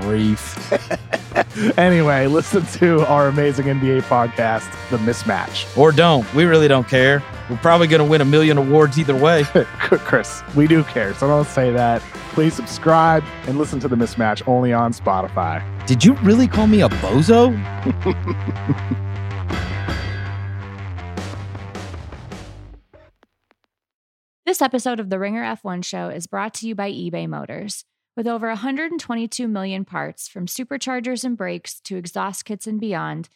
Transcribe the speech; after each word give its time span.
grief. 0.00 0.72
anyway, 1.78 2.26
listen 2.26 2.64
to 2.78 3.06
our 3.06 3.28
amazing 3.28 3.66
NBA 3.66 4.02
podcast, 4.02 4.70
The 4.90 4.98
Mismatch. 4.98 5.76
Or 5.76 5.92
don't. 5.92 6.32
We 6.34 6.44
really 6.44 6.68
don't 6.68 6.88
care. 6.88 7.22
We're 7.50 7.56
probably 7.58 7.86
going 7.86 8.02
to 8.02 8.10
win 8.10 8.20
a 8.20 8.24
million 8.24 8.58
awards 8.58 8.98
either 8.98 9.16
way. 9.16 9.44
Chris, 9.78 10.42
we 10.54 10.66
do 10.66 10.84
care, 10.84 11.14
so 11.14 11.26
don't 11.26 11.46
say 11.46 11.70
that. 11.72 12.00
Please 12.32 12.54
subscribe 12.54 13.24
and 13.46 13.58
listen 13.58 13.78
to 13.80 13.88
The 13.88 13.96
Mismatch 13.96 14.46
only 14.48 14.72
on 14.72 14.92
Spotify. 14.92 15.62
Did 15.86 16.04
you 16.04 16.14
really 16.22 16.48
call 16.48 16.66
me 16.66 16.82
a 16.82 16.88
bozo? 16.88 17.52
This 24.52 24.60
episode 24.60 25.00
of 25.00 25.08
the 25.08 25.18
Ringer 25.18 25.42
F1 25.42 25.82
show 25.82 26.10
is 26.10 26.26
brought 26.26 26.52
to 26.54 26.68
you 26.68 26.74
by 26.74 26.90
eBay 26.90 27.26
Motors. 27.26 27.86
With 28.14 28.26
over 28.26 28.48
122 28.48 29.48
million 29.48 29.86
parts, 29.86 30.28
from 30.28 30.44
superchargers 30.44 31.24
and 31.24 31.34
brakes 31.34 31.80
to 31.80 31.96
exhaust 31.96 32.44
kits 32.44 32.66
and 32.66 32.78
beyond, 32.78 33.30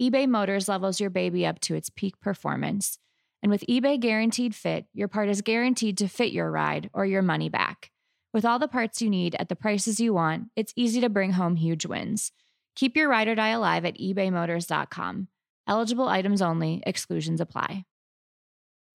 eBay 0.00 0.28
Motors 0.28 0.68
levels 0.68 1.00
your 1.00 1.10
baby 1.10 1.44
up 1.44 1.58
to 1.60 1.74
its 1.74 1.90
peak 1.90 2.20
performance. 2.20 2.98
And 3.42 3.50
with 3.50 3.66
eBay 3.68 3.98
Guaranteed 3.98 4.54
Fit, 4.54 4.86
your 4.92 5.08
part 5.08 5.28
is 5.28 5.42
guaranteed 5.42 5.98
to 5.98 6.06
fit 6.06 6.30
your 6.30 6.48
ride 6.48 6.90
or 6.92 7.04
your 7.04 7.22
money 7.22 7.48
back. 7.48 7.90
With 8.32 8.44
all 8.44 8.60
the 8.60 8.68
parts 8.68 9.02
you 9.02 9.10
need 9.10 9.34
at 9.34 9.48
the 9.48 9.56
prices 9.56 9.98
you 9.98 10.14
want, 10.14 10.44
it's 10.54 10.72
easy 10.76 11.00
to 11.00 11.08
bring 11.08 11.32
home 11.32 11.56
huge 11.56 11.84
wins. 11.84 12.30
Keep 12.76 12.96
your 12.96 13.08
ride 13.08 13.26
or 13.26 13.34
die 13.34 13.48
alive 13.48 13.84
at 13.84 13.98
ebaymotors.com. 13.98 15.26
Eligible 15.66 16.08
items 16.08 16.40
only, 16.40 16.84
exclusions 16.86 17.40
apply. 17.40 17.84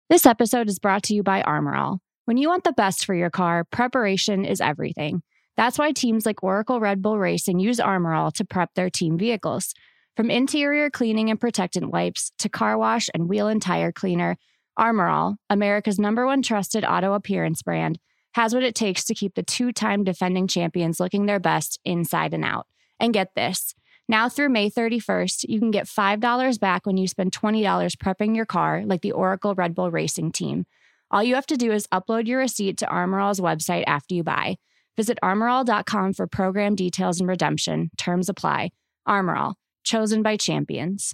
This 0.09 0.25
episode 0.25 0.69
is 0.69 0.79
brought 0.79 1.03
to 1.03 1.13
you 1.13 1.23
by 1.23 1.41
Armorall. 1.41 1.99
When 2.23 2.37
you 2.37 2.47
want 2.47 2.63
the 2.63 2.71
best 2.71 3.05
for 3.05 3.13
your 3.13 3.29
car, 3.29 3.65
preparation 3.65 4.45
is 4.45 4.61
everything. 4.61 5.21
That's 5.57 5.77
why 5.77 5.91
teams 5.91 6.25
like 6.25 6.43
Oracle 6.43 6.79
Red 6.79 7.01
Bull 7.01 7.17
Racing 7.17 7.59
use 7.59 7.79
Armorall 7.79 8.33
to 8.33 8.45
prep 8.45 8.73
their 8.75 8.89
team 8.89 9.17
vehicles. 9.17 9.73
From 10.15 10.29
interior 10.31 10.89
cleaning 10.89 11.29
and 11.29 11.39
protectant 11.39 11.91
wipes 11.91 12.31
to 12.39 12.49
car 12.49 12.77
wash 12.77 13.09
and 13.13 13.27
wheel 13.27 13.47
and 13.47 13.61
tire 13.61 13.91
cleaner, 13.91 14.37
Armorall, 14.77 15.35
America's 15.49 15.99
number 15.99 16.25
one 16.25 16.41
trusted 16.41 16.83
auto 16.83 17.13
appearance 17.13 17.61
brand, 17.61 17.99
has 18.33 18.53
what 18.53 18.63
it 18.63 18.75
takes 18.75 19.05
to 19.05 19.15
keep 19.15 19.35
the 19.35 19.43
two 19.43 19.71
time 19.71 20.03
defending 20.03 20.47
champions 20.47 20.99
looking 20.99 21.25
their 21.25 21.39
best 21.39 21.79
inside 21.85 22.33
and 22.33 22.43
out. 22.43 22.67
And 22.99 23.13
get 23.13 23.29
this 23.35 23.75
now 24.07 24.29
through 24.29 24.49
May 24.49 24.69
31st, 24.69 25.45
you 25.49 25.59
can 25.59 25.71
get 25.71 25.87
$5 25.87 26.59
back 26.59 26.85
when 26.85 26.97
you 26.97 27.07
spend 27.07 27.31
$20 27.31 27.63
prepping 27.97 28.35
your 28.35 28.45
car, 28.45 28.83
like 28.85 29.01
the 29.01 29.13
Oracle 29.13 29.55
Red 29.55 29.73
Bull 29.73 29.89
Racing 29.89 30.31
team. 30.31 30.65
All 31.09 31.23
you 31.23 31.35
have 31.35 31.47
to 31.47 31.57
do 31.57 31.71
is 31.71 31.87
upload 31.87 32.27
your 32.27 32.39
receipt 32.39 32.77
to 32.79 32.85
Armorall's 32.85 33.39
website 33.39 33.83
after 33.87 34.13
you 34.13 34.23
buy. 34.23 34.57
Visit 34.97 35.19
armorall.com 35.21 36.13
for 36.13 36.25
program 36.25 36.75
details 36.75 37.19
and 37.19 37.27
redemption. 37.27 37.91
Terms 37.97 38.29
apply. 38.29 38.71
Armorall, 39.07 39.55
chosen 39.83 40.23
by 40.23 40.37
champions. 40.37 41.13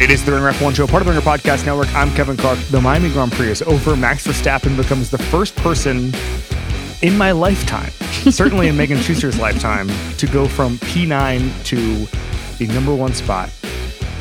It 0.00 0.12
is 0.12 0.24
the 0.24 0.32
Ringer 0.32 0.52
F1 0.52 0.76
show, 0.76 0.86
part 0.86 1.02
of 1.02 1.06
the 1.06 1.12
Ringer 1.12 1.24
Podcast 1.24 1.66
Network. 1.66 1.92
I'm 1.94 2.10
Kevin 2.14 2.36
Clark. 2.38 2.58
The 2.70 2.80
Miami 2.80 3.10
Grand 3.12 3.30
Prix 3.32 3.50
is 3.50 3.62
over. 3.62 3.94
Max 3.94 4.26
Verstappen 4.26 4.74
becomes 4.74 5.10
the 5.10 5.18
first 5.18 5.54
person 5.56 6.14
in 7.02 7.18
my 7.18 7.32
lifetime, 7.32 7.90
certainly 8.32 8.68
in 8.68 8.76
Megan 8.76 8.98
Schuster's 9.02 9.38
lifetime, 9.38 9.90
to 10.16 10.26
go 10.26 10.48
from 10.48 10.78
P9 10.78 11.64
to 11.64 12.06
the 12.56 12.72
number 12.72 12.94
one 12.94 13.12
spot 13.12 13.50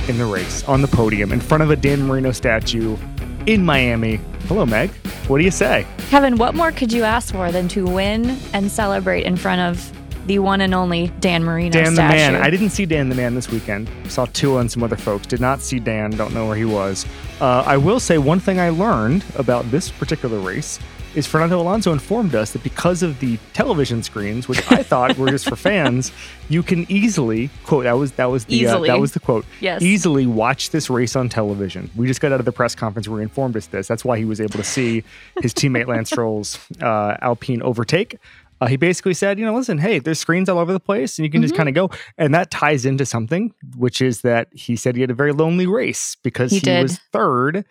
in 0.10 0.18
the 0.18 0.26
race 0.26 0.64
on 0.66 0.82
the 0.82 0.88
podium 0.88 1.32
in 1.32 1.40
front 1.40 1.64
of 1.64 1.72
a 1.72 1.76
Dan 1.76 2.08
Marino 2.08 2.32
statue 2.32 2.98
in 3.46 3.64
Miami. 3.66 4.20
Hello, 4.48 4.66
Meg. 4.66 4.90
What 5.28 5.40
do 5.40 5.44
you 5.44 5.52
say? 5.52 5.86
Kevin, 6.10 6.38
what 6.38 6.56
more 6.56 6.72
could 6.72 6.92
you 6.94 7.04
ask 7.04 7.34
for 7.34 7.52
than 7.52 7.68
to 7.70 7.86
win 7.86 8.38
and 8.54 8.72
celebrate 8.72 9.24
in 9.24 9.36
front 9.36 9.62
of 9.62 9.92
the 10.28 10.40
one 10.40 10.62
and 10.62 10.74
only 10.74 11.08
Dan 11.20 11.44
Marino 11.44 11.72
Dan 11.72 11.94
statue? 11.94 11.96
the 11.96 12.32
Man. 12.32 12.36
I 12.36 12.50
didn't 12.50 12.70
see 12.70 12.86
Dan 12.86 13.10
the 13.10 13.16
Man 13.16 13.36
this 13.36 13.50
weekend. 13.50 13.90
Saw 14.08 14.26
Tua 14.26 14.60
and 14.60 14.72
some 14.72 14.84
other 14.84 14.98
folks. 14.98 15.28
Did 15.28 15.42
not 15.42 15.62
see 15.62 15.80
Dan. 15.80 16.12
Don't 16.12 16.34
know 16.34 16.48
where 16.48 16.58
he 16.58 16.66
was. 16.66 17.06
Uh, 17.40 17.64
I 17.66 17.78
will 17.78 18.00
say 18.00 18.18
one 18.18 18.40
thing 18.40 18.60
I 18.60 18.70
learned 18.70 19.26
about 19.36 19.70
this 19.72 19.90
particular 19.90 20.40
race 20.40 20.80
is 21.16 21.26
Fernando 21.26 21.60
Alonso 21.60 21.92
informed 21.92 22.36
us 22.36 22.52
that 22.52 22.64
because 22.64 23.02
of 23.04 23.20
the 23.20 23.38
television 23.54 24.04
screens, 24.04 24.48
which 24.48 24.60
I 24.72 24.84
thought 24.84 25.18
were 25.18 25.30
just 25.30 25.48
for 25.50 25.56
fans, 25.56 26.12
you 26.50 26.62
can 26.64 26.86
easily 26.92 27.50
quote 27.66 27.84
that 27.86 27.94
was 27.94 28.12
that 28.14 28.26
was 28.32 28.46
the 28.46 28.68
uh, 28.68 28.80
that 28.82 29.00
was 29.00 29.14
the 29.14 29.20
quote. 29.20 29.46
Yes. 29.60 29.82
Easily 29.82 30.26
watch 30.28 30.70
this 30.72 30.90
race 30.90 31.16
on 31.16 31.30
television. 31.30 31.90
We 31.96 32.08
just 32.08 32.22
got 32.22 32.32
out 32.32 32.40
of 32.40 32.46
the 32.46 32.52
press 32.52 32.76
conference 32.76 33.08
where 33.08 33.20
he 33.20 33.24
informed 33.24 33.56
us 33.58 33.68
this. 33.68 33.88
That's 33.88 34.06
why 34.06 34.18
he 34.18 34.26
was 34.26 34.40
able 34.42 34.54
to 34.58 34.64
see 34.64 35.04
his 35.42 35.54
teammate 35.54 35.88
Lance 35.88 36.10
Stroll's 36.12 36.60
uh, 36.82 37.18
Alpine 37.22 37.62
overtake. 37.62 38.18
Uh, 38.60 38.66
he 38.66 38.76
basically 38.76 39.14
said, 39.14 39.38
you 39.38 39.46
know, 39.46 39.54
listen, 39.54 39.78
hey, 39.78 40.00
there's 40.00 40.18
screens 40.20 40.50
all 40.50 40.58
over 40.58 40.74
the 40.74 40.80
place 40.80 41.20
and 41.20 41.26
you 41.26 41.32
can 41.32 41.44
just 41.44 41.54
Mhm. 41.54 41.58
kind 41.58 41.70
of 41.70 41.76
go. 41.76 41.92
And 42.18 42.34
that 42.34 42.50
ties 42.50 42.86
into 42.88 43.06
something, 43.06 43.54
which 43.76 44.02
is 44.02 44.22
that 44.22 44.48
he 44.52 44.76
said 44.76 44.96
he 44.96 45.02
had 45.02 45.12
a 45.12 45.14
very 45.14 45.32
lonely 45.32 45.68
race 45.68 46.18
because 46.24 46.50
He 46.52 46.60
he, 46.60 46.82
was 46.82 46.98
third 47.14 47.66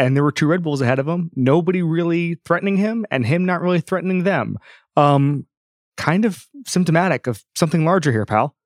and 0.00 0.16
there 0.16 0.24
were 0.24 0.32
two 0.32 0.46
Red 0.46 0.62
Bulls 0.62 0.80
ahead 0.80 0.98
of 0.98 1.06
him. 1.06 1.30
Nobody 1.36 1.82
really 1.82 2.36
threatening 2.44 2.76
him 2.76 3.04
and 3.10 3.26
him 3.26 3.44
not 3.44 3.60
really 3.60 3.80
threatening 3.80 4.24
them. 4.24 4.56
Um, 4.96 5.46
kind 5.96 6.24
of 6.24 6.46
symptomatic 6.66 7.26
of 7.26 7.44
something 7.54 7.84
larger 7.84 8.10
here, 8.10 8.24
pal. 8.24 8.56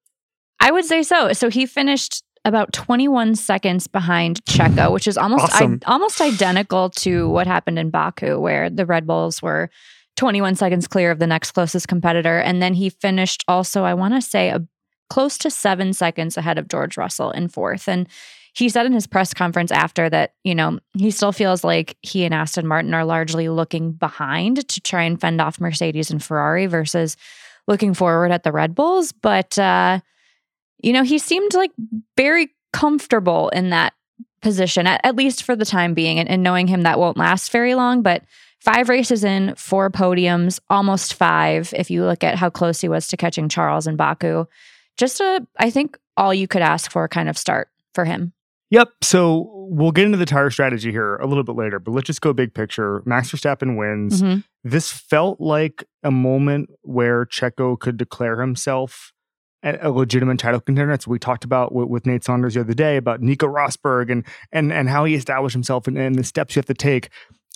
I 0.61 0.71
would 0.71 0.85
say 0.85 1.03
so. 1.03 1.33
So 1.33 1.51
he 1.51 1.67
finished 1.67 2.23
about 2.45 2.73
21 2.73 3.35
seconds 3.35 3.87
behind 3.89 4.45
Checo, 4.45 4.93
which 4.93 5.09
is 5.09 5.19
almost 5.19 5.45
Awesome. 5.45 5.81
I, 5.85 5.93
almost 5.93 6.21
identical 6.21 6.91
to 6.91 7.29
what 7.29 7.47
happened 7.47 7.79
in 7.79 7.91
Baku, 7.91 8.39
where 8.39 8.71
the 8.71 8.87
Red 8.87 9.07
Bulls 9.07 9.43
were 9.43 9.71
21 10.17 10.55
seconds 10.55 10.87
clear 10.87 11.11
of 11.11 11.19
the 11.19 11.27
next 11.27 11.51
closest 11.51 11.89
competitor, 11.89 12.39
and 12.39 12.63
then 12.63 12.75
he 12.75 12.89
finished 12.89 13.45
also, 13.49 13.83
I 13.83 13.95
want 13.95 14.15
to 14.15 14.23
say, 14.23 14.51
a, 14.51 14.65
close 15.11 15.37
to 15.39 15.51
seven 15.51 15.93
seconds 15.93 16.37
ahead 16.37 16.59
of 16.59 16.69
George 16.69 16.97
Russell 16.97 17.33
in 17.33 17.49
fourth. 17.49 17.89
And 17.89 18.07
he 18.55 18.69
said 18.69 18.87
in 18.87 18.93
his 18.93 19.07
press 19.07 19.35
conference 19.35 19.71
after 19.71 20.09
that, 20.09 20.33
you 20.45 20.55
know, 20.55 20.79
he 20.97 21.11
still 21.11 21.33
feels 21.33 21.63
like 21.65 21.97
he 22.01 22.25
and 22.25 22.33
Aston 22.33 22.67
Martin 22.67 22.95
are 22.95 23.05
largely 23.05 23.49
looking 23.49 23.93
behind 23.93 24.67
to 24.69 24.81
try 24.81 25.03
and 25.03 25.21
fend 25.21 25.41
off 25.41 25.61
Mercedes 25.61 26.11
and 26.11 26.23
Ferrari 26.25 26.67
versus 26.67 27.17
looking 27.69 27.93
forward 27.93 28.31
at 28.31 28.43
the 28.43 28.53
Red 28.53 28.75
Bulls, 28.75 29.13
but. 29.13 29.59
uh 29.59 30.01
you 30.83 30.93
know, 30.93 31.03
he 31.03 31.17
seemed 31.17 31.55
like 31.55 31.71
very 32.15 32.51
comfortable 32.75 33.49
in 33.49 33.71
that 33.71 33.95
position, 34.43 34.87
at, 34.87 35.01
at 35.03 35.17
least 35.17 35.43
for 35.43 35.57
the 35.57 35.65
time 35.65 35.95
being. 35.95 36.19
And, 36.19 36.29
and 36.29 36.43
knowing 36.43 36.67
him, 36.67 36.83
that 36.83 36.99
won't 36.99 37.17
last 37.17 37.51
very 37.51 37.75
long. 37.75 38.03
But 38.03 38.25
five 38.61 38.91
races 38.91 39.25
in, 39.25 39.55
four 39.55 39.89
podiums, 39.89 40.61
almost 40.69 41.15
five, 41.15 41.73
if 41.75 41.91
you 41.91 42.05
look 42.05 42.23
at 42.23 42.35
how 42.35 42.51
close 42.51 42.83
he 42.83 42.91
was 42.91 43.09
to 43.09 43.17
catching 43.17 43.49
Charles 43.49 43.87
and 43.87 43.97
Baku. 43.97 44.45
Just 44.99 45.21
a, 45.21 45.47
I 45.59 45.71
think, 45.71 45.99
all 46.19 46.35
you 46.35 46.47
could 46.47 46.61
ask 46.61 46.91
for 46.91 47.09
kind 47.09 47.31
of 47.31 47.39
start 47.39 47.69
for 47.95 48.05
him. 48.05 48.34
Yep. 48.75 48.89
So 49.03 49.49
we'll 49.71 49.93
get 49.93 50.05
into 50.05 50.19
the 50.19 50.27
tire 50.27 50.51
strategy 50.51 50.91
here 50.91 51.15
a 51.17 51.27
little 51.29 51.45
bit 51.45 51.55
later, 51.55 51.79
but 51.79 51.93
let's 51.93 52.07
just 52.09 52.21
go 52.21 52.33
big 52.33 52.55
picture. 52.55 53.03
Max 53.07 53.31
Verstappen 53.31 53.77
wins. 53.79 54.21
Mhm. 54.21 54.43
This 54.65 54.91
felt 54.91 55.41
like 55.41 55.85
a 56.03 56.11
moment 56.11 56.71
where 56.83 57.25
Checo 57.25 57.79
could 57.79 57.97
declare 57.97 58.41
himself 58.41 59.13
a, 59.63 59.91
legitimate 59.91 60.39
title 60.41 60.61
contender. 60.61 60.91
That's 60.93 61.07
what 61.07 61.13
we 61.13 61.19
talked 61.21 61.45
about 61.45 61.73
with, 61.73 61.89
with 61.89 62.05
Nate 62.05 62.25
Saunders 62.25 62.55
the 62.55 62.61
other 62.63 62.75
day 62.75 62.97
about 62.97 63.23
Nico 63.23 63.47
Rosberg 63.47 64.11
and 64.11 64.25
and 64.51 64.73
and 64.73 64.89
how 64.89 65.05
he 65.05 65.15
established 65.15 65.55
himself 65.55 65.87
and, 65.87 65.97
and 65.97 66.17
the 66.17 66.25
steps 66.25 66.57
you 66.57 66.59
have 66.59 66.67
to 66.67 66.75
take. 66.75 67.11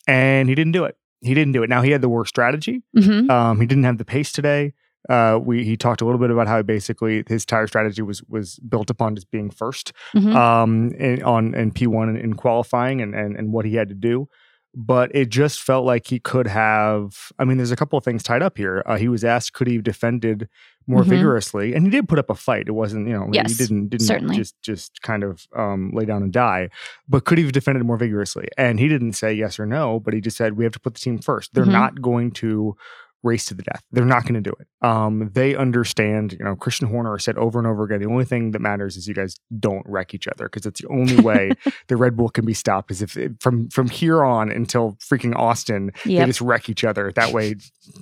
And 0.07 0.49
he 0.49 0.55
didn't 0.55 0.73
do 0.73 0.85
it. 0.85 0.97
He 1.21 1.35
didn't 1.35 1.53
do 1.53 1.65
it. 1.65 1.69
Now 1.69 1.83
he 1.83 1.91
had 1.91 2.01
the 2.01 2.09
worst 2.09 2.29
strategy. 2.29 2.83
Mhm. 2.97 3.29
Um, 3.29 3.61
he 3.61 3.67
didn't 3.67 3.85
have 3.85 3.99
the 3.99 4.05
pace 4.05 4.31
today. 4.31 4.73
Uh, 5.09 5.39
we 5.43 5.65
he 5.65 5.77
talked 5.77 6.01
a 6.01 6.05
little 6.05 6.19
bit 6.21 6.31
about 6.31 6.47
how 6.49 6.61
basically 6.63 7.23
his 7.29 7.45
tire 7.47 7.67
strategy 7.67 8.03
was 8.03 8.23
was 8.25 8.59
built 8.69 8.91
upon 8.91 9.15
just 9.15 9.31
being 9.31 9.49
first 9.51 9.93
Mhm. 10.15 10.35
um, 10.35 10.91
in, 10.95 11.23
on 11.23 11.55
in 11.55 11.71
P 11.71 11.87
one 11.87 12.09
in, 12.09 12.17
in 12.17 12.35
qualifying 12.35 13.01
and, 13.01 13.15
and 13.15 13.37
and 13.37 13.53
what 13.53 13.65
he 13.65 13.75
had 13.77 13.89
to 13.89 13.95
do. 13.95 14.29
But 14.75 15.11
it 15.15 15.31
just 15.31 15.61
felt 15.63 15.87
like 15.87 16.07
he 16.09 16.19
could 16.21 16.47
have. 16.47 17.33
I 17.39 17.45
mean, 17.45 17.57
there's 17.57 17.71
a 17.71 17.77
couple 17.77 17.97
of 17.99 18.05
things 18.05 18.23
tied 18.23 18.43
up 18.43 18.59
here. 18.59 18.83
Uh, 18.87 18.97
he 18.99 19.09
was 19.09 19.25
asked, 19.25 19.55
could 19.55 19.67
he 19.67 19.75
have 19.75 19.83
defended 19.83 20.47
more 20.87 21.03
Mhm. 21.05 21.09
vigorously, 21.09 21.75
and 21.75 21.85
he 21.85 21.91
did 21.91 22.07
put 22.09 22.19
up 22.19 22.29
a 22.31 22.35
fight. 22.35 22.65
It 22.69 22.73
wasn't, 22.73 23.09
you 23.09 23.15
know, 23.15 23.29
Yes, 23.33 23.53
he 23.57 23.65
didn't 23.65 23.89
didn't 23.89 24.07
certainly. 24.07 24.37
just 24.37 24.61
just 24.63 25.01
kind 25.03 25.23
of 25.25 25.47
um, 25.57 25.91
lay 25.95 26.05
down 26.05 26.23
and 26.23 26.33
die. 26.33 26.69
But 27.09 27.25
could 27.25 27.39
he 27.39 27.45
have 27.45 27.53
defended 27.53 27.85
more 27.85 27.97
vigorously? 27.97 28.49
And 28.59 28.79
he 28.79 28.89
didn't 28.89 29.13
say 29.15 29.33
yes 29.33 29.59
or 29.59 29.65
no, 29.67 30.01
but 30.01 30.13
he 30.13 30.21
just 30.21 30.37
said 30.37 30.55
we 30.59 30.65
have 30.65 30.73
to 30.75 30.81
put 30.81 30.95
the 30.95 31.01
team 31.01 31.19
first. 31.19 31.55
They're 31.55 31.65
Mhm. 31.65 31.73
not 31.73 32.03
going 32.03 32.31
to 32.33 32.77
race 33.23 33.45
to 33.47 33.55
the 33.55 33.63
death. 33.63 33.83
They're 33.91 34.05
not 34.05 34.23
going 34.23 34.35
to 34.35 34.41
do 34.41 34.55
it. 34.61 34.67
Um, 34.87 35.31
they 35.35 35.57
understand, 35.57 36.35
you 36.39 36.45
know, 36.45 36.55
Christian 36.55 36.89
Horner 36.89 37.19
said 37.19 37.37
over 37.37 37.59
and 37.59 37.67
over 37.67 37.83
again, 37.85 38.01
the 38.01 38.09
only 38.09 38.25
thing 38.25 38.53
that 38.53 38.61
matters 38.61 38.97
is 38.97 39.09
you 39.09 39.15
guys 39.15 39.35
don't 39.59 39.83
wreck 39.87 40.15
each 40.15 40.29
other 40.29 40.45
because 40.45 40.67
it's 40.67 40.81
the 40.81 40.89
only 40.89 41.17
way 41.23 41.51
the 41.89 41.97
Red 41.97 42.17
Bull 42.17 42.29
can 42.29 42.45
be 42.45 42.55
stopped 42.55 42.91
is 42.91 43.03
if 43.03 43.17
it, 43.17 43.33
from 43.41 43.69
from 43.71 43.89
here 43.89 44.25
on 44.25 44.51
until 44.51 44.97
freaking 45.01 45.35
Austin, 45.35 45.91
Yep. 46.05 46.21
they 46.21 46.27
just 46.27 46.41
wreck 46.41 46.69
each 46.69 46.85
other. 46.85 47.13
That 47.13 47.33
way, 47.33 47.57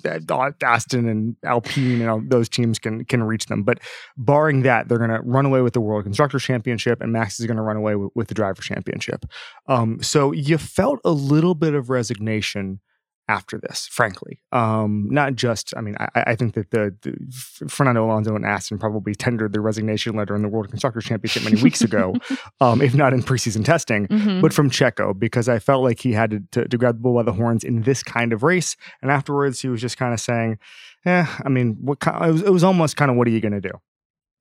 uh, 0.04 0.50
Aston 0.62 1.08
and 1.08 1.36
Alpine 1.44 2.00
and 2.02 2.10
all 2.10 2.22
those 2.26 2.48
teams 2.48 2.78
can 2.78 3.04
can 3.04 3.22
reach 3.22 3.46
them. 3.46 3.62
But 3.62 3.78
barring 4.16 4.62
that, 4.62 4.88
they're 4.88 4.98
going 4.98 5.10
to 5.10 5.20
run 5.22 5.46
away 5.46 5.62
with 5.62 5.72
the 5.72 5.80
World 5.80 6.04
Constructors 6.04 6.42
Championship, 6.44 7.00
and 7.00 7.12
Max 7.12 7.40
is 7.40 7.46
going 7.46 7.56
to 7.56 7.62
run 7.62 7.76
away 7.76 7.96
with, 7.96 8.10
with 8.14 8.28
the 8.28 8.34
Driver 8.34 8.60
Championship. 8.62 9.24
Um, 9.66 10.02
so 10.02 10.32
you 10.32 10.58
felt 10.58 11.00
a 11.04 11.10
little 11.10 11.54
bit 11.54 11.74
of 11.74 11.88
resignation 11.90 12.80
after 13.28 13.58
this, 13.58 13.88
frankly. 13.90 14.40
Um, 14.52 15.08
not 15.10 15.34
just, 15.34 15.74
I 15.76 15.80
mean, 15.80 15.96
I, 15.98 16.08
I 16.28 16.36
think 16.36 16.54
that 16.54 16.70
the, 16.70 16.94
the 17.02 17.68
Fernando 17.68 18.04
Alonso 18.04 18.36
and 18.36 18.44
Aston 18.44 18.78
probably 18.78 19.14
tendered 19.14 19.52
their 19.52 19.62
resignation 19.62 20.14
letter 20.14 20.36
in 20.36 20.42
the 20.42 20.48
World 20.48 20.68
Constructors 20.70 21.04
Championship 21.04 21.42
many 21.44 21.60
weeks 21.62 21.82
ago, 21.82 22.14
um, 22.60 22.80
if 22.80 22.94
not 22.94 23.12
in 23.12 23.22
preseason 23.22 23.64
testing, 23.64 24.06
Mhm. 24.06 24.40
but 24.40 24.52
from 24.52 24.70
Checo, 24.70 25.18
because 25.18 25.48
I 25.48 25.58
felt 25.58 25.82
like 25.82 26.00
he 26.00 26.12
had 26.12 26.30
to, 26.30 26.42
to, 26.52 26.68
to 26.68 26.78
grab 26.78 26.96
the 26.96 27.00
bull 27.00 27.14
by 27.14 27.22
the 27.24 27.32
horns 27.32 27.64
in 27.64 27.82
this 27.82 28.02
kind 28.02 28.32
of 28.32 28.42
race. 28.42 28.76
And 29.02 29.10
afterwards, 29.10 29.60
he 29.60 29.68
was 29.68 29.80
just 29.80 29.96
kind 29.96 30.14
of 30.14 30.20
saying, 30.20 30.58
eh, 31.04 31.26
I 31.44 31.48
mean, 31.48 31.76
what 31.80 31.98
kind, 32.00 32.24
it, 32.28 32.32
was, 32.32 32.42
it 32.42 32.52
was 32.52 32.62
almost 32.64 32.96
kind 32.96 33.10
of, 33.10 33.16
what 33.16 33.26
are 33.26 33.30
you 33.32 33.40
going 33.40 33.52
to 33.52 33.60
do? 33.60 33.72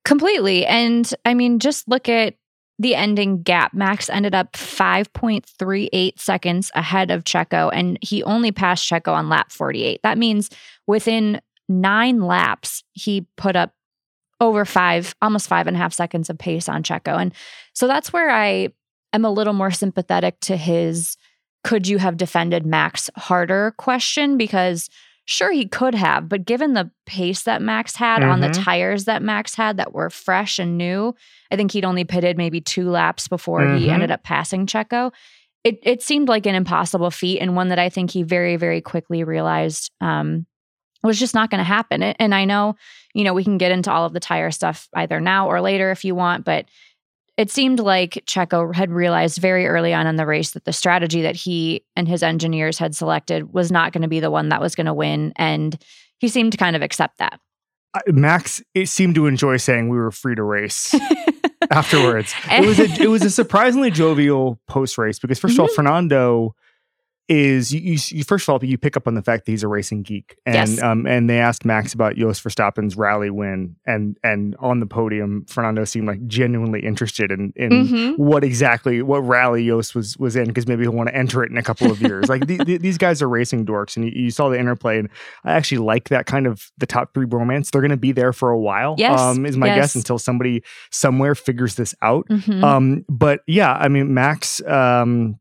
Completely. 0.03 0.65
And 0.65 1.11
I 1.25 1.33
mean, 1.33 1.57
just 1.59 1.87
look 1.87 2.07
at 2.07 2.35
the 2.77 2.95
ending 2.95 3.41
gap. 3.41 3.73
Max 3.73 4.09
ended 4.09 4.35
up 4.35 4.53
5.38 4.53 6.19
seconds 6.19 6.71
ahead 6.75 7.11
of 7.11 7.23
Checo, 7.23 7.69
and 7.73 7.97
he 8.01 8.23
only 8.23 8.51
passed 8.51 8.89
Checo 8.89 9.13
on 9.13 9.29
lap 9.29 9.51
48. 9.51 10.01
That 10.03 10.17
means 10.17 10.49
within 10.87 11.41
nine 11.69 12.21
laps, 12.21 12.83
he 12.91 13.27
put 13.37 13.55
up 13.55 13.73
over 14.41 14.65
five, 14.65 15.15
almost 15.21 15.47
five 15.47 15.67
and 15.67 15.75
a 15.75 15.79
half 15.79 15.93
seconds 15.93 16.29
of 16.29 16.37
pace 16.37 16.67
on 16.67 16.83
Checo. 16.83 17.19
And 17.19 17.33
so 17.73 17.87
that's 17.87 18.11
where 18.11 18.29
I 18.29 18.69
am 19.13 19.23
a 19.23 19.31
little 19.31 19.53
more 19.53 19.71
sympathetic 19.71 20.39
to 20.41 20.57
his 20.57 21.15
could 21.63 21.87
you 21.87 21.97
have 21.97 22.17
defended 22.17 22.63
Max 22.63 23.09
harder 23.15 23.73
question 23.77 24.37
because 24.37 24.87
sure 25.25 25.51
he 25.51 25.67
could 25.67 25.95
have, 25.95 26.29
but 26.29 26.45
given 26.45 26.73
the 26.73 26.89
pace 27.05 27.43
that 27.43 27.61
Max 27.61 27.95
had 27.95 28.23
on 28.23 28.39
the 28.41 28.49
Mhm. 28.49 28.63
tires 28.63 29.05
that 29.05 29.21
Max 29.23 29.55
had 29.55 29.77
that 29.77 29.93
were 29.93 30.09
fresh 30.09 30.59
and 30.59 30.77
new, 30.77 31.13
I 31.51 31.55
think 31.55 31.71
he'd 31.71 31.85
only 31.85 32.03
pitted 32.03 32.37
maybe 32.37 32.61
two 32.61 32.89
laps 32.89 33.27
before 33.27 33.65
he 33.65 33.87
Mhm. 33.87 33.93
ended 33.93 34.11
up 34.11 34.23
passing 34.23 34.65
Checo. 34.67 35.11
It 35.63 35.79
it 35.81 36.03
seemed 36.03 36.27
like 36.29 36.45
an 36.45 36.53
impossible 36.55 37.09
feat 37.11 37.39
and 37.39 37.55
one 37.55 37.69
that 37.69 37.79
I 37.79 37.89
think 37.89 38.11
he 38.11 38.21
very 38.23 38.55
very 38.55 38.81
quickly 38.81 39.23
realized 39.23 39.91
um, 39.99 40.45
was 41.03 41.19
just 41.19 41.33
not 41.35 41.49
going 41.51 41.59
to 41.59 41.63
happen. 41.63 42.01
And 42.03 42.33
I 42.33 42.45
know, 42.45 42.75
you 43.13 43.23
know, 43.23 43.33
we 43.33 43.43
can 43.43 43.57
get 43.57 43.71
into 43.71 43.91
all 43.91 44.05
of 44.05 44.13
the 44.13 44.19
tire 44.19 44.49
stuff 44.51 44.87
either 44.95 45.19
now 45.19 45.47
or 45.47 45.61
later 45.61 45.91
if 45.91 46.03
you 46.05 46.15
want, 46.15 46.45
but 46.45 46.65
it 47.37 47.51
seemed 47.51 47.79
like 47.79 48.23
Checo 48.25 48.73
had 48.73 48.91
realized 48.91 49.39
very 49.39 49.67
early 49.67 49.93
on 49.93 50.07
in 50.07 50.15
the 50.15 50.25
race 50.25 50.51
that 50.51 50.65
the 50.65 50.73
strategy 50.73 51.21
that 51.23 51.35
he 51.35 51.83
and 51.95 52.07
his 52.07 52.23
engineers 52.23 52.77
had 52.77 52.95
selected 52.95 53.53
was 53.53 53.71
not 53.71 53.91
going 53.91 54.03
to 54.03 54.07
be 54.07 54.19
the 54.21 54.31
one 54.31 54.49
that 54.49 54.61
was 54.61 54.75
going 54.75 54.85
to 54.85 54.93
win. 54.93 55.33
And 55.35 55.77
he 56.19 56.27
seemed 56.29 56.53
to 56.53 56.57
kind 56.57 56.75
of 56.75 56.81
accept 56.81 57.17
that. 57.17 57.39
Max 58.07 58.61
it 58.73 58.87
seemed 58.89 59.15
to 59.15 59.25
enjoy 59.25 59.55
saying 59.57 59.87
we 59.89 59.97
were 59.97 60.11
free 60.11 60.35
to 60.35 60.43
race 60.43 60.93
afterwards. 61.71 62.33
it 62.51 62.65
was 62.65 62.77
a, 62.79 63.01
it 63.01 63.07
was 63.07 63.23
a 63.23 63.29
surprisingly 63.29 63.89
jovial 63.89 64.59
post 64.67 64.97
race 64.97 65.17
because 65.17 65.39
1st 65.39 65.53
of 65.53 65.59
all, 65.59 65.65
Mm-hmm. 65.67 65.75
Fernando 65.75 66.55
is 67.27 67.73
you, 67.73 67.79
you, 67.81 67.97
you 68.09 68.23
first 68.23 68.47
of 68.47 68.53
all 68.53 68.63
you 68.63 68.77
pick 68.77 68.95
up 68.95 69.07
on 69.07 69.15
the 69.15 69.21
fact 69.21 69.45
that 69.45 69.51
he's 69.51 69.63
a 69.63 69.67
racing 69.67 70.03
geek 70.03 70.37
and 70.45 70.55
Yes. 70.55 70.81
um 70.81 71.07
and 71.07 71.27
they 71.29 71.39
asked 71.39 71.65
Max 71.65 71.93
about 71.93 72.15
Jos 72.15 72.39
Verstappen's 72.39 72.95
rally 72.95 73.31
win 73.31 73.75
and 73.87 74.15
and 74.23 74.55
on 74.59 74.79
the 74.79 74.85
podium 74.85 75.43
Fernando 75.49 75.85
seemed 75.85 76.07
like 76.07 76.25
genuinely 76.27 76.81
interested 76.85 77.31
in 77.31 77.51
in 77.55 77.69
Mhm. 77.71 78.17
what 78.19 78.43
exactly 78.43 79.01
what 79.01 79.19
rally 79.21 79.65
Jos 79.67 79.95
was 79.95 80.15
was 80.17 80.35
in 80.35 80.45
because 80.45 80.67
maybe 80.67 80.83
he'll 80.83 80.91
want 80.91 81.09
to 81.09 81.15
enter 81.15 81.43
it 81.43 81.49
in 81.49 81.57
a 81.57 81.63
couple 81.63 81.89
of 81.89 81.99
years 82.01 82.29
like 82.29 82.45
the, 82.45 82.57
the- 82.63 82.77
these 82.77 82.97
guys 82.99 83.21
are 83.23 83.29
racing 83.29 83.65
dorks 83.65 83.95
and 83.95 84.05
you, 84.05 84.11
you 84.15 84.29
saw 84.29 84.49
the 84.49 84.59
interplay 84.59 84.99
and 84.99 85.09
I 85.43 85.53
actually 85.53 85.79
like 85.79 86.09
that 86.09 86.27
kind 86.27 86.45
of 86.45 86.69
the 86.77 86.85
top 86.85 87.13
three 87.15 87.25
bromance 87.25 87.71
they're 87.71 87.81
going 87.81 87.89
to 87.89 87.97
be 87.97 88.11
there 88.11 88.33
for 88.33 88.51
a 88.51 88.59
while 88.59 88.95
Yes. 88.99 89.19
um 89.19 89.45
is 89.47 89.57
my 89.57 89.67
Yes. 89.67 89.77
guess 89.77 89.95
until 89.95 90.19
somebody 90.19 90.63
somewhere 90.91 91.33
figures 91.33 91.73
this 91.75 91.95
out 92.03 92.27
Mhm. 92.29 92.63
um, 92.63 93.05
but 93.09 93.39
yeah, 93.47 93.73
I 93.73 93.87
mean, 93.87 94.13
Max, 94.13 94.61
um, 94.67 95.39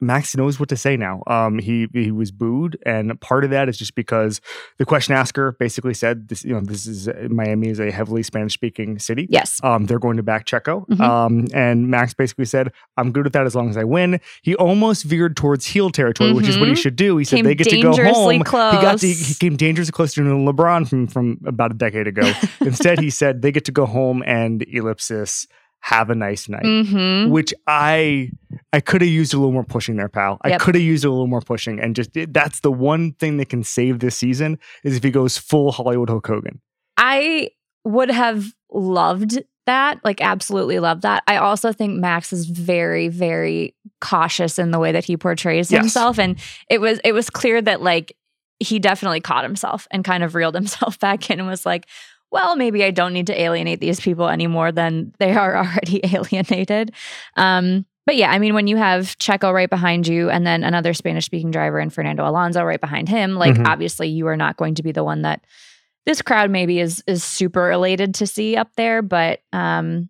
Max 0.00 0.34
knows 0.34 0.58
what 0.58 0.70
to 0.70 0.76
say 0.76 0.96
now. 0.96 1.22
Um, 1.26 1.58
he 1.58 1.86
he 1.92 2.10
was 2.10 2.30
booed, 2.30 2.78
and 2.86 3.20
part 3.20 3.44
of 3.44 3.50
that 3.50 3.68
is 3.68 3.76
just 3.76 3.94
because 3.94 4.40
the 4.78 4.86
question 4.86 5.14
asker 5.14 5.52
basically 5.60 5.92
said, 5.92 6.28
"This, 6.28 6.44
you 6.44 6.54
know, 6.54 6.60
this 6.60 6.86
is 6.86 7.08
Miami 7.28 7.68
is 7.68 7.78
a 7.78 7.90
heavily 7.90 8.22
Spanish 8.22 8.54
speaking 8.54 8.98
city. 8.98 9.26
yes. 9.28 9.60
Um, 9.62 9.84
they're 9.84 9.98
going 9.98 10.16
to 10.16 10.22
back 10.22 10.46
Checo. 10.46 10.86
Mhm. 10.88 11.00
Um, 11.00 11.46
and 11.52 11.88
Max 11.88 12.14
basically 12.14 12.46
said, 12.46 12.72
"I'm 12.96 13.12
good 13.12 13.24
with 13.24 13.34
that 13.34 13.44
as 13.44 13.54
long 13.54 13.68
as 13.68 13.76
I 13.76 13.84
win." 13.84 14.18
He 14.42 14.54
almost 14.54 15.04
veered 15.04 15.36
towards 15.36 15.66
heel 15.66 15.90
territory, 15.90 16.32
which 16.32 16.48
is 16.48 16.58
what 16.58 16.68
he 16.68 16.74
Mhm. 16.74 16.78
should 16.78 16.96
do. 16.96 17.18
He 17.18 17.24
said 17.24 17.36
Came 17.36 17.44
they 17.44 17.54
get 17.54 17.68
to 17.68 17.80
go 17.82 17.94
home. 17.94 18.40
close. 18.44 18.74
He 18.74 18.80
got 18.80 18.98
to, 19.00 19.06
he 19.08 19.34
came 19.34 19.56
dangerously 19.56 19.92
close 19.92 20.14
to 20.14 20.22
LeBron 20.22 20.88
from 20.88 21.06
from 21.06 21.38
about 21.44 21.72
a 21.72 21.74
decade 21.74 22.06
ago. 22.06 22.32
Instead, 22.60 22.98
he 23.00 23.10
said 23.10 23.42
they 23.42 23.52
get 23.52 23.66
to 23.66 23.72
go 23.72 23.84
home 23.84 24.22
and 24.26 24.62
ellipsis. 24.68 25.46
Have 25.86 26.10
a 26.10 26.14
nice 26.14 26.48
night 26.48 26.64
hmm 26.64 27.30
which 27.30 27.54
I 27.66 28.30
I 28.72 28.80
could 28.80 29.00
have 29.02 29.10
used 29.10 29.32
a 29.34 29.36
little 29.36 29.52
more 29.52 29.64
pushing 29.64 29.96
there, 29.96 30.08
pal. 30.08 30.38
I 30.42 30.56
could 30.58 30.74
have 30.74 30.82
used 30.82 31.04
a 31.04 31.10
little 31.10 31.26
more 31.26 31.40
pushing, 31.40 31.78
and 31.80 31.94
just 31.94 32.10
that's 32.28 32.60
the 32.60 32.72
one 32.72 33.12
thing 33.12 33.36
that 33.38 33.48
can 33.48 33.62
save 33.62 33.98
this 34.00 34.16
season 34.16 34.58
is 34.84 34.96
if 34.96 35.02
he 35.02 35.10
goes 35.10 35.38
full 35.38 35.72
Hollywood 35.72 36.08
Hulk 36.10 36.26
Hogan. 36.26 36.60
I 36.96 37.50
would 37.84 38.10
have 38.10 38.46
loved 38.72 39.42
that, 39.66 40.00
like 40.04 40.20
absolutely 40.20 40.78
loved 40.78 41.02
that. 41.02 41.22
I 41.26 41.36
also 41.36 41.72
think 41.72 41.98
Max 41.98 42.32
is 42.32 42.46
very, 42.46 43.08
very 43.08 43.74
cautious 44.00 44.58
in 44.58 44.70
the 44.70 44.78
way 44.78 44.92
that 44.92 45.04
he 45.04 45.16
portrays 45.16 45.70
Yes. 45.70 45.82
himself. 45.82 46.18
And 46.18 46.38
it 46.70 46.80
was 46.80 47.00
it 47.04 47.12
was 47.12 47.30
clear 47.30 47.60
that 47.62 47.82
like 47.82 48.16
he 48.60 48.78
definitely 48.78 49.20
caught 49.20 49.44
himself 49.44 49.86
and 49.90 50.04
kind 50.04 50.22
of 50.24 50.34
reeled 50.34 50.54
himself 50.54 50.98
back 51.06 51.30
in 51.30 51.38
and 51.40 51.48
was 51.48 51.66
like, 51.66 51.86
well, 52.36 52.54
maybe 52.56 52.84
I 52.84 52.90
don't 52.90 53.12
need 53.14 53.26
to 53.28 53.40
alienate 53.40 53.80
these 53.80 53.98
people 53.98 54.28
any 54.28 54.46
more 54.46 54.70
than 54.72 55.14
they 55.18 55.32
are 55.32 55.56
already 55.64 56.00
alienated. 56.04 56.92
Um, 57.36 57.86
but 58.04 58.14
yeah, 58.16 58.30
I 58.30 58.38
mean, 58.38 58.54
when 58.54 58.66
you 58.66 58.76
have 58.76 59.16
Checo 59.18 59.52
right 59.52 59.70
behind 59.70 60.06
you 60.06 60.28
and 60.30 60.46
then 60.46 60.62
another 60.62 60.92
Spanish 60.94 61.24
speaking 61.24 61.50
driver 61.50 61.78
and 61.78 61.92
Fernando 61.92 62.28
Alonso 62.28 62.62
right 62.62 62.80
behind 62.80 63.08
him, 63.08 63.34
like 63.36 63.54
Mhm. 63.56 63.66
obviously 63.66 64.08
you 64.08 64.26
are 64.28 64.36
not 64.36 64.56
going 64.56 64.74
to 64.76 64.82
be 64.82 64.92
the 64.92 65.02
one 65.02 65.22
that 65.22 65.44
this 66.04 66.22
crowd 66.22 66.50
maybe 66.50 66.78
is 66.78 67.02
is 67.06 67.24
super 67.24 67.70
elated 67.72 68.14
to 68.16 68.26
see 68.26 68.54
up 68.56 68.68
there. 68.76 69.02
But 69.02 69.40
um, 69.52 70.08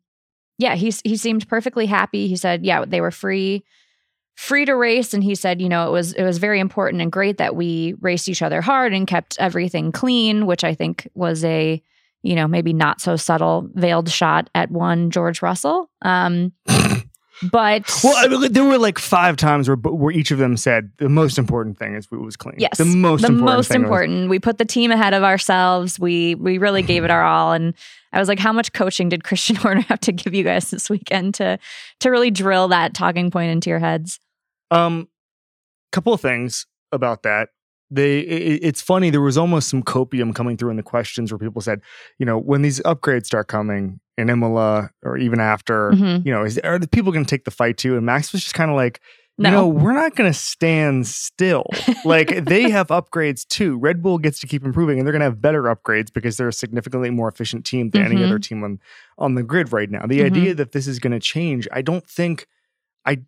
yeah, 0.58 0.74
he's 0.74 1.00
he 1.04 1.16
seemed 1.16 1.48
perfectly 1.48 1.86
happy. 1.86 2.26
He 2.28 2.36
said, 2.36 2.66
yeah, 2.66 2.84
they 2.84 3.00
were 3.00 3.10
free 3.12 3.64
free 4.36 4.66
to 4.66 4.74
race 4.76 5.14
and 5.14 5.24
he 5.24 5.34
said 5.34 5.62
you 5.62 5.68
know 5.70 5.88
it 5.88 5.92
was 5.92 6.12
it 6.12 6.22
was 6.22 6.36
very 6.36 6.60
important 6.60 7.00
and 7.00 7.10
great 7.10 7.38
that 7.38 7.56
we 7.56 7.94
raced 8.02 8.28
each 8.28 8.42
other 8.42 8.60
hard 8.60 8.92
and 8.92 9.06
kept 9.06 9.34
everything 9.40 9.90
clean 9.90 10.44
which 10.44 10.62
i 10.62 10.74
think 10.74 11.08
was 11.14 11.42
a 11.42 11.82
you 12.26 12.34
know 12.34 12.46
maybe 12.48 12.72
not 12.72 13.00
so 13.00 13.16
subtle 13.16 13.68
veiled 13.74 14.10
shot 14.10 14.50
at 14.54 14.70
one 14.70 15.10
george 15.10 15.42
russell 15.42 15.90
um 16.02 16.52
but 17.50 17.90
Well, 18.02 18.14
I 18.16 18.28
mean, 18.28 18.52
there 18.52 18.64
were 18.64 18.78
like 18.78 18.98
five 18.98 19.36
times 19.36 19.68
where 19.68 19.76
where 19.76 20.10
each 20.10 20.30
of 20.30 20.38
them 20.38 20.56
said 20.56 20.90
the 20.96 21.08
most 21.10 21.36
important 21.38 21.78
thing 21.78 21.94
is 21.94 22.08
it 22.10 22.16
was 22.16 22.34
clean. 22.34 22.54
Yes, 22.58 22.78
the 22.78 22.86
most 22.86 23.20
the 23.20 23.28
important. 23.28 23.56
most 23.56 23.68
thing 23.68 23.82
was- 23.82 23.86
important. 23.86 24.30
We 24.30 24.38
put 24.38 24.56
the 24.56 24.64
team 24.64 24.90
ahead 24.90 25.12
of 25.12 25.22
ourselves. 25.22 26.00
We 26.00 26.34
we 26.36 26.56
really 26.56 26.80
gave 26.80 27.04
it 27.04 27.10
our 27.10 27.22
all, 27.22 27.52
and 27.52 27.74
I 28.14 28.18
was 28.20 28.28
like, 28.28 28.38
how 28.38 28.52
much 28.54 28.72
coaching 28.72 29.10
did 29.10 29.22
Christian 29.22 29.54
Horner 29.62 29.82
have 29.82 30.00
to 30.00 30.12
give 30.12 30.32
you 30.32 30.44
guys 30.44 30.70
this 30.70 30.88
weekend 30.88 31.34
to 31.34 31.58
to 32.00 32.10
really 32.10 32.30
drill 32.30 32.68
that 32.68 32.94
talking 32.94 33.30
point 33.30 33.50
into 33.50 33.68
your 33.68 33.80
heads? 33.80 34.18
Um, 34.70 35.06
couple 35.92 36.14
of 36.14 36.22
things 36.22 36.66
about 36.90 37.22
that. 37.24 37.50
They, 37.90 38.20
it, 38.20 38.60
it's 38.62 38.82
funny. 38.82 39.10
There 39.10 39.20
was 39.20 39.38
almost 39.38 39.68
some 39.68 39.82
copium 39.82 40.34
coming 40.34 40.56
through 40.56 40.70
in 40.70 40.76
the 40.76 40.82
questions 40.82 41.30
where 41.32 41.38
people 41.38 41.62
said, 41.62 41.80
you 42.18 42.26
know, 42.26 42.38
when 42.38 42.62
these 42.62 42.80
upgrades 42.80 43.26
start 43.26 43.46
coming 43.48 44.00
in 44.18 44.28
Imola 44.28 44.90
or 45.04 45.16
even 45.18 45.38
after, 45.40 45.92
Mhm. 45.92 46.24
you 46.26 46.32
know, 46.32 46.42
is 46.44 46.58
are 46.58 46.78
the 46.78 46.88
people 46.88 47.12
going 47.12 47.24
to 47.24 47.30
take 47.30 47.44
the 47.44 47.50
fight 47.50 47.76
too? 47.76 47.96
And 47.96 48.04
Max 48.04 48.32
was 48.32 48.42
just 48.42 48.54
kind 48.54 48.70
of 48.70 48.76
like, 48.76 49.00
No. 49.38 49.50
know, 49.50 49.68
we're 49.68 49.92
not 49.92 50.16
going 50.16 50.32
to 50.32 50.36
stand 50.38 51.06
still. 51.06 51.66
like 52.04 52.44
they 52.46 52.70
have 52.70 52.88
upgrades 52.88 53.46
too. 53.46 53.78
Red 53.78 54.02
Bull 54.02 54.18
gets 54.18 54.40
to 54.40 54.46
keep 54.46 54.64
improving, 54.64 54.98
and 54.98 55.06
they're 55.06 55.12
going 55.12 55.20
to 55.20 55.26
have 55.26 55.40
better 55.42 55.64
upgrades 55.64 56.12
because 56.12 56.38
they're 56.38 56.48
a 56.48 56.52
significantly 56.52 57.10
more 57.10 57.28
efficient 57.28 57.64
team 57.66 57.90
than 57.90 58.02
any 58.02 58.16
Mhm. 58.16 58.24
other 58.24 58.38
team 58.38 58.64
on 58.64 58.80
on 59.18 59.34
the 59.34 59.42
grid 59.42 59.72
right 59.72 59.90
now. 59.90 60.06
The 60.06 60.20
Mhm. 60.20 60.24
idea 60.26 60.54
that 60.54 60.72
this 60.72 60.86
is 60.88 60.98
going 60.98 61.12
to 61.12 61.20
change, 61.20 61.68
I 61.72 61.82
don't 61.82 62.06
think. 62.08 62.46
I, 63.08 63.18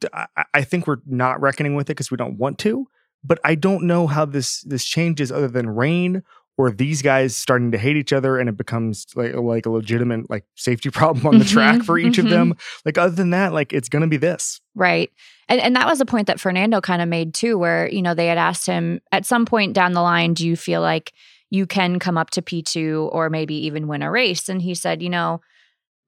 I 0.54 0.62
think 0.64 0.88
we're 0.88 0.96
not 1.06 1.40
reckoning 1.40 1.76
with 1.76 1.86
it 1.88 1.94
because 1.94 2.10
we 2.10 2.16
don't 2.16 2.36
want 2.36 2.58
to. 2.60 2.88
But 3.24 3.38
I 3.44 3.54
don't 3.54 3.84
know 3.84 4.06
how 4.06 4.24
this 4.24 4.62
this 4.62 4.84
changes 4.84 5.30
other 5.32 5.48
than 5.48 5.68
rain 5.70 6.22
or 6.56 6.72
these 6.72 7.02
guys 7.02 7.36
starting 7.36 7.70
to 7.70 7.78
hate 7.78 7.96
each 7.96 8.12
other 8.12 8.36
and 8.36 8.48
it 8.48 8.56
becomes 8.56 9.06
like 9.14 9.34
like 9.34 9.64
a 9.66 9.70
legitimate 9.70 10.28
like 10.28 10.44
safety 10.56 10.90
problem 10.98 11.26
on 11.26 11.38
the 11.38 11.44
track 11.44 11.76
Mhm, 11.80 11.84
for 11.84 11.98
each 11.98 12.18
of 12.18 12.26
mhm. 12.26 12.30
them. 12.30 12.54
Like 12.84 12.98
other 12.98 13.14
than 13.14 13.30
that, 13.30 13.52
like 13.52 13.72
it's 13.72 13.88
going 13.88 14.02
to 14.02 14.08
be 14.08 14.16
this. 14.16 14.60
Right. 14.74 15.10
And 15.48 15.60
and 15.60 15.76
that 15.76 15.86
was 15.86 16.00
a 16.00 16.06
point 16.06 16.26
that 16.26 16.40
Fernando 16.40 16.80
kind 16.80 17.00
of 17.02 17.08
made 17.08 17.32
too, 17.34 17.58
where, 17.58 17.88
you 17.88 18.02
know, 18.02 18.14
they 18.14 18.26
had 18.26 18.38
asked 18.38 18.66
him 18.66 19.00
at 19.12 19.24
some 19.26 19.46
point 19.46 19.72
down 19.72 19.92
the 19.92 20.02
line, 20.02 20.34
do 20.34 20.46
you 20.46 20.56
feel 20.56 20.80
like 20.80 21.12
you 21.50 21.66
can 21.66 21.98
come 21.98 22.18
up 22.18 22.30
to 22.30 22.42
P2 22.42 23.08
or 23.12 23.30
maybe 23.30 23.54
even 23.66 23.88
win 23.88 24.02
a 24.02 24.10
race? 24.10 24.48
And 24.48 24.60
he 24.60 24.74
said, 24.74 25.00
you 25.02 25.08
know, 25.10 25.40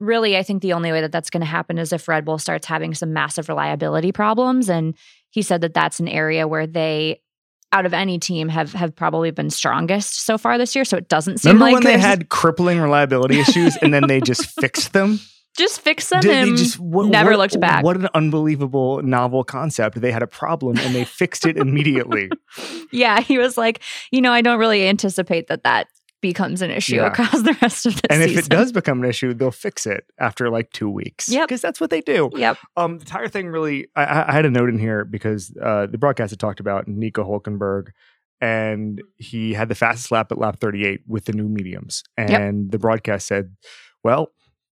really, 0.00 0.36
I 0.36 0.42
think 0.42 0.62
the 0.62 0.72
only 0.72 0.90
way 0.92 1.00
that 1.02 1.12
that's 1.12 1.30
going 1.30 1.42
to 1.42 1.46
happen 1.46 1.78
is 1.78 1.92
if 1.92 2.08
Red 2.08 2.24
Bull 2.24 2.38
starts 2.38 2.66
having 2.66 2.94
some 2.94 3.12
massive 3.12 3.48
reliability 3.48 4.12
problems. 4.12 4.68
And 4.68 4.94
he 5.30 5.42
said 5.42 5.60
that 5.60 5.74
that's 5.74 6.00
an 6.00 6.08
area 6.08 6.48
where 6.48 6.66
they, 6.66 7.20
out 7.72 7.86
of 7.86 7.94
any 7.94 8.18
team, 8.18 8.48
have 8.48 8.72
have 8.72 8.96
probably 8.96 9.30
been 9.30 9.50
strongest 9.50 10.24
so 10.24 10.36
far 10.38 10.58
this 10.58 10.74
year. 10.74 10.84
So 10.84 10.96
it 10.96 11.08
doesn't 11.08 11.38
seem 11.38 11.52
Remember 11.52 11.64
like 11.76 11.84
when 11.84 11.92
they 11.92 11.98
had 11.98 12.28
crippling 12.28 12.80
reliability 12.80 13.38
issues 13.46 13.76
and 13.76 13.94
then 13.94 14.06
they 14.08 14.20
just 14.20 14.46
fixed 14.60 14.92
them? 14.92 15.20
just 15.58 15.80
fix 15.80 16.08
them 16.10 16.20
Did 16.20 16.48
and 16.48 16.56
just 16.56 16.78
what- 16.78 17.08
never 17.08 17.30
what- 17.30 17.40
looked 17.40 17.60
back. 17.60 17.84
What 17.84 17.96
an 17.96 18.08
unbelievable 18.14 19.02
novel 19.02 19.42
concept. 19.42 20.00
They 20.00 20.12
had 20.12 20.22
a 20.22 20.26
problem 20.26 20.78
and 20.78 20.94
they 20.94 21.04
fixed 21.04 21.44
it 21.44 21.56
immediately. 21.56 22.30
yeah, 22.92 23.20
he 23.20 23.36
was 23.36 23.58
like, 23.58 23.80
you 24.12 24.20
know, 24.20 24.32
I 24.32 24.42
don't 24.42 24.60
really 24.60 24.86
anticipate 24.88 25.48
that 25.48 25.64
that 25.64 25.88
becomes 26.20 26.60
an 26.62 26.70
issue 26.70 26.96
Yeah. 26.96 27.06
across 27.06 27.42
the 27.42 27.56
rest 27.62 27.86
of 27.86 28.00
the 28.00 28.12
and 28.12 28.22
season. 28.22 28.38
if 28.38 28.44
it 28.46 28.50
does 28.50 28.72
become 28.72 29.02
an 29.02 29.08
issue, 29.08 29.32
they'll 29.34 29.50
fix 29.50 29.86
it 29.86 30.04
after 30.18 30.50
like 30.50 30.70
two 30.72 30.88
weeks. 30.90 31.28
Yep. 31.28 31.48
Because 31.48 31.60
that's 31.62 31.80
what 31.80 31.90
they 31.90 32.00
do. 32.00 32.30
Yep. 32.34 32.58
Um, 32.76 32.98
the 32.98 33.04
tire 33.04 33.28
thing 33.28 33.48
really, 33.48 33.88
I- 33.96 34.24
I, 34.28 34.32
had 34.32 34.44
a 34.46 34.50
note 34.50 34.68
in 34.68 34.78
here 34.78 35.04
because 35.04 35.52
uh, 35.62 35.86
the 35.86 35.98
broadcast 35.98 36.30
had 36.30 36.38
talked 36.40 36.60
about 36.60 36.86
Nico 36.88 37.24
Hulkenberg, 37.24 37.88
and 38.40 39.00
he 39.16 39.52
had 39.54 39.68
the 39.68 39.74
fastest 39.74 40.10
lap 40.10 40.30
at 40.32 40.38
lap 40.38 40.58
38 40.60 41.00
with 41.06 41.26
the 41.26 41.32
new 41.32 41.48
mediums, 41.48 42.02
and 42.16 42.70
the 42.70 42.78
broadcast 42.78 43.26
said, 43.26 43.54
"Well." 44.04 44.30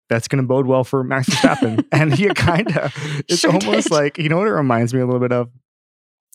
That's 0.08 0.28
going 0.28 0.40
to 0.40 0.46
bode 0.46 0.66
well 0.68 0.84
for 0.84 1.02
Max 1.02 1.28
Verstappen, 1.28 1.84
and 1.92 2.14
he 2.14 2.28
kind 2.28 2.76
of. 2.76 2.94
It's 3.28 3.40
Sure 3.40 3.50
almost 3.50 3.88
did. 3.88 3.92
like 3.92 4.18
you 4.18 4.28
know 4.28 4.36
what 4.36 4.46
it 4.46 4.52
reminds 4.52 4.94
me 4.94 5.00
a 5.00 5.04
little 5.04 5.18
bit 5.18 5.32
of 5.32 5.50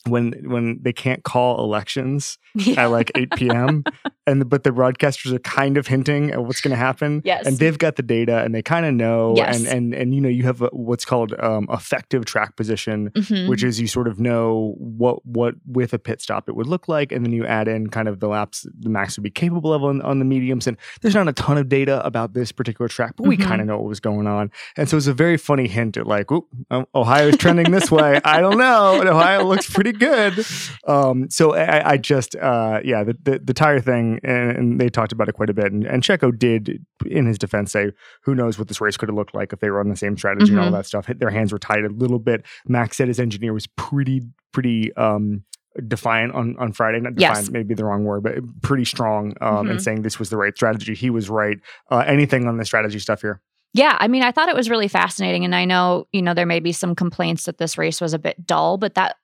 when 0.07 0.33
when 0.43 0.79
they 0.81 0.91
can't 0.91 1.23
call 1.23 1.63
elections 1.63 2.37
Yeah. 2.53 2.83
at 2.83 2.85
like 2.87 3.11
8 3.15 3.31
p.m. 3.37 3.85
and 4.31 4.49
but 4.49 4.63
the 4.63 4.71
broadcasters 4.71 5.31
are 5.33 5.39
kind 5.39 5.77
of 5.77 5.87
hinting 5.87 6.31
at 6.31 6.43
what's 6.45 6.61
going 6.61 6.71
to 6.71 6.77
happen. 6.77 7.21
Yes. 7.25 7.45
and 7.45 7.57
they've 7.59 7.77
got 7.77 7.95
the 7.97 8.03
data 8.03 8.41
and 8.43 8.55
they 8.55 8.61
kind 8.61 8.85
of 8.85 8.93
know. 8.93 9.33
Yes. 9.35 9.57
And 9.59 9.67
and 9.67 9.93
and 9.93 10.15
you 10.15 10.21
know 10.21 10.29
you 10.29 10.43
have 10.43 10.61
a, 10.61 10.69
what's 10.71 11.05
called 11.05 11.33
um, 11.39 11.67
effective 11.71 12.25
track 12.25 12.55
position, 12.55 13.09
Mhm. 13.11 13.49
which 13.49 13.63
is 13.63 13.79
you 13.79 13.87
sort 13.87 14.07
of 14.07 14.19
know 14.19 14.75
what 14.77 15.25
what 15.25 15.55
with 15.67 15.93
a 15.93 15.99
pit 15.99 16.21
stop 16.21 16.47
it 16.49 16.55
would 16.55 16.67
look 16.67 16.87
like, 16.87 17.11
and 17.11 17.25
then 17.25 17.33
you 17.33 17.45
add 17.45 17.67
in 17.67 17.89
kind 17.89 18.07
of 18.07 18.19
the 18.19 18.27
laps 18.27 18.65
the 18.79 18.89
max 18.89 19.17
would 19.17 19.23
be 19.23 19.29
capable 19.29 19.73
of 19.73 19.83
on, 19.83 20.01
on 20.01 20.19
the 20.19 20.25
mediums. 20.25 20.67
And 20.67 20.77
there's 21.01 21.15
not 21.15 21.27
a 21.27 21.33
ton 21.33 21.57
of 21.57 21.67
data 21.69 22.03
about 22.05 22.33
this 22.33 22.51
particular 22.53 22.87
track, 22.87 23.13
but 23.17 23.27
we 23.27 23.37
Mhm. 23.37 23.43
kind 23.43 23.61
of 23.61 23.67
know 23.67 23.77
what 23.77 23.87
was 23.87 23.99
going 23.99 24.27
on. 24.27 24.51
And 24.77 24.87
so 24.87 24.97
it's 24.97 25.07
a 25.07 25.13
very 25.13 25.37
funny 25.37 25.67
hint 25.67 25.97
at 25.97 26.07
like, 26.07 26.29
um, 26.69 26.85
Ohio's 26.95 27.37
trending 27.37 27.71
this 27.71 27.91
way. 27.91 28.19
I 28.25 28.39
don't 28.41 28.57
know. 28.57 28.99
And 28.99 29.09
Ohio 29.09 29.43
looks 29.45 29.69
pretty 29.69 29.91
good. 29.91 30.45
Um, 30.87 31.29
so 31.29 31.53
I, 31.55 31.91
I 31.93 31.97
just, 31.97 32.35
uh, 32.35 32.79
yeah, 32.83 33.03
the, 33.03 33.17
the, 33.23 33.39
the 33.39 33.53
tire 33.53 33.79
thing, 33.81 34.19
and, 34.23 34.51
and 34.57 34.81
they 34.81 34.89
talked 34.89 35.11
about 35.11 35.29
it 35.29 35.33
quite 35.33 35.49
a 35.49 35.53
bit. 35.53 35.71
And, 35.71 35.85
and 35.85 36.03
Checo 36.03 36.37
did, 36.37 36.85
in 37.05 37.25
his 37.25 37.37
defense, 37.37 37.71
say, 37.71 37.91
who 38.23 38.35
knows 38.35 38.57
what 38.59 38.67
this 38.67 38.81
race 38.81 38.97
could 38.97 39.09
have 39.09 39.15
looked 39.15 39.33
like 39.35 39.53
if 39.53 39.59
they 39.59 39.69
were 39.69 39.79
on 39.79 39.89
the 39.89 39.95
same 39.95 40.17
strategy 40.17 40.51
and 40.51 40.59
all 40.59 40.69
Mhm. 40.69 40.73
that 40.73 40.85
stuff. 40.85 41.07
Their 41.07 41.29
hands 41.31 41.51
were 41.51 41.59
tied 41.59 41.83
a 41.85 41.89
little 41.89 42.19
bit. 42.19 42.45
Max 42.67 42.97
said 42.97 43.07
his 43.07 43.19
engineer 43.19 43.53
was 43.53 43.67
pretty, 43.67 44.21
pretty, 44.53 44.93
um, 44.95 45.43
defiant 45.87 46.33
on 46.33 46.55
on 46.59 46.73
Friday. 46.73 46.99
Not 46.99 47.13
Yes. 47.17 47.37
defiant, 47.37 47.53
maybe 47.53 47.73
the 47.75 47.85
wrong 47.85 48.03
word, 48.03 48.23
but 48.23 48.33
pretty 48.61 48.83
strong 48.83 49.33
um, 49.39 49.69
and 49.69 49.79
Mhm. 49.79 49.81
saying 49.81 50.01
this 50.01 50.19
was 50.19 50.29
the 50.29 50.35
right 50.35 50.53
strategy. 50.53 50.93
He 50.95 51.09
was 51.09 51.29
right. 51.29 51.59
Uh, 51.89 51.99
anything 52.05 52.45
on 52.45 52.57
the 52.57 52.65
strategy 52.65 52.99
stuff 52.99 53.21
here? 53.21 53.41
Yeah, 53.73 53.95
I 53.97 54.09
mean, 54.09 54.21
I 54.21 54.31
thought 54.33 54.49
it 54.49 54.55
was 54.55 54.69
really 54.69 54.89
fascinating, 54.89 55.45
and 55.45 55.55
I 55.55 55.63
know 55.63 56.07
you 56.11 56.21
know 56.21 56.33
there 56.33 56.45
may 56.45 56.59
be 56.59 56.73
some 56.73 56.93
complaints 56.93 57.45
that 57.45 57.57
this 57.57 57.77
race 57.77 58.01
was 58.01 58.13
a 58.13 58.19
bit 58.19 58.45
dull, 58.45 58.77
but 58.77 58.95
that 58.95 59.15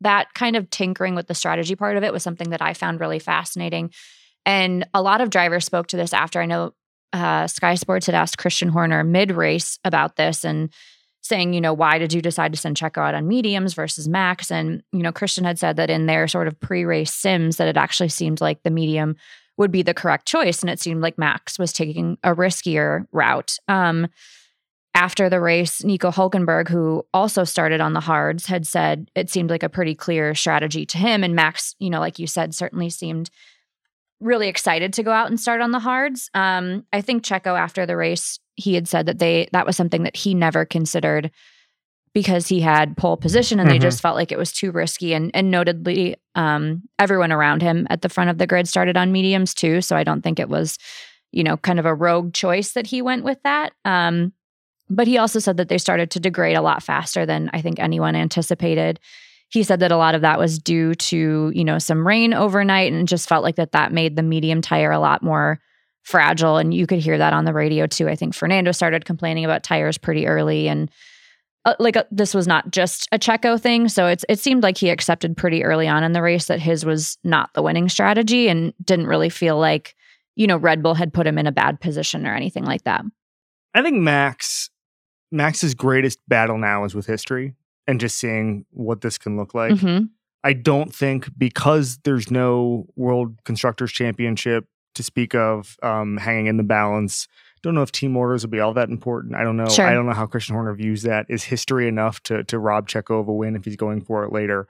that 0.00 0.32
kind 0.32 0.56
of 0.56 0.70
tinkering 0.70 1.14
with 1.14 1.26
the 1.26 1.34
strategy 1.34 1.76
part 1.76 1.98
of 1.98 2.02
it 2.02 2.14
was 2.14 2.22
something 2.22 2.48
that 2.48 2.62
I 2.62 2.72
found 2.72 2.98
really 2.98 3.18
fascinating. 3.18 3.90
And 4.46 4.86
a 4.94 5.02
lot 5.02 5.20
of 5.20 5.30
drivers 5.30 5.64
spoke 5.64 5.88
to 5.88 5.96
this 5.96 6.12
after. 6.12 6.40
I 6.40 6.46
know 6.46 6.74
uh, 7.12 7.46
Sky 7.46 7.74
Sports 7.74 8.06
had 8.06 8.14
asked 8.14 8.38
Christian 8.38 8.68
Horner 8.68 9.04
mid 9.04 9.30
race 9.30 9.78
about 9.84 10.16
this 10.16 10.44
and 10.44 10.70
saying, 11.22 11.52
you 11.52 11.60
know, 11.60 11.74
why 11.74 11.98
did 11.98 12.12
you 12.12 12.22
decide 12.22 12.52
to 12.52 12.58
send 12.58 12.76
Checo 12.76 12.98
out 12.98 13.14
on 13.14 13.28
mediums 13.28 13.74
versus 13.74 14.08
max? 14.08 14.50
And 14.50 14.82
you 14.92 15.02
know, 15.02 15.12
Christian 15.12 15.44
had 15.44 15.58
said 15.58 15.76
that 15.76 15.90
in 15.90 16.06
their 16.06 16.26
sort 16.28 16.46
of 16.46 16.58
pre 16.60 16.84
race 16.84 17.12
sims 17.12 17.56
that 17.56 17.68
it 17.68 17.76
actually 17.76 18.08
seemed 18.08 18.40
like 18.40 18.62
the 18.62 18.70
medium 18.70 19.16
would 19.56 19.70
be 19.70 19.82
the 19.82 19.94
correct 19.94 20.26
choice. 20.26 20.62
And 20.62 20.70
it 20.70 20.80
seemed 20.80 21.02
like 21.02 21.18
Max 21.18 21.58
was 21.58 21.72
taking 21.72 22.16
a 22.24 22.34
riskier 22.34 23.06
route. 23.12 23.58
Um, 23.68 24.08
after 24.94 25.28
the 25.28 25.40
race, 25.40 25.84
Nico 25.84 26.10
Hulkenberg, 26.10 26.68
who 26.68 27.06
also 27.14 27.44
started 27.44 27.80
on 27.80 27.92
the 27.92 28.00
hards, 28.00 28.46
had 28.46 28.66
said 28.66 29.10
it 29.14 29.30
seemed 29.30 29.50
like 29.50 29.62
a 29.62 29.68
pretty 29.68 29.94
clear 29.94 30.34
strategy 30.34 30.84
to 30.86 30.98
him. 30.98 31.22
And 31.22 31.34
Max, 31.34 31.76
you 31.78 31.90
know, 31.90 32.00
like 32.00 32.18
you 32.18 32.26
said, 32.26 32.54
certainly 32.54 32.90
seemed 32.90 33.30
really 34.20 34.48
excited 34.48 34.92
to 34.94 35.02
go 35.02 35.10
out 35.12 35.28
and 35.28 35.40
start 35.40 35.60
on 35.60 35.70
the 35.70 35.78
hards. 35.78 36.30
Um, 36.34 36.84
I 36.92 37.00
think 37.00 37.24
Checo 37.24 37.58
after 37.58 37.86
the 37.86 37.96
race, 37.96 38.38
he 38.56 38.74
had 38.74 38.86
said 38.88 39.06
that 39.06 39.18
they 39.18 39.48
that 39.52 39.66
was 39.66 39.76
something 39.76 40.02
that 40.02 40.16
he 40.16 40.34
never 40.34 40.64
considered 40.64 41.30
because 42.12 42.48
he 42.48 42.60
had 42.60 42.96
pole 42.96 43.16
position 43.16 43.60
and 43.60 43.70
they 43.70 43.78
Mhm. 43.78 43.82
just 43.82 44.02
felt 44.02 44.16
like 44.16 44.32
it 44.32 44.38
was 44.38 44.52
too 44.52 44.72
risky. 44.72 45.14
And 45.14 45.30
and 45.32 45.50
notedly, 45.50 46.16
um, 46.34 46.82
everyone 46.98 47.32
around 47.32 47.62
him 47.62 47.86
at 47.88 48.02
the 48.02 48.08
front 48.08 48.30
of 48.30 48.38
the 48.38 48.46
grid 48.46 48.68
started 48.68 48.96
on 48.96 49.12
mediums 49.12 49.54
too. 49.54 49.80
So 49.80 49.96
I 49.96 50.04
don't 50.04 50.22
think 50.22 50.38
it 50.40 50.48
was, 50.48 50.76
you 51.32 51.44
know, 51.44 51.56
kind 51.56 51.78
of 51.78 51.86
a 51.86 51.94
rogue 51.94 52.34
choice 52.34 52.72
that 52.72 52.86
he 52.88 53.00
went 53.00 53.24
with 53.24 53.40
that. 53.44 53.72
Um, 53.84 54.32
but 54.90 55.06
he 55.06 55.18
also 55.18 55.38
said 55.38 55.56
that 55.58 55.68
they 55.68 55.78
started 55.78 56.10
to 56.10 56.20
degrade 56.20 56.56
a 56.56 56.62
lot 56.62 56.82
faster 56.82 57.24
than 57.24 57.48
I 57.52 57.62
think 57.62 57.78
anyone 57.78 58.16
anticipated. 58.16 58.98
He 59.50 59.62
said 59.62 59.80
that 59.80 59.92
a 59.92 59.96
lot 59.96 60.14
of 60.14 60.22
that 60.22 60.38
was 60.38 60.58
due 60.58 60.94
to, 60.94 61.52
you 61.54 61.64
know, 61.64 61.78
some 61.78 62.06
rain 62.06 62.32
overnight 62.32 62.92
and 62.92 63.08
just 63.08 63.28
felt 63.28 63.42
like 63.42 63.56
that 63.56 63.72
that 63.72 63.92
made 63.92 64.16
the 64.16 64.22
medium 64.22 64.62
tire 64.62 64.92
a 64.92 65.00
lot 65.00 65.22
more 65.22 65.60
fragile 66.02 66.56
and 66.56 66.72
you 66.72 66.86
could 66.86 66.98
hear 66.98 67.18
that 67.18 67.32
on 67.32 67.44
the 67.44 67.52
radio 67.52 67.86
too. 67.86 68.08
I 68.08 68.16
think 68.16 68.34
Fernando 68.34 68.72
started 68.72 69.04
complaining 69.04 69.44
about 69.44 69.62
tires 69.62 69.98
pretty 69.98 70.26
early 70.26 70.68
and 70.68 70.90
uh, 71.66 71.74
like 71.78 71.96
uh, 71.96 72.04
this 72.10 72.34
was 72.34 72.46
not 72.46 72.70
just 72.70 73.06
a 73.12 73.18
Checo 73.18 73.60
thing, 73.60 73.88
so 73.88 74.06
it's 74.06 74.24
it 74.30 74.38
seemed 74.38 74.62
like 74.62 74.78
he 74.78 74.88
accepted 74.88 75.36
pretty 75.36 75.62
early 75.62 75.86
on 75.86 76.02
in 76.02 76.12
the 76.12 76.22
race 76.22 76.46
that 76.46 76.58
his 76.58 76.86
was 76.86 77.18
not 77.22 77.52
the 77.52 77.62
winning 77.62 77.88
strategy 77.90 78.48
and 78.48 78.72
didn't 78.82 79.06
really 79.06 79.28
feel 79.28 79.58
like, 79.58 79.94
you 80.36 80.46
know, 80.46 80.56
Red 80.56 80.82
Bull 80.82 80.94
had 80.94 81.12
put 81.12 81.26
him 81.26 81.36
in 81.36 81.46
a 81.46 81.52
bad 81.52 81.78
position 81.78 82.26
or 82.26 82.34
anything 82.34 82.64
like 82.64 82.84
that. 82.84 83.04
I 83.74 83.82
think 83.82 83.96
Max 83.96 84.70
Max's 85.30 85.74
greatest 85.74 86.18
battle 86.28 86.56
now 86.56 86.84
is 86.84 86.94
with 86.94 87.06
history 87.06 87.54
and 87.90 87.98
just 88.00 88.18
seeing 88.18 88.64
what 88.70 89.00
this 89.00 89.18
can 89.18 89.36
look 89.36 89.52
like. 89.52 89.72
Mhm. 89.72 90.10
I 90.44 90.52
don't 90.52 90.94
think 90.94 91.28
because 91.36 91.98
there's 92.04 92.30
no 92.30 92.86
World 92.96 93.38
Constructors 93.44 93.90
Championship 93.92 94.64
to 94.94 95.02
speak 95.02 95.34
of 95.34 95.76
um, 95.82 96.16
hanging 96.16 96.46
in 96.46 96.56
the 96.56 96.62
balance. 96.62 97.26
Don't 97.62 97.74
know 97.74 97.82
if 97.82 97.92
team 97.92 98.16
orders 98.16 98.42
will 98.44 98.50
be 98.50 98.60
all 98.60 98.72
that 98.74 98.88
important. 98.88 99.34
I 99.34 99.42
don't 99.42 99.56
know. 99.56 99.68
Sure. 99.68 99.86
I 99.86 99.92
don't 99.92 100.06
know 100.06 100.14
how 100.14 100.26
Christian 100.26 100.54
Horner 100.54 100.74
views 100.74 101.02
that. 101.02 101.26
Is 101.28 101.44
history 101.44 101.88
enough 101.88 102.22
to 102.22 102.44
to 102.44 102.58
rob 102.58 102.88
Checo 102.88 103.20
of 103.20 103.28
a 103.28 103.34
win 103.34 103.56
if 103.56 103.64
he's 103.64 103.76
going 103.76 104.00
for 104.00 104.24
it 104.24 104.32
later? 104.32 104.66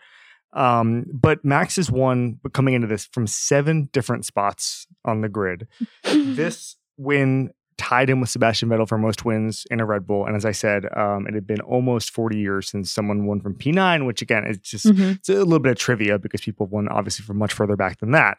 Um, 0.52 1.04
but 1.12 1.44
Max 1.44 1.78
is 1.78 1.90
one 1.90 2.40
coming 2.52 2.74
into 2.74 2.88
this 2.88 3.06
from 3.06 3.26
seven 3.26 3.88
different 3.92 4.24
spots 4.24 4.86
on 5.04 5.20
the 5.20 5.28
grid. 5.28 5.68
this 6.02 6.76
win 6.96 7.52
tied 7.80 8.10
him 8.10 8.20
with 8.20 8.28
Sebastian 8.30 8.68
Vettel 8.68 8.86
for 8.86 8.98
most 8.98 9.24
wins 9.24 9.66
in 9.70 9.80
a 9.80 9.86
Red 9.86 10.06
Bull. 10.06 10.26
And 10.26 10.36
as 10.36 10.44
I 10.44 10.52
said, 10.52 10.84
um, 10.96 11.26
it 11.26 11.34
had 11.34 11.46
been 11.46 11.60
almost 11.62 12.10
40 12.10 12.38
years 12.38 12.68
since 12.70 12.92
someone 12.92 13.24
won 13.26 13.40
from 13.40 13.54
P9, 13.54 14.06
which 14.06 14.20
again, 14.22 14.46
is 14.46 14.58
just 14.58 14.86
Mhm. 14.86 15.16
it's 15.16 15.28
a 15.28 15.34
little 15.34 15.58
bit 15.58 15.72
of 15.72 15.78
trivia 15.78 16.18
because 16.18 16.42
people 16.42 16.66
have 16.66 16.72
won 16.72 16.86
obviously 16.88 17.24
from 17.24 17.38
much 17.38 17.52
further 17.52 17.76
back 17.76 17.98
than 18.00 18.10
that. 18.12 18.38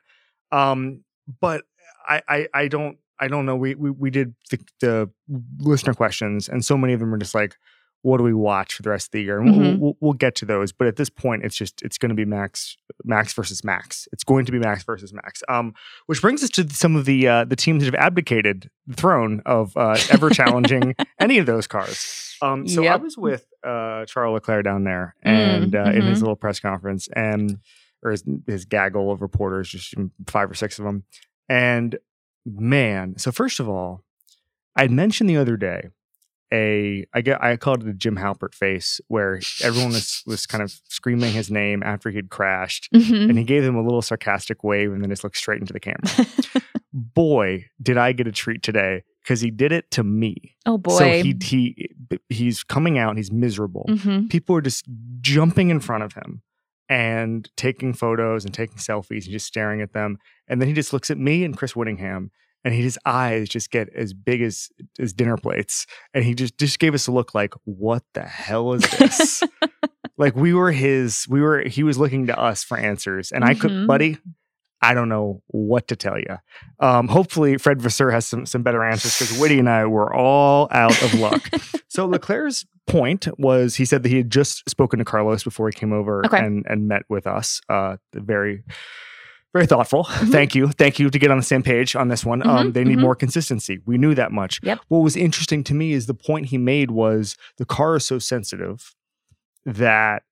Um, 0.51 1.03
but 1.39 1.63
I, 2.07 2.21
I, 2.27 2.47
I 2.53 2.67
don't, 2.67 2.97
I 3.19 3.27
don't 3.27 3.45
know. 3.45 3.55
We, 3.55 3.75
we, 3.75 3.91
we 3.91 4.09
did 4.09 4.33
the, 4.49 4.59
the 4.79 5.09
listener 5.59 5.93
questions, 5.93 6.47
and 6.49 6.63
so 6.65 6.77
many 6.77 6.93
of 6.93 6.99
them 6.99 7.13
are 7.13 7.17
just 7.19 7.35
like, 7.35 7.55
"What 8.01 8.17
do 8.17 8.23
we 8.23 8.33
watch 8.33 8.73
for 8.73 8.81
the 8.81 8.89
rest 8.89 9.07
of 9.07 9.11
the 9.11 9.21
year?" 9.21 9.39
And 9.39 9.45
we'll, 9.51 9.59
Mhm. 9.73 9.79
we'll, 9.79 9.97
we'll 10.01 10.13
get 10.13 10.33
to 10.37 10.45
those. 10.45 10.71
But 10.71 10.87
at 10.87 10.95
this 10.95 11.09
point, 11.11 11.43
it's 11.45 11.55
just 11.55 11.83
it's 11.83 11.99
going 11.99 12.09
to 12.09 12.15
be 12.15 12.25
Max, 12.25 12.75
Max 13.03 13.31
versus 13.33 13.63
Max. 13.63 14.07
It's 14.11 14.23
going 14.23 14.45
to 14.45 14.51
be 14.51 14.57
Max 14.57 14.83
versus 14.83 15.13
Max. 15.13 15.43
Um, 15.47 15.75
which 16.07 16.19
brings 16.19 16.43
us 16.43 16.49
to 16.51 16.67
some 16.71 16.95
of 16.95 17.05
the 17.05 17.27
uh, 17.27 17.45
the 17.45 17.55
teams 17.55 17.83
that 17.83 17.93
have 17.93 18.03
abdicated 18.03 18.71
throne 18.95 19.41
of 19.45 19.75
uh, 19.77 19.97
ever 20.11 20.29
challenging 20.29 20.95
any 21.19 21.37
of 21.37 21.45
those 21.45 21.67
cars. 21.67 22.35
Um, 22.41 22.67
so 22.67 22.85
I 22.85 22.95
was 22.95 23.17
with 23.17 23.45
uh, 23.65 24.05
Charles 24.05 24.33
Leclerc 24.33 24.63
down 24.63 24.83
there, 24.83 25.15
Mm, 25.25 25.29
and 25.31 25.75
uh, 25.75 25.83
in 25.91 26.01
his 26.03 26.17
mhm. 26.19 26.21
little 26.21 26.35
press 26.35 26.59
conference, 26.59 27.07
and 27.15 27.59
or 28.03 28.11
his, 28.11 28.23
his 28.47 28.65
gaggle 28.65 29.11
of 29.11 29.21
reporters, 29.21 29.69
just 29.69 29.93
five 30.27 30.49
or 30.49 30.55
six 30.55 30.79
of 30.79 30.85
them. 30.85 31.03
And 31.47 31.99
man, 32.45 33.17
so 33.19 33.31
first 33.31 33.59
of 33.59 33.69
all, 33.69 34.03
I 34.75 34.87
mentioned 34.87 35.29
the 35.29 35.37
other 35.37 35.55
day, 35.57 35.89
a 36.51 37.05
I 37.13 37.21
get 37.21 37.41
I 37.43 37.55
called 37.57 37.83
it 37.83 37.89
a 37.89 37.93
Jim 37.93 38.17
Halpert 38.17 38.55
face, 38.55 38.99
where 39.07 39.39
everyone 39.63 39.91
was 39.91 40.23
was 40.25 40.47
kind 40.47 40.63
of 40.63 40.73
screaming 40.89 41.31
his 41.33 41.51
name 41.51 41.83
after 41.83 42.09
he'd 42.09 42.29
crashed, 42.31 42.89
Mhm. 42.91 43.29
and 43.29 43.37
he 43.37 43.43
gave 43.43 43.63
them 43.63 43.75
a 43.75 43.83
little 43.83 44.01
sarcastic 44.01 44.63
wave, 44.63 44.91
and 44.91 45.03
then 45.03 45.11
just 45.11 45.23
looked 45.23 45.37
straight 45.37 45.61
into 45.61 45.73
the 45.73 45.79
camera. 45.79 46.01
Boy, 46.93 47.65
did 47.81 47.97
I 47.97 48.11
get 48.11 48.27
a 48.27 48.31
treat 48.31 48.61
today 48.63 49.03
because 49.23 49.39
he 49.41 49.51
did 49.51 49.71
it 49.71 49.89
to 49.91 50.03
me. 50.03 50.55
oh 50.65 50.77
boy. 50.77 50.97
So 50.97 51.05
he 51.23 51.35
he 51.41 51.89
he's 52.29 52.63
coming 52.63 52.97
out, 52.97 53.17
he's 53.17 53.31
miserable. 53.31 53.85
Mhm. 53.89 54.29
People 54.29 54.55
are 54.55 54.61
just 54.61 54.85
jumping 55.21 55.69
in 55.69 55.79
front 55.79 56.03
of 56.03 56.13
him 56.13 56.41
and 56.89 57.49
taking 57.55 57.93
photos 57.93 58.43
and 58.43 58.53
taking 58.53 58.77
selfies 58.77 59.23
and 59.23 59.31
just 59.31 59.45
staring 59.47 59.81
at 59.81 59.93
them. 59.93 60.17
And 60.47 60.59
then 60.59 60.67
he 60.67 60.73
just 60.73 60.91
looks 60.91 61.09
at 61.09 61.17
me 61.17 61.43
and 61.45 61.55
Chris 61.55 61.75
Whittingham 61.75 62.31
and 62.65 62.73
his 62.73 62.99
eyes 63.05 63.47
just 63.47 63.71
get 63.71 63.87
as 63.95 64.13
big 64.13 64.41
as 64.41 64.69
as 64.99 65.13
dinner 65.13 65.37
plates. 65.37 65.85
And 66.13 66.25
he 66.25 66.33
just 66.35 66.57
just 66.57 66.79
gave 66.79 66.93
us 66.93 67.07
a 67.07 67.11
look 67.11 67.33
like, 67.33 67.53
what 67.63 68.03
the 68.13 68.23
hell 68.23 68.73
is 68.73 68.81
this? 68.99 69.43
like 70.17 70.35
we 70.35 70.53
were 70.53 70.71
his, 70.71 71.25
we 71.29 71.41
were 71.41 71.61
he 71.61 71.83
was 71.83 71.97
looking 71.97 72.27
to 72.27 72.37
us 72.37 72.63
for 72.63 72.77
answers. 72.77 73.31
And 73.31 73.43
I 73.45 73.53
could, 73.53 73.71
Mhm. 73.71 73.87
buddy, 73.87 74.17
I 74.81 74.93
don't 74.93 75.09
know 75.09 75.41
what 75.47 75.87
to 75.89 75.95
tell 75.95 76.17
you. 76.17 76.37
Um, 76.79 77.07
hopefully, 77.07 77.57
Fred 77.57 77.81
Vasseur 77.81 78.09
has 78.11 78.25
some 78.25 78.45
some 78.45 78.63
better 78.63 78.83
answers 78.83 79.17
because 79.19 79.37
Whitty 79.39 79.59
and 79.59 79.69
I 79.69 79.85
were 79.85 80.13
all 80.13 80.67
out 80.71 80.99
of 81.03 81.13
luck. 81.15 81.49
so 81.87 82.05
Leclerc's 82.07 82.65
point 82.87 83.27
was 83.37 83.75
he 83.75 83.85
said 83.85 84.01
that 84.03 84.09
he 84.09 84.17
had 84.17 84.31
just 84.31 84.67
spoken 84.69 84.97
to 84.99 85.05
Carlos 85.05 85.43
before 85.43 85.67
he 85.69 85.73
came 85.73 85.93
over 85.93 86.25
Okay. 86.25 86.39
and 86.39 86.65
and 86.67 86.87
met 86.87 87.03
with 87.09 87.27
us. 87.27 87.61
Uh, 87.69 87.97
very. 88.13 88.63
Very 89.53 89.65
thoughtful. 89.65 90.05
Thank 90.05 90.55
you. 90.55 90.69
Thank 90.69 90.97
you 90.97 91.09
to 91.09 91.19
get 91.19 91.29
on 91.29 91.35
the 91.35 91.43
same 91.43 91.61
page 91.61 91.93
on 91.93 92.07
this 92.07 92.23
one. 92.25 92.41
Um, 92.47 92.69
Mhm, 92.69 92.73
they 92.73 92.85
need 92.85 92.99
mhm. 92.99 93.01
more 93.01 93.15
consistency. 93.15 93.79
We 93.85 93.97
knew 93.97 94.15
that 94.15 94.31
much. 94.31 94.61
Yep. 94.63 94.79
What 94.87 94.99
was 94.99 95.17
interesting 95.17 95.61
to 95.65 95.73
me 95.73 95.91
is 95.91 96.05
the 96.05 96.13
point 96.13 96.45
he 96.45 96.57
made 96.57 96.89
was 96.89 97.35
the 97.57 97.65
car 97.65 97.97
is 97.97 98.05
so 98.07 98.17
sensitive 98.17 98.95
that 99.65 100.23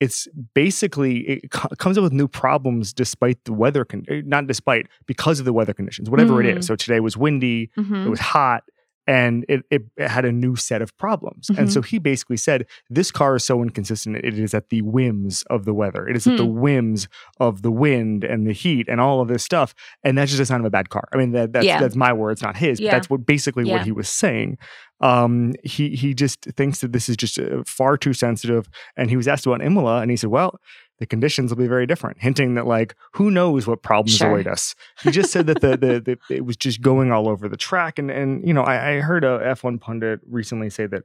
it's 0.00 0.28
basically 0.54 1.18
it 1.28 1.50
co- 1.50 1.68
comes 1.78 1.96
up 1.96 2.02
with 2.04 2.12
new 2.12 2.28
problems 2.28 2.92
despite 2.92 3.42
the 3.44 3.52
weather 3.52 3.84
con- 3.84 4.04
eh, 4.08 4.22
not 4.24 4.46
despite 4.46 4.86
because 5.06 5.38
of 5.38 5.44
the 5.46 5.52
weather 5.52 5.72
conditions 5.72 6.10
whatever 6.10 6.40
it 6.42 6.46
Mm. 6.54 6.58
is 6.58 6.66
so 6.66 6.76
today 6.76 7.00
was 7.00 7.16
windy 7.16 7.70
Mhm. 7.78 8.06
it 8.06 8.10
was 8.10 8.20
hot 8.20 8.62
and 9.06 9.44
it, 9.48 9.62
it, 9.70 9.82
had 9.98 10.24
a 10.24 10.32
new 10.32 10.56
set 10.56 10.82
of 10.82 10.96
problems 10.98 11.48
and 11.50 11.68
Mhm. 11.68 11.72
so 11.72 11.82
he 11.82 11.98
basically 11.98 12.36
said 12.36 12.66
this 12.90 13.10
car 13.10 13.36
is 13.36 13.44
so 13.44 13.62
inconsistent 13.62 14.16
it 14.16 14.38
is 14.38 14.52
at 14.54 14.68
the 14.70 14.82
whims 14.82 15.42
of 15.50 15.64
the 15.64 15.72
weather 15.74 16.08
it 16.08 16.16
is 16.16 16.26
at 16.26 16.36
the 16.36 16.44
Hmm. 16.44 16.58
whims 16.60 17.08
of 17.40 17.62
the 17.62 17.70
wind 17.70 18.24
and 18.24 18.46
the 18.46 18.52
heat 18.52 18.86
and 18.88 19.00
all 19.00 19.20
of 19.20 19.28
this 19.28 19.42
stuff 19.44 19.74
and 20.04 20.16
that's 20.18 20.30
just 20.30 20.40
a 20.42 20.46
sign 20.46 20.60
of 20.60 20.66
a 20.66 20.70
bad 20.70 20.88
car 20.90 21.04
i 21.12 21.16
mean 21.16 21.32
that, 21.32 21.52
that's, 21.52 21.64
Yeah. 21.66 21.78
that's 21.80 21.96
my 21.96 22.12
words 22.12 22.42
not 22.42 22.56
his 22.56 22.80
Yeah. 22.80 22.90
but 22.90 22.96
that's 22.96 23.10
what 23.10 23.24
basically 23.26 23.64
Yeah. 23.66 23.74
what 23.76 23.82
he 23.84 23.92
was 23.92 24.08
saying 24.08 24.58
um 25.00 25.52
he 25.62 25.90
he 25.90 26.14
just 26.14 26.42
thinks 26.56 26.80
that 26.80 26.92
this 26.92 27.08
is 27.08 27.16
just 27.16 27.38
uh, 27.38 27.62
far 27.66 27.96
too 27.98 28.12
sensitive 28.14 28.68
and 28.96 29.10
he 29.10 29.16
was 29.16 29.28
asked 29.28 29.44
about 29.46 29.60
Imola, 29.62 30.00
and 30.00 30.10
he 30.10 30.16
said, 30.16 30.30
"Well, 30.30 30.58
the 30.98 31.06
conditions 31.06 31.50
will 31.50 31.58
be 31.58 31.66
very 31.68 31.86
different," 31.86 32.18
hinting 32.20 32.54
that 32.54 32.66
like 32.66 32.94
who 33.12 33.30
knows 33.30 33.66
what 33.66 33.82
problems 33.82 34.16
Sure. 34.16 34.30
await 34.30 34.46
us. 34.46 34.74
You 35.04 35.10
just 35.10 35.30
said 35.30 35.46
that 35.46 35.60
the, 35.60 35.76
the 35.76 36.00
the 36.00 36.34
it 36.34 36.44
was 36.44 36.56
just 36.56 36.80
going 36.80 37.12
all 37.12 37.28
over 37.28 37.48
the 37.48 37.56
track, 37.56 37.98
and 37.98 38.10
and 38.10 38.46
you 38.46 38.54
know 38.54 38.62
I, 38.62 38.92
I 38.96 39.00
heard 39.00 39.24
a 39.24 39.38
F1 39.54 39.80
pundit 39.80 40.20
recently 40.28 40.70
say 40.70 40.86
that 40.86 41.02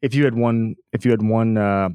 if 0.00 0.14
you 0.14 0.24
had 0.24 0.34
one 0.34 0.76
if 0.92 1.04
you 1.04 1.10
had 1.10 1.22
one 1.22 1.56
uh, 1.56 1.88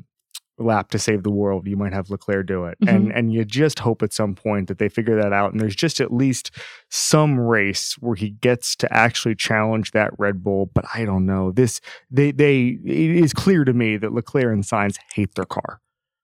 lap 0.59 0.89
to 0.89 0.97
save 0.97 1.21
the 1.21 1.29
world, 1.29 1.67
you 1.67 1.77
might 1.77 1.93
have 1.93 2.09
Leclerc 2.09 2.47
do 2.47 2.65
it, 2.65 2.77
and 2.87 3.11
and 3.11 3.31
you 3.31 3.45
just 3.45 3.79
hope 3.79 4.01
at 4.01 4.13
some 4.13 4.33
point 4.33 4.67
that 4.69 4.79
they 4.79 4.89
figure 4.89 5.21
that 5.21 5.31
out, 5.33 5.51
and 5.51 5.61
there's 5.61 5.75
just 5.75 6.01
at 6.01 6.11
least 6.11 6.51
some 6.89 7.39
race 7.39 7.95
where 7.99 8.15
he 8.15 8.31
gets 8.31 8.75
to 8.77 8.91
actually 8.91 9.35
challenge 9.35 9.91
that 9.91 10.09
Red 10.17 10.43
Bull. 10.43 10.71
But 10.73 10.85
I 10.93 11.05
don't 11.05 11.25
know 11.25 11.51
this 11.51 11.79
they 12.09 12.31
they 12.31 12.79
it 12.83 13.11
is 13.23 13.33
clear 13.33 13.63
to 13.65 13.73
me 13.73 13.97
that 13.97 14.13
Leclerc 14.13 14.51
and 14.51 14.63
Sainz 14.63 14.97
hate 15.13 15.35
their 15.35 15.45
car. 15.45 15.79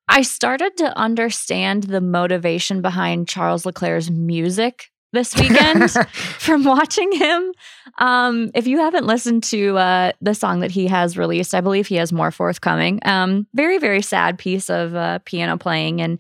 I 0.10 0.22
started 0.22 0.78
to 0.78 0.98
understand 0.98 1.84
the 1.84 2.02
motivation 2.02 2.82
behind 2.82 3.28
Charles 3.28 3.66
Leclerc's 3.66 4.10
music 4.10 4.90
this 5.14 5.36
weekend 5.36 5.92
from 6.40 6.64
watching 6.64 7.12
him. 7.12 7.52
Um, 8.00 8.52
if 8.54 8.68
you 8.68 8.80
haven't 8.80 9.06
listened 9.06 9.44
to 9.46 9.78
uh, 9.78 10.12
the 10.22 10.34
song 10.34 10.60
that 10.62 10.72
he 10.72 10.88
has 10.88 11.18
released, 11.18 11.54
I 11.54 11.62
believe 11.62 11.88
he 11.88 11.96
has 11.96 12.12
more 12.12 12.32
forthcoming. 12.32 13.00
Um, 13.04 13.48
very 13.54 13.78
very 13.78 14.02
sad 14.02 14.38
piece 14.38 14.70
of 14.70 14.96
uh, 14.96 15.20
piano 15.26 15.58
playing, 15.58 16.02
and 16.02 16.20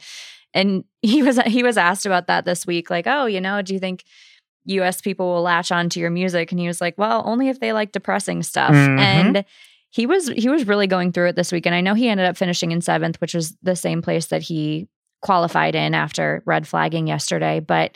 and 0.54 0.84
he 1.02 1.24
was 1.24 1.40
he 1.48 1.64
was 1.64 1.78
asked 1.78 2.06
about 2.06 2.28
that 2.28 2.46
this 2.46 2.66
week. 2.66 2.90
Like, 2.90 3.08
oh, 3.08 3.26
you 3.26 3.42
know, 3.42 3.62
do 3.62 3.74
you 3.74 3.80
think 3.80 4.04
U.S. 4.66 5.02
people 5.02 5.34
will 5.34 5.42
latch 5.42 5.72
on 5.72 5.90
to 5.90 6.00
your 6.00 6.12
music? 6.12 6.52
And 6.52 6.60
he 6.60 6.68
was 6.68 6.80
like, 6.80 6.98
well, 6.98 7.24
only 7.26 7.50
if 7.50 7.60
they 7.60 7.74
like 7.74 7.92
depressing 7.92 8.44
stuff. 8.44 8.72
Mhm. 8.74 9.00
And 9.00 9.46
he 9.94 10.08
was 10.08 10.28
he 10.28 10.50
was 10.50 10.66
really 10.68 10.88
going 10.88 11.12
through 11.12 11.28
it 11.30 11.36
this 11.36 11.52
week, 11.52 11.68
and 11.68 11.76
I 11.76 11.82
know 11.82 11.94
he 11.94 12.10
ended 12.10 12.26
up 12.26 12.36
finishing 12.36 12.72
in 12.72 12.82
seventh, 12.82 13.22
which 13.22 13.36
was 13.36 13.56
the 13.62 13.76
same 13.76 14.02
place 14.02 14.26
that 14.28 14.42
he 14.42 14.88
qualified 15.22 15.76
in 15.76 15.94
after 15.94 16.42
red 16.46 16.68
flagging 16.68 17.06
yesterday. 17.08 17.60
But 17.60 17.96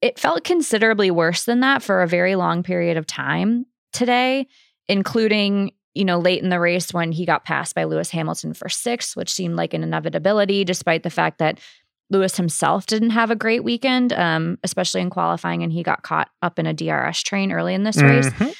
it 0.00 0.18
felt 0.18 0.44
considerably 0.44 1.10
worse 1.10 1.44
than 1.44 1.60
that 1.60 1.82
for 1.82 2.00
a 2.02 2.08
very 2.08 2.36
long 2.36 2.62
period 2.62 2.96
of 2.96 3.06
time 3.06 3.66
today, 3.92 4.46
including 4.88 5.72
you 5.94 6.06
know 6.06 6.18
late 6.18 6.42
in 6.42 6.48
the 6.48 6.58
race 6.58 6.92
when 6.94 7.12
he 7.12 7.26
got 7.26 7.44
passed 7.44 7.74
by 7.74 7.84
Lewis 7.84 8.10
Hamilton 8.10 8.54
for 8.54 8.70
sixth, 8.70 9.14
which 9.14 9.30
seemed 9.30 9.56
like 9.56 9.74
an 9.74 9.82
inevitability, 9.82 10.64
despite 10.64 11.02
the 11.02 11.10
fact 11.10 11.36
that 11.38 11.60
Lewis 12.08 12.36
himself 12.38 12.86
didn't 12.86 13.10
have 13.10 13.30
a 13.30 13.36
great 13.36 13.62
weekend, 13.62 14.14
um, 14.14 14.58
especially 14.64 15.02
in 15.02 15.10
qualifying, 15.10 15.62
and 15.62 15.70
he 15.72 15.82
got 15.82 16.02
caught 16.02 16.30
up 16.40 16.58
in 16.58 16.66
a 16.66 16.72
DRS 16.72 17.22
train 17.22 17.52
early 17.52 17.74
in 17.74 17.84
this 17.84 18.00
race 18.02 18.30
Mhm. 18.30 18.54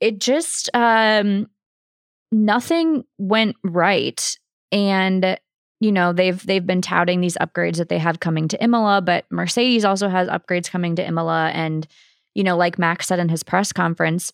it 0.00 0.18
just 0.18 0.70
um 0.72 1.46
nothing 2.32 3.04
went 3.18 3.56
right. 3.64 4.36
And 4.72 5.38
you 5.80 5.92
know 5.92 6.12
they've 6.12 6.44
they've 6.44 6.66
been 6.66 6.82
touting 6.82 7.20
these 7.20 7.38
upgrades 7.38 7.76
that 7.76 7.88
they 7.88 7.98
have 7.98 8.20
coming 8.20 8.48
to 8.48 8.62
Imola 8.62 9.00
but 9.00 9.24
Mercedes 9.30 9.84
also 9.84 10.08
has 10.10 10.28
upgrades 10.28 10.70
coming 10.70 10.96
to 10.96 11.06
Imola. 11.06 11.48
And 11.54 11.86
you 12.34 12.44
know 12.44 12.56
like 12.56 12.78
Max 12.78 13.06
said 13.06 13.18
in 13.18 13.28
his 13.28 13.42
press 13.42 13.72
conference 13.72 14.32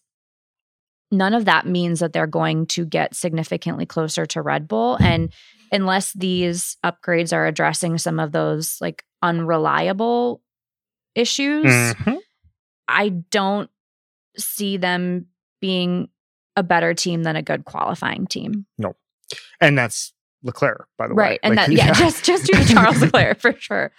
none 1.13 1.35
of 1.35 1.45
that 1.45 1.67
means 1.67 2.01
that 2.01 2.13
they're 2.13 2.27
going 2.27 2.67
to 2.67 2.85
get 2.85 3.15
significantly 3.15 3.87
closer 3.87 4.27
to 4.27 4.43
Red 4.43 4.67
Bull. 4.67 4.97
And 5.01 5.33
unless 5.71 6.13
these 6.15 6.77
upgrades 6.85 7.33
are 7.33 7.47
addressing 7.47 7.99
some 7.99 8.19
of 8.19 8.33
those 8.33 8.79
like 8.81 9.05
unreliable 9.23 10.43
issues 11.15 11.65
Mhm. 11.65 12.19
I 12.89 13.09
don't 13.09 13.71
see 14.37 14.77
them 14.77 15.27
being 15.61 16.09
a 16.57 16.63
better 16.63 16.95
team 16.95 17.23
than 17.23 17.37
a 17.37 17.43
good 17.43 17.65
qualifying 17.65 18.27
team. 18.27 18.67
No. 18.79 18.97
And 19.61 19.77
that's 19.77 20.13
Leclerc, 20.43 20.89
by 20.97 21.09
the 21.09 21.15
way. 21.15 21.23
Right. 21.23 21.41
And 21.43 21.57
Like, 21.57 21.67
that 21.69 21.73
yeah, 21.77 21.93
just 21.93 22.25
just 22.25 22.47
due 22.47 22.59
to 22.59 22.65
Charles 22.75 23.01
Leclerc 23.01 23.41
for 23.41 23.53
sure. 23.59 23.93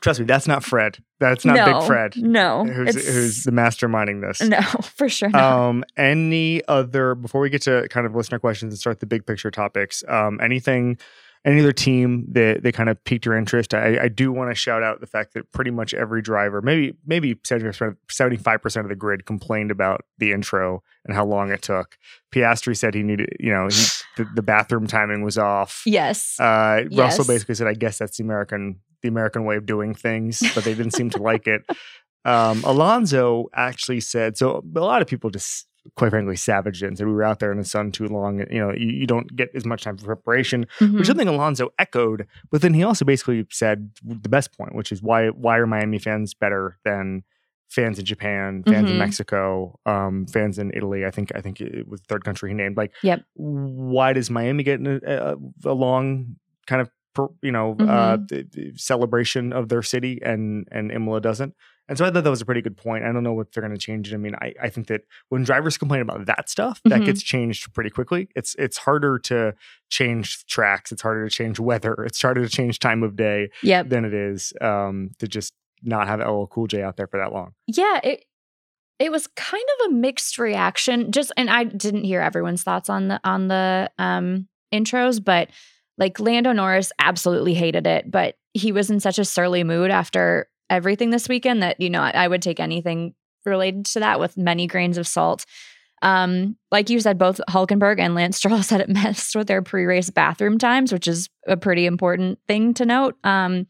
trust 0.00 0.20
me, 0.20 0.26
that's 0.26 0.46
not 0.48 0.64
Fred. 0.64 0.98
That's 1.18 1.44
not 1.44 1.56
no, 1.56 1.78
Big 1.78 1.86
Fred. 1.86 2.16
No. 2.16 2.64
Who's, 2.64 3.06
who's 3.06 3.44
the 3.44 3.52
masterminding 3.52 4.20
this? 4.20 4.40
no, 4.40 4.60
for 4.82 5.08
sure 5.08 5.28
not. 5.30 5.42
Um, 5.42 5.84
any 5.96 6.62
other 6.66 7.14
before 7.14 7.40
we 7.40 7.50
get 7.50 7.62
to 7.62 7.86
kind 7.90 8.06
of 8.06 8.14
listener 8.14 8.38
questions 8.38 8.72
and 8.72 8.78
start 8.78 9.00
the 9.00 9.06
big 9.06 9.26
picture 9.26 9.50
topics? 9.50 10.02
Um, 10.08 10.40
anything, 10.42 10.98
any 11.44 11.60
other 11.60 11.72
team 11.72 12.26
that 12.32 12.62
they 12.62 12.70
kind 12.70 12.88
of 12.88 13.02
piqued 13.04 13.24
your 13.24 13.36
interest? 13.36 13.72
I, 13.72 14.04
I 14.04 14.08
do 14.08 14.30
want 14.30 14.50
to 14.50 14.54
shout 14.54 14.82
out 14.82 15.00
the 15.00 15.06
fact 15.06 15.34
that 15.34 15.50
pretty 15.52 15.70
much 15.70 15.94
every 15.94 16.22
driver, 16.22 16.60
maybe 16.60 16.94
maybe 17.06 17.38
seventy 17.44 18.36
five 18.36 18.62
percent 18.62 18.84
of 18.84 18.88
the 18.88 18.96
grid 18.96 19.24
complained 19.26 19.70
about 19.70 20.04
the 20.18 20.32
intro 20.32 20.82
and 21.04 21.14
how 21.14 21.24
long 21.24 21.50
it 21.50 21.62
took. 21.62 21.96
Piastri 22.32 22.76
said 22.76 22.94
he 22.94 23.02
needed, 23.02 23.36
you 23.40 23.50
know, 23.50 23.68
he, 23.68 23.84
the, 24.16 24.28
the 24.34 24.42
bathroom 24.42 24.86
timing 24.86 25.22
was 25.22 25.38
off. 25.38 25.82
yes. 25.86 26.38
Uh, 26.38 26.84
Russell 26.92 27.24
basically 27.24 27.54
said, 27.54 27.66
"I 27.66 27.74
guess 27.74 27.98
that's 27.98 28.18
the 28.18 28.24
American 28.24 28.80
the 29.02 29.08
American 29.08 29.44
way 29.44 29.56
of 29.56 29.64
doing 29.64 29.94
things," 29.94 30.42
but 30.54 30.64
they 30.64 30.74
didn't 30.74 30.92
seem 30.92 31.10
to 31.10 31.22
like 31.22 31.46
it. 31.46 31.62
Um, 32.22 32.62
Alonso 32.64 33.46
actually 33.54 34.00
said, 34.00 34.36
"So 34.36 34.62
a 34.76 34.80
lot 34.80 35.00
of 35.00 35.08
people 35.08 35.30
just, 35.30 35.66
quite 35.96 36.10
frankly, 36.10 36.36
savaged 36.36 36.82
it 36.82 36.86
and 36.88 36.98
said 36.98 37.06
we 37.06 37.12
were 37.12 37.22
out 37.22 37.38
there 37.40 37.52
in 37.52 37.58
the 37.58 37.64
sun 37.64 37.90
too 37.92 38.06
long. 38.06 38.40
You 38.50 38.58
know, 38.60 38.72
you, 38.72 38.88
you 38.88 39.06
don't 39.06 39.34
get 39.34 39.48
as 39.54 39.64
much 39.64 39.82
time 39.84 39.96
for 39.96 40.04
preparation." 40.06 40.66
Mhm. 40.78 40.92
Which 40.94 41.02
is 41.02 41.06
something 41.08 41.28
Alonso 41.28 41.72
echoed, 41.78 42.26
but 42.50 42.62
then 42.62 42.74
he 42.74 42.82
also 42.82 43.04
basically 43.04 43.46
said 43.50 43.90
the 44.04 44.28
best 44.28 44.56
point, 44.56 44.74
which 44.74 44.92
is 44.92 45.02
why 45.02 45.28
why 45.28 45.58
are 45.58 45.66
Miami 45.66 45.98
fans 45.98 46.34
better 46.34 46.78
than 46.84 47.22
fans 47.68 47.98
in 48.00 48.04
Japan, 48.04 48.64
fans 48.66 48.90
in 48.90 48.96
Mhm. 48.96 48.98
Mexico, 48.98 49.78
um, 49.86 50.26
fans 50.26 50.58
in 50.58 50.72
Italy? 50.74 51.06
I 51.06 51.10
think 51.10 51.30
I 51.34 51.40
think 51.40 51.60
it 51.60 51.86
was 51.88 52.00
the 52.00 52.06
third 52.08 52.24
country 52.24 52.50
he 52.50 52.54
named. 52.54 52.76
Like, 52.76 52.92
Yep. 53.02 53.22
why 53.34 54.12
does 54.12 54.28
Miami 54.30 54.62
get 54.64 54.80
a, 54.84 55.32
a, 55.32 55.70
a 55.70 55.72
long 55.74 56.36
kind 56.66 56.82
of 56.82 56.90
per, 57.14 57.26
you 57.42 57.50
know 57.52 57.72
uh, 57.80 58.16
Mhm. 58.18 58.28
th- 58.28 58.50
th- 58.52 58.80
celebration 58.80 59.52
of 59.52 59.68
their 59.68 59.82
city 59.82 60.20
and 60.22 60.66
and 60.70 60.90
Imola 60.92 61.20
doesn't? 61.20 61.54
And 61.90 61.98
so 61.98 62.06
I 62.06 62.10
thought 62.10 62.24
that 62.24 62.30
was 62.30 62.40
a 62.40 62.46
pretty 62.46 62.62
good 62.62 62.76
point. 62.78 63.04
I 63.04 63.12
don't 63.12 63.22
know 63.24 63.34
what 63.34 63.52
they're 63.52 63.60
going 63.62 63.74
to 63.76 63.78
change. 63.78 64.10
it. 64.10 64.14
I 64.14 64.18
mean, 64.18 64.34
I, 64.40 64.54
I 64.62 64.68
think 64.70 64.86
that 64.86 65.02
when 65.28 65.42
drivers 65.42 65.76
complain 65.76 66.00
about 66.00 66.24
that 66.26 66.48
stuff, 66.48 66.80
that 66.86 67.00
Mhm. 67.02 67.04
gets 67.06 67.22
changed 67.22 67.74
pretty 67.74 67.90
quickly. 67.90 68.28
It's 68.34 68.54
it's 68.58 68.78
harder 68.78 69.18
to 69.18 69.54
change 69.90 70.46
tracks. 70.46 70.92
It's 70.92 71.02
harder 71.02 71.28
to 71.28 71.34
change 71.34 71.58
weather. 71.60 71.92
It's 72.04 72.22
harder 72.22 72.42
to 72.42 72.48
change 72.48 72.78
time 72.78 73.02
of 73.02 73.16
day 73.16 73.50
Yep. 73.62 73.88
than 73.90 74.04
it 74.06 74.14
is 74.14 74.52
um, 74.62 75.10
to 75.18 75.26
just 75.28 75.52
not 75.82 76.06
have 76.06 76.20
LL 76.20 76.46
Cool 76.46 76.68
J 76.68 76.82
out 76.82 76.96
there 76.96 77.08
for 77.08 77.18
that 77.18 77.32
long. 77.32 77.52
Yeah, 77.66 78.00
it 78.04 78.24
it 79.00 79.10
was 79.10 79.26
kind 79.28 79.64
of 79.80 79.90
a 79.90 79.94
mixed 79.94 80.38
reaction. 80.38 81.10
Just 81.10 81.32
and 81.36 81.50
I 81.50 81.64
didn't 81.64 82.04
hear 82.04 82.20
everyone's 82.20 82.62
thoughts 82.62 82.88
on 82.88 83.08
the 83.08 83.20
on 83.24 83.48
the 83.48 83.90
um 83.98 84.46
intros, 84.72 85.22
but 85.24 85.48
like 85.98 86.20
Lando 86.20 86.52
Norris 86.52 86.92
absolutely 87.00 87.54
hated 87.54 87.86
it, 87.86 88.10
but 88.10 88.36
he 88.54 88.72
was 88.72 88.90
in 88.90 89.00
such 89.00 89.18
a 89.18 89.24
surly 89.24 89.64
mood 89.64 89.90
after 89.90 90.48
everything 90.70 91.10
this 91.10 91.28
weekend 91.28 91.62
that 91.62 91.80
you 91.80 91.90
know 91.90 92.00
I, 92.00 92.10
I 92.10 92.28
would 92.28 92.40
take 92.40 92.60
anything 92.60 93.14
related 93.44 93.84
to 93.86 94.00
that 94.00 94.20
with 94.20 94.36
many 94.36 94.66
grains 94.66 94.96
of 94.96 95.06
salt. 95.06 95.44
Um, 96.02 96.56
like 96.70 96.88
you 96.88 96.98
said, 97.00 97.18
both 97.18 97.40
Hulkenberg 97.50 97.98
and 98.00 98.14
Lance 98.14 98.38
Stroll 98.38 98.62
said 98.62 98.80
it 98.80 98.88
messed 98.88 99.36
with 99.36 99.48
their 99.48 99.62
pre-race 99.62 100.10
bathroom 100.10 100.56
times, 100.58 100.92
which 100.92 101.06
is 101.06 101.28
a 101.46 101.56
pretty 101.56 101.84
important 101.84 102.38
thing 102.48 102.72
to 102.74 102.86
note. 102.86 103.16
Um, 103.22 103.66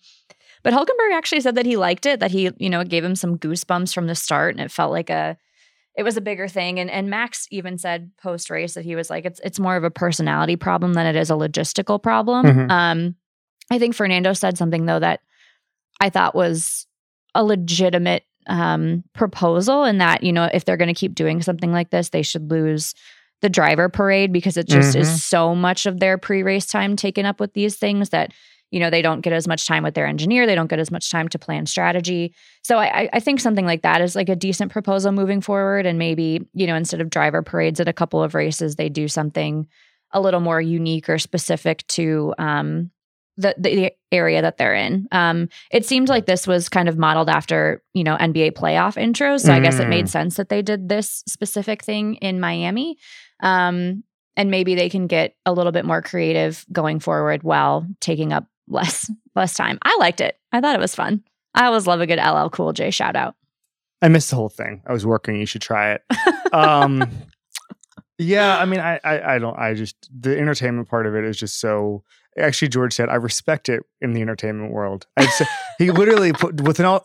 but 0.63 0.73
Hulkenberg 0.75 1.13
actually 1.15 1.41
said 1.41 1.55
that 1.55 1.67
he 1.67 1.77
liked 1.77 2.07
it, 2.07 2.21
that 2.21 2.31
he, 2.31 2.51
you 2.59 2.69
know, 2.71 2.81
it 2.81 2.89
gave 2.89 3.03
him 3.03 3.17
some 3.17 3.39
goosebumps 3.39 3.95
from 3.95 4.07
the 4.07 4.15
start, 4.15 4.55
and 4.55 4.61
it 4.61 4.71
felt 4.71 4.93
like 4.93 5.11
a, 5.11 5.37
it 5.97 6.03
was 6.03 6.17
a 6.17 6.21
bigger 6.21 6.49
thing. 6.49 6.79
And 6.79 6.91
and 6.91 7.11
Max 7.11 7.47
even 7.51 7.79
said 7.79 8.11
post 8.23 8.51
race 8.51 8.75
that 8.75 8.85
he 8.85 8.95
was 8.95 9.11
like, 9.11 9.25
it's 9.25 9.41
it's 9.43 9.59
more 9.59 9.77
of 9.77 9.85
a 9.85 9.91
personality 9.91 10.57
problem 10.57 10.95
than 10.95 11.07
it 11.07 11.17
is 11.17 11.31
a 11.31 11.35
logistical 11.35 12.01
problem. 12.01 12.47
Mhm. 12.47 12.71
Um, 12.71 13.15
I 13.71 13.79
think 13.79 13.95
Fernando 13.95 14.33
said 14.35 14.59
something 14.59 14.87
though 14.87 15.01
that 15.01 15.21
I 16.01 16.11
thought 16.11 16.35
was 16.35 16.87
a 17.35 17.45
legitimate 17.45 18.25
um, 18.47 19.05
proposal, 19.15 19.85
in 19.85 19.99
that 19.99 20.23
you 20.23 20.33
know 20.33 20.49
if 20.53 20.65
they're 20.65 20.77
going 20.77 20.89
to 20.89 20.95
keep 20.95 21.15
doing 21.15 21.43
something 21.43 21.73
like 21.73 21.91
this, 21.91 22.09
they 22.11 22.23
should 22.23 22.51
lose 22.51 22.95
the 23.43 23.49
driver 23.49 23.89
parade 23.89 24.33
because 24.33 24.57
it 24.57 24.69
just 24.69 24.95
Mhm. 24.97 25.01
is 25.01 25.25
so 25.25 25.55
much 25.55 25.87
of 25.87 25.99
their 26.01 26.19
pre-race 26.19 26.67
time 26.67 26.95
taken 26.97 27.25
up 27.25 27.41
with 27.41 27.55
these 27.55 27.77
things 27.77 28.11
that 28.11 28.33
you 28.71 28.79
know 28.79 28.91
they 28.91 29.03
don't 29.03 29.23
get 29.23 29.33
as 29.33 29.49
much 29.49 29.67
time 29.67 29.83
with 29.83 29.95
their 29.95 30.07
engineer 30.07 30.47
they 30.47 30.55
don't 30.55 30.69
get 30.69 30.79
as 30.79 30.91
much 30.91 31.11
time 31.11 31.27
to 31.29 31.39
plan 31.39 31.65
strategy 31.67 32.33
so 32.63 32.77
I, 32.77 33.03
I- 33.05 33.09
I 33.15 33.21
think 33.21 33.41
something 33.41 33.65
like 33.67 33.83
that 33.83 34.01
is 34.03 34.15
like 34.15 34.29
a 34.29 34.37
decent 34.37 34.71
proposal 34.71 35.11
moving 35.11 35.41
forward 35.41 35.87
and 35.87 35.99
maybe 35.99 36.47
you 36.53 36.67
know 36.67 36.75
instead 36.77 37.01
of 37.01 37.09
driver 37.11 37.43
parades 37.43 37.81
at 37.81 37.89
a 37.89 37.93
couple 37.95 38.23
of 38.23 38.35
races 38.35 38.77
they 38.77 38.89
do 38.91 39.09
something 39.09 39.67
a 40.13 40.21
little 40.21 40.41
more 40.41 40.61
unique 40.61 41.09
or 41.09 41.19
specific 41.19 41.85
to 41.89 42.35
um, 42.39 42.91
the, 43.37 43.55
the 43.59 43.93
area 44.13 44.43
that 44.43 44.57
they're 44.59 44.75
in 44.75 45.07
um, 45.13 45.49
it 45.71 45.87
seemed 45.87 46.09
like 46.09 46.27
this 46.27 46.47
was 46.47 46.69
kind 46.69 46.89
of 46.89 46.99
modeled 46.99 47.29
after 47.31 47.83
you 47.95 48.05
know 48.05 48.17
nba 48.17 48.53
playoff 48.53 48.97
intros 48.97 49.41
so 49.41 49.53
i 49.53 49.61
guess 49.61 49.79
it 49.79 49.87
Mm. 49.87 49.91
made 49.91 50.09
sense 50.09 50.37
that 50.37 50.49
they 50.49 50.63
did 50.63 50.89
this 50.89 51.23
specific 51.27 51.83
thing 51.85 52.17
in 52.17 52.41
miami 52.41 52.97
um, 53.41 54.05
and 54.37 54.51
maybe 54.51 54.75
they 54.75 54.89
can 54.91 55.07
get 55.07 55.35
a 55.47 55.53
little 55.53 55.73
bit 55.73 55.85
more 55.85 56.03
creative 56.03 56.65
going 56.73 57.01
forward 57.01 57.43
while 57.43 57.87
taking 58.01 58.33
up 58.33 58.47
less 58.69 59.11
less 59.35 59.55
time. 59.55 59.79
I 59.83 59.97
liked 59.99 60.21
it. 60.21 60.37
I 60.53 60.61
thought 60.61 60.75
it 60.77 60.81
was 60.81 60.95
fun. 60.95 61.23
I 61.55 61.67
always 61.67 61.87
love 61.87 62.01
a 62.01 62.07
good 62.07 62.19
LL 62.21 62.49
Cool 62.49 62.73
J 62.73 62.91
shout 62.91 63.17
out. 63.17 63.35
I 64.03 64.09
missed 64.09 64.31
the 64.31 64.37
whole 64.37 64.49
thing. 64.49 64.83
I 64.87 64.93
was 64.93 65.05
working. 65.05 65.37
You 65.37 65.47
should 65.47 65.63
try 65.63 65.93
it. 65.93 66.03
Um, 66.53 67.03
yeah, 68.19 68.59
I 68.59 68.65
mean, 68.67 68.81
I, 68.81 69.01
I, 69.05 69.35
I 69.35 69.39
don't. 69.39 69.59
I 69.59 69.75
just 69.75 69.97
the 70.19 70.39
entertainment 70.39 70.89
part 70.89 71.07
of 71.07 71.15
it 71.15 71.25
is 71.25 71.37
just 71.37 71.59
so. 71.61 72.05
Actually, 72.39 72.69
George 72.69 72.93
said 72.95 73.09
I 73.09 73.17
respect 73.17 73.69
it 73.69 73.83
in 74.01 74.13
the 74.13 74.21
entertainment 74.23 74.73
world. 74.73 75.07
He 75.79 75.91
literally 75.91 76.33
put 76.33 76.61
with 76.61 76.79
an 76.79 76.87
all. 76.87 77.01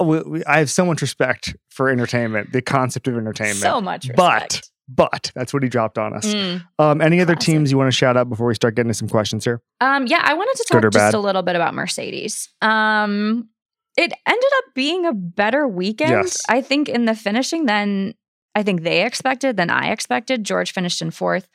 I 0.48 0.60
have 0.60 0.70
so 0.70 0.86
much 0.86 1.02
respect 1.02 1.56
for 1.70 1.90
entertainment, 1.90 2.52
the 2.52 2.62
concept 2.62 3.08
of 3.08 3.16
entertainment. 3.18 3.58
So 3.58 3.82
much 3.82 4.10
But 4.16 4.44
respect. 4.44 4.72
but 4.88 5.32
that's 5.34 5.54
what 5.54 5.64
he 5.64 5.70
dropped 5.70 5.98
on 5.98 6.14
us. 6.14 6.26
Mm. 6.26 6.64
Um, 6.78 7.02
any 7.02 7.22
other 7.22 7.34
Classic. 7.34 7.54
teams 7.54 7.72
you 7.72 7.78
want 7.78 7.88
to 7.88 7.96
shout 7.98 8.18
out 8.18 8.30
before 8.30 8.48
we 8.48 8.54
start 8.54 8.76
getting 8.76 8.90
to 8.90 8.94
some 8.94 9.10
questions 9.10 9.44
here? 9.46 9.62
Um, 9.82 10.06
yeah, 10.08 10.22
I 10.24 10.34
wanted 10.36 10.56
to 10.58 10.66
Good 10.72 10.82
talk 10.84 10.92
just 10.92 11.16
a 11.16 11.20
little 11.20 11.42
bit 11.42 11.56
about 11.56 11.74
Mercedes. 11.74 12.50
Um, 12.62 13.50
it 13.98 14.14
ended 14.28 14.50
up 14.58 14.64
being 14.76 15.06
a 15.06 15.14
better 15.14 15.68
weekend, 15.68 16.12
Yes. 16.12 16.38
I 16.50 16.62
think, 16.62 16.88
in 16.90 17.06
the 17.06 17.16
finishing 17.16 17.66
than 17.66 18.14
I 18.54 18.62
think 18.64 18.84
they 18.84 19.06
expected, 19.06 19.58
than 19.58 19.70
I 19.70 19.90
expected. 19.92 20.44
George 20.44 20.72
finished 20.72 21.02
in 21.02 21.12
fourth, 21.12 21.48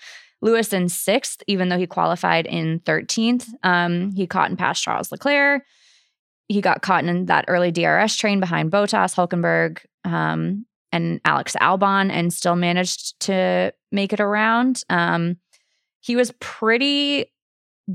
Lewis 0.42 0.72
in 0.72 0.88
sixth, 0.88 1.42
even 1.46 1.68
though 1.68 1.78
he 1.78 1.86
qualified 1.86 2.46
in 2.46 2.80
13th. 2.80 3.46
Um, 3.62 4.12
he 4.12 4.26
caught 4.26 4.48
and 4.48 4.58
passed 4.58 4.82
Charles 4.82 5.12
Leclerc. 5.12 5.62
He 6.48 6.60
got 6.60 6.82
caught 6.82 7.04
in 7.04 7.26
that 7.26 7.44
early 7.48 7.70
DRS 7.70 8.16
train 8.16 8.40
behind 8.40 8.72
Bottas, 8.72 9.14
Hulkenberg, 9.14 9.84
um, 10.04 10.66
and 10.92 11.20
Alex 11.24 11.54
Albon, 11.60 12.10
and 12.10 12.32
still 12.32 12.56
managed 12.56 13.20
to 13.20 13.72
make 13.92 14.12
it 14.12 14.20
around. 14.20 14.82
Um, 14.88 15.36
he 16.00 16.16
was 16.16 16.32
pretty 16.40 17.26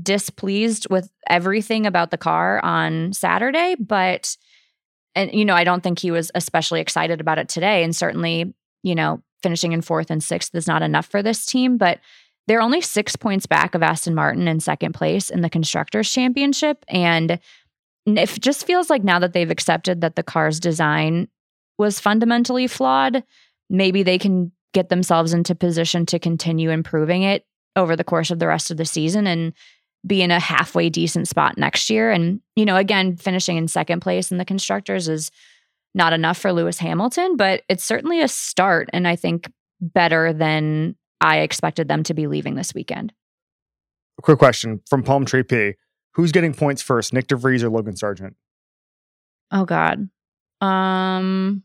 displeased 0.02 0.86
with 0.90 1.10
everything 1.28 1.86
about 1.86 2.10
the 2.10 2.18
car 2.18 2.64
on 2.64 3.12
Saturday, 3.12 3.76
but 3.78 4.36
and 5.14 5.32
you 5.32 5.44
know, 5.44 5.54
I 5.54 5.64
don't 5.64 5.82
think 5.82 5.98
he 5.98 6.10
was 6.10 6.30
especially 6.34 6.80
excited 6.80 7.20
about 7.20 7.38
it 7.38 7.48
today. 7.48 7.82
And 7.82 7.96
certainly, 7.96 8.54
you 8.82 8.94
know, 8.94 9.22
finishing 9.42 9.72
in 9.72 9.80
fourth 9.82 10.10
and 10.10 10.22
sixth 10.22 10.54
is 10.54 10.66
not 10.66 10.82
enough 10.82 11.06
for 11.06 11.22
this 11.22 11.46
team, 11.46 11.78
but 11.78 12.00
they're 12.46 12.62
only 12.62 12.80
six 12.80 13.16
points 13.16 13.46
back 13.46 13.74
of 13.74 13.82
Aston 13.82 14.14
Martin 14.14 14.48
in 14.48 14.60
second 14.60 14.92
place 14.92 15.30
in 15.30 15.40
the 15.40 15.50
Constructors' 15.50 16.10
Championship. 16.10 16.84
And 16.88 17.40
it 18.06 18.38
just 18.40 18.66
feels 18.66 18.88
like 18.88 19.02
now 19.02 19.18
that 19.18 19.32
they've 19.32 19.50
accepted 19.50 20.00
that 20.00 20.16
the 20.16 20.22
car's 20.22 20.60
design 20.60 21.28
was 21.78 21.98
fundamentally 21.98 22.66
flawed, 22.66 23.24
maybe 23.68 24.02
they 24.02 24.18
can 24.18 24.52
get 24.72 24.88
themselves 24.88 25.32
into 25.32 25.54
position 25.54 26.06
to 26.06 26.18
continue 26.18 26.70
improving 26.70 27.22
it 27.22 27.44
over 27.74 27.96
the 27.96 28.04
course 28.04 28.30
of 28.30 28.38
the 28.38 28.46
rest 28.46 28.70
of 28.70 28.76
the 28.76 28.84
season 28.84 29.26
and 29.26 29.52
be 30.06 30.22
in 30.22 30.30
a 30.30 30.38
halfway 30.38 30.88
decent 30.88 31.26
spot 31.26 31.58
next 31.58 31.90
year. 31.90 32.12
And, 32.12 32.40
you 32.54 32.64
know, 32.64 32.76
again, 32.76 33.16
finishing 33.16 33.56
in 33.56 33.66
second 33.66 34.00
place 34.00 34.30
in 34.30 34.38
the 34.38 34.44
constructors 34.44 35.08
is 35.08 35.30
not 35.94 36.12
enough 36.12 36.38
for 36.38 36.52
Lewis 36.52 36.78
Hamilton, 36.78 37.36
but 37.36 37.62
it's 37.68 37.82
certainly 37.82 38.20
a 38.20 38.28
start. 38.28 38.88
And 38.92 39.08
I 39.08 39.16
think 39.16 39.50
better 39.80 40.32
than 40.32 40.94
I 41.20 41.38
expected 41.38 41.88
them 41.88 42.02
to 42.04 42.14
be 42.14 42.26
leaving 42.26 42.54
this 42.54 42.74
weekend. 42.74 43.12
Quick 44.22 44.38
question 44.38 44.80
from 44.88 45.02
Palm 45.02 45.24
Tree 45.24 45.42
P: 45.42 45.74
Who's 46.14 46.32
getting 46.32 46.54
points 46.54 46.82
first, 46.82 47.12
Nyck 47.12 47.26
de 47.26 47.36
Vries 47.36 47.62
or 47.64 47.70
Logan 47.70 47.96
Sargent? 47.96 48.36
Oh, 49.50 49.64
God. 49.64 50.08
Um, 50.60 51.62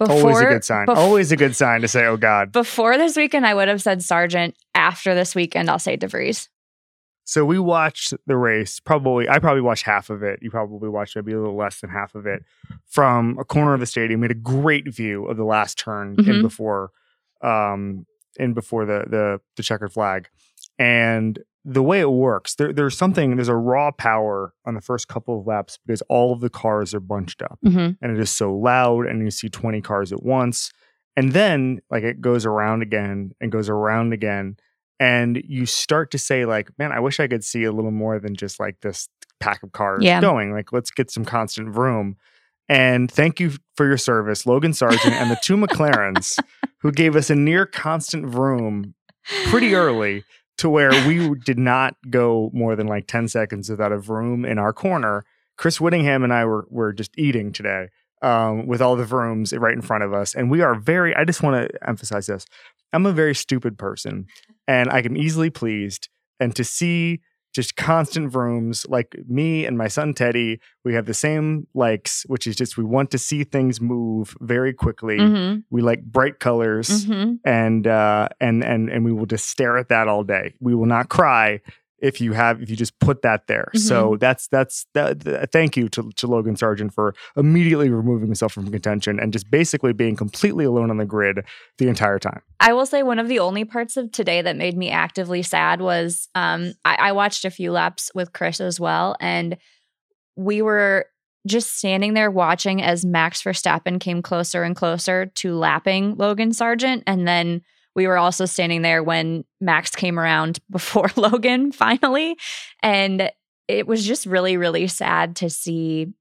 Always 0.00 0.40
a 0.40 0.44
good 0.46 0.64
sign. 0.64 0.86
bef- 0.86 0.96
Always 0.96 1.32
a 1.32 1.36
good 1.36 1.54
sign 1.56 1.80
to 1.80 1.88
say, 1.88 2.04
"Oh 2.04 2.16
God." 2.16 2.52
Before 2.52 2.98
this 2.98 3.16
weekend, 3.16 3.46
I 3.46 3.54
would 3.54 3.68
have 3.68 3.80
said 3.80 4.02
Sargent. 4.02 4.54
After 4.74 5.14
this 5.14 5.34
weekend, 5.34 5.70
I'll 5.70 5.78
say 5.78 5.96
DeVries. 5.96 6.48
So 7.24 7.44
we 7.44 7.58
watched 7.58 8.12
the 8.26 8.36
race. 8.36 8.80
Probably, 8.80 9.28
I 9.28 9.38
probably 9.38 9.62
watched 9.62 9.86
half 9.86 10.10
of 10.10 10.22
it. 10.22 10.40
You 10.42 10.50
probably 10.50 10.88
watched 10.90 11.16
maybe 11.16 11.32
a 11.32 11.38
little 11.40 11.56
less 11.56 11.80
than 11.80 11.88
half 11.90 12.14
of 12.14 12.26
it 12.26 12.44
from 12.86 13.38
a 13.38 13.44
corner 13.44 13.72
of 13.72 13.80
the 13.80 13.86
stadium. 13.86 14.20
We 14.20 14.24
had 14.24 14.30
a 14.32 14.34
great 14.34 14.88
view 14.92 15.24
of 15.26 15.36
the 15.38 15.44
last 15.44 15.78
turn 15.78 16.16
in 16.18 16.24
Mhm. 16.24 16.42
before, 16.42 16.90
um, 17.40 18.04
in 18.38 18.52
before 18.54 18.84
the 18.84 19.04
the 19.08 19.40
the 19.56 19.62
checkered 19.62 19.92
flag, 19.92 20.28
and 20.78 21.38
the 21.64 21.82
way 21.82 22.00
it 22.00 22.10
works. 22.10 22.56
There, 22.56 22.72
there's 22.72 22.96
something. 22.96 23.36
There's 23.36 23.48
a 23.48 23.54
raw 23.56 23.90
power 23.90 24.52
on 24.66 24.74
the 24.74 24.80
first 24.82 25.08
couple 25.08 25.40
of 25.40 25.46
laps 25.46 25.78
because 25.86 26.02
all 26.10 26.32
of 26.32 26.40
the 26.40 26.50
cars 26.50 26.92
are 26.94 27.00
bunched 27.00 27.40
up. 27.42 27.58
Mm-hmm. 27.64 27.92
and 28.04 28.12
it 28.16 28.20
is 28.20 28.30
so 28.30 28.54
loud 28.54 29.06
and 29.06 29.22
you 29.22 29.30
see 29.30 29.48
20 29.48 29.80
cars 29.80 30.12
at 30.12 30.22
once 30.22 30.70
and 31.16 31.32
then 31.32 31.80
like 31.90 32.02
it 32.02 32.20
goes 32.20 32.44
around 32.44 32.82
again 32.82 33.32
and 33.40 33.50
goes 33.50 33.68
around 33.70 34.12
again 34.12 34.56
and 35.00 35.42
you 35.46 35.64
start 35.64 36.10
to 36.10 36.18
say 36.18 36.44
like 36.44 36.68
man 36.78 36.92
i 36.92 37.00
wish 37.00 37.18
i 37.20 37.26
could 37.28 37.42
see 37.44 37.64
a 37.64 37.72
little 37.72 37.90
more 37.92 38.18
than 38.18 38.34
just 38.36 38.58
like 38.60 38.80
this 38.80 39.08
pack 39.40 39.62
of 39.62 39.72
cars 39.72 40.02
Yeah. 40.02 40.20
going 40.20 40.52
like 40.52 40.72
let's 40.72 40.90
get 40.90 41.10
some 41.10 41.24
constant 41.24 41.70
vroom 41.72 42.16
and 42.68 43.10
thank 43.10 43.38
you 43.40 43.52
for 43.76 43.86
your 43.86 43.96
service 43.96 44.44
logan 44.44 44.72
sargent 44.72 45.14
and 45.14 45.30
the 45.30 45.38
two 45.42 45.56
mclarens 45.64 46.38
who 46.84 46.92
gave 46.92 47.16
us 47.16 47.30
a 47.30 47.34
near 47.34 47.64
constant 47.64 48.26
vroom 48.26 48.94
pretty 49.46 49.74
early 49.74 50.22
to 50.58 50.68
where 50.68 50.90
we 51.08 51.34
did 51.44 51.58
not 51.58 51.96
go 52.10 52.50
more 52.52 52.76
than 52.76 52.86
like 52.86 53.06
10 53.06 53.26
seconds 53.26 53.70
without 53.70 53.90
a 53.90 53.98
vroom 53.98 54.44
in 54.44 54.58
our 54.58 54.72
corner. 54.72 55.24
Chris 55.56 55.80
Whittingham 55.80 56.22
and 56.22 56.32
I 56.32 56.44
were, 56.44 56.66
were 56.68 56.92
just 56.92 57.18
eating 57.18 57.52
today 57.52 57.88
um, 58.20 58.66
with 58.66 58.82
all 58.82 58.96
the 58.96 59.04
vrooms 59.04 59.54
right 59.54 59.72
in 59.72 59.80
front 59.80 60.04
of 60.04 60.12
us. 60.12 60.34
And 60.34 60.50
we 60.50 60.60
are 60.60 60.74
very, 60.74 61.16
I 61.16 61.24
just 61.24 61.42
want 61.42 61.70
to 61.70 61.88
emphasize 61.88 62.26
this. 62.26 62.44
I'm 62.92 63.06
a 63.06 63.12
very 63.12 63.34
stupid 63.34 63.78
person 63.78 64.26
and 64.68 64.90
I 64.90 64.98
am 64.98 65.16
easily 65.16 65.48
pleased. 65.48 66.10
And 66.38 66.54
to 66.54 66.64
see 66.64 67.20
just 67.54 67.76
constant 67.76 68.30
vrooms 68.30 68.84
like 68.88 69.16
me 69.28 69.64
and 69.64 69.78
my 69.78 69.88
son 69.88 70.12
Teddy, 70.12 70.60
we 70.84 70.94
have 70.94 71.06
the 71.06 71.14
same 71.14 71.66
likes, 71.72 72.24
which 72.26 72.46
is 72.46 72.56
just 72.56 72.76
we 72.76 72.84
want 72.84 73.10
to 73.12 73.18
see 73.18 73.44
things 73.44 73.80
move 73.80 74.36
very 74.40 74.72
quickly. 74.74 75.18
Mm-hmm. 75.18 75.60
We 75.70 75.80
like 75.80 76.02
bright 76.02 76.40
colors 76.40 77.06
Mm-hmm. 77.06 77.34
and 77.44 77.86
uh, 77.86 78.28
and 78.40 78.64
and 78.64 78.90
and 78.90 79.04
we 79.04 79.12
will 79.12 79.26
just 79.26 79.48
stare 79.48 79.78
at 79.78 79.88
that 79.88 80.08
all 80.08 80.24
day. 80.24 80.54
We 80.60 80.74
will 80.74 80.86
not 80.86 81.08
cry 81.08 81.60
if 81.98 82.20
you 82.20 82.32
have 82.32 82.60
if 82.60 82.68
you 82.68 82.76
just 82.76 82.98
put 82.98 83.22
that 83.22 83.46
there. 83.46 83.70
So 83.74 84.16
that's 84.20 84.48
that's 84.48 84.86
that, 84.94 85.20
th- 85.20 85.48
thank 85.52 85.76
you 85.76 85.88
to, 85.90 86.10
to 86.16 86.26
Logan 86.26 86.56
Sargent 86.56 86.92
for 86.92 87.14
immediately 87.36 87.90
removing 87.90 88.26
himself 88.26 88.52
from 88.52 88.70
contention 88.70 89.18
and 89.18 89.32
just 89.32 89.50
basically 89.50 89.92
being 89.92 90.16
completely 90.16 90.64
alone 90.64 90.90
on 90.90 90.98
the 90.98 91.06
grid 91.06 91.44
the 91.78 91.88
entire 91.88 92.18
time. 92.18 92.42
I 92.60 92.72
will 92.72 92.86
say 92.86 93.02
one 93.02 93.18
of 93.18 93.28
the 93.28 93.38
only 93.38 93.64
parts 93.64 93.96
of 93.96 94.12
today 94.12 94.42
that 94.42 94.56
made 94.56 94.76
me 94.76 94.90
actively 94.90 95.42
sad 95.42 95.80
was 95.80 96.28
um, 96.34 96.72
I, 96.84 96.96
I 96.96 97.12
watched 97.12 97.44
a 97.44 97.50
few 97.50 97.72
laps 97.72 98.10
with 98.14 98.32
Chris 98.32 98.60
as 98.60 98.78
well, 98.78 99.16
and 99.20 99.56
we 100.36 100.62
were 100.62 101.06
just 101.46 101.76
standing 101.76 102.14
there 102.14 102.30
watching 102.30 102.82
as 102.82 103.04
Max 103.04 103.42
Verstappen 103.42 104.00
came 104.00 104.22
closer 104.22 104.62
and 104.62 104.74
closer 104.74 105.26
to 105.26 105.54
lapping 105.54 106.16
Logan 106.16 106.52
Sargent. 106.52 107.02
And 107.06 107.28
then 107.28 107.60
we 107.94 108.06
were 108.06 108.18
also 108.18 108.44
standing 108.44 108.82
there 108.82 109.02
when 109.02 109.44
Max 109.60 109.90
came 109.90 110.18
around 110.18 110.58
before 110.70 111.10
Logan 111.16 111.72
finally. 111.72 112.36
And 112.82 113.30
it 113.68 113.86
was 113.86 114.04
just 114.04 114.26
really, 114.26 114.56
really 114.56 114.86
sad 114.88 115.36
to 115.36 115.50
see 115.50 116.12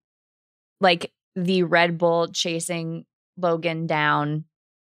like 0.79 1.12
the 1.36 1.63
Red 1.63 1.97
Bull 1.97 2.27
chasing 2.27 3.05
Logan 3.38 3.88
down 3.88 4.45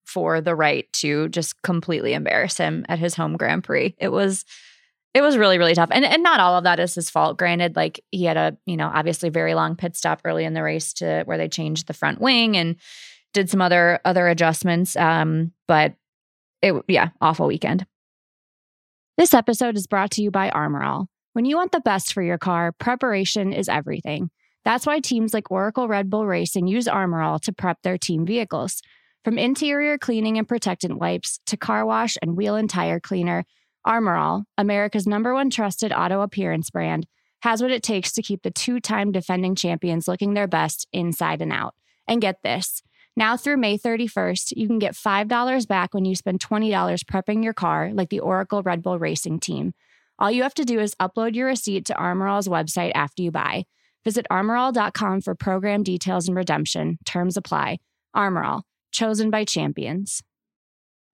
for 0.06 0.40
the 0.40 0.54
right 0.54 0.90
to 0.94 1.28
just 1.28 1.60
completely 1.62 2.14
embarrass 2.14 2.56
him 2.56 2.86
at 2.88 2.98
his 2.98 3.14
home 3.14 3.36
Grand 3.36 3.64
Prix. 3.64 3.94
It 3.98 4.08
was 4.08 4.44
it 5.14 5.22
was 5.22 5.36
really 5.36 5.58
really 5.58 5.74
tough 5.74 5.88
and 5.90 6.04
and 6.04 6.22
not 6.22 6.40
all 6.40 6.56
of 6.56 6.64
that 6.64 6.78
is 6.78 6.94
his 6.94 7.10
fault 7.10 7.38
granted 7.38 7.76
like 7.76 8.00
he 8.10 8.24
had 8.24 8.36
a 8.36 8.56
you 8.66 8.76
know 8.76 8.90
obviously 8.92 9.30
very 9.30 9.54
long 9.54 9.74
pit 9.74 9.96
stop 9.96 10.20
early 10.24 10.44
in 10.44 10.54
the 10.54 10.62
race 10.62 10.92
to 10.92 11.22
where 11.24 11.38
they 11.38 11.48
changed 11.48 11.86
the 11.86 11.94
front 11.94 12.20
wing 12.20 12.56
and 12.56 12.76
did 13.32 13.50
some 13.50 13.62
other 13.62 14.00
other 14.04 14.28
adjustments 14.28 14.96
um 14.96 15.50
but 15.66 15.94
it 16.62 16.74
yeah 16.88 17.10
awful 17.20 17.46
weekend. 17.46 17.86
This 19.16 19.34
episode 19.34 19.76
is 19.76 19.86
brought 19.86 20.12
to 20.12 20.22
you 20.22 20.30
by 20.30 20.50
armorall. 20.50 21.06
When 21.32 21.44
you 21.44 21.56
want 21.56 21.72
the 21.72 21.80
best 21.80 22.12
for 22.12 22.22
your 22.22 22.38
car 22.38 22.72
preparation 22.72 23.52
is 23.52 23.68
everything. 23.68 24.30
That's 24.64 24.86
why 24.86 25.00
teams 25.00 25.32
like 25.32 25.50
oracle 25.50 25.88
red 25.88 26.10
bull 26.10 26.26
racing 26.26 26.66
use 26.66 26.86
armorall 26.86 27.40
to 27.42 27.52
prep 27.52 27.82
their 27.82 27.98
team 27.98 28.26
vehicles. 28.26 28.82
From 29.24 29.38
interior 29.38 29.98
cleaning 29.98 30.38
and 30.38 30.48
protectant 30.48 30.98
wipes 30.98 31.40
to 31.46 31.56
car 31.56 31.84
wash 31.84 32.16
and 32.22 32.36
wheel 32.36 32.54
and 32.56 32.70
tire 32.70 33.00
cleaner 33.00 33.44
Armorall, 33.86 34.44
America's 34.58 35.06
number 35.06 35.32
one 35.32 35.48
trusted 35.50 35.92
auto 35.92 36.20
appearance 36.20 36.70
brand, 36.70 37.06
has 37.40 37.62
what 37.62 37.70
it 37.70 37.82
takes 37.82 38.12
to 38.12 38.22
keep 38.22 38.42
the 38.42 38.50
two 38.50 38.80
time 38.80 39.12
defending 39.12 39.54
champions 39.54 40.06
looking 40.06 40.34
their 40.34 40.46
best 40.46 40.86
inside 40.92 41.40
and 41.40 41.52
out. 41.52 41.74
And 42.06 42.20
get 42.20 42.42
this 42.42 42.82
now 43.18 43.36
through 43.36 43.56
May 43.56 43.76
31st, 43.76 44.54
you 44.56 44.66
can 44.66 44.78
get 44.78 44.94
$5 44.94 45.68
back 45.68 45.92
when 45.92 46.04
you 46.04 46.14
spend 46.14 46.40
$20 46.40 46.70
prepping 47.04 47.42
your 47.42 47.52
car, 47.52 47.90
like 47.92 48.08
the 48.08 48.20
Oracle 48.20 48.62
Red 48.62 48.80
Bull 48.80 48.98
Racing 48.98 49.40
team. 49.40 49.74
All 50.18 50.30
you 50.30 50.42
have 50.44 50.54
to 50.54 50.64
do 50.64 50.78
is 50.78 50.94
upload 50.94 51.34
your 51.34 51.48
receipt 51.48 51.84
to 51.86 51.94
Armorall's 51.94 52.48
website 52.48 52.92
after 52.94 53.22
you 53.22 53.30
buy. 53.30 53.64
Visit 54.04 54.24
armorall.com 54.30 55.20
for 55.20 55.34
program 55.34 55.82
details 55.82 56.28
and 56.28 56.36
redemption. 56.36 56.98
Terms 57.04 57.36
apply. 57.36 57.78
Armorall, 58.16 58.62
chosen 58.92 59.30
by 59.30 59.44
champions. 59.44 60.22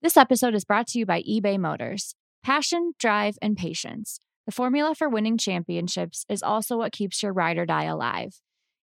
This 0.02 0.16
episode 0.18 0.54
is 0.54 0.64
brought 0.64 0.86
to 0.88 0.98
you 0.98 1.06
by 1.06 1.22
eBay 1.22 1.58
Motors. 1.58 2.14
Passion, 2.42 2.92
drive, 3.00 3.38
and 3.40 3.56
patience. 3.56 4.20
The 4.44 4.52
formula 4.52 4.94
for 4.94 5.08
winning 5.08 5.38
championships 5.38 6.26
is 6.28 6.42
also 6.42 6.76
what 6.76 6.92
keeps 6.92 7.22
your 7.22 7.32
ride 7.32 7.56
or 7.56 7.64
die 7.64 7.84
alive. 7.84 8.42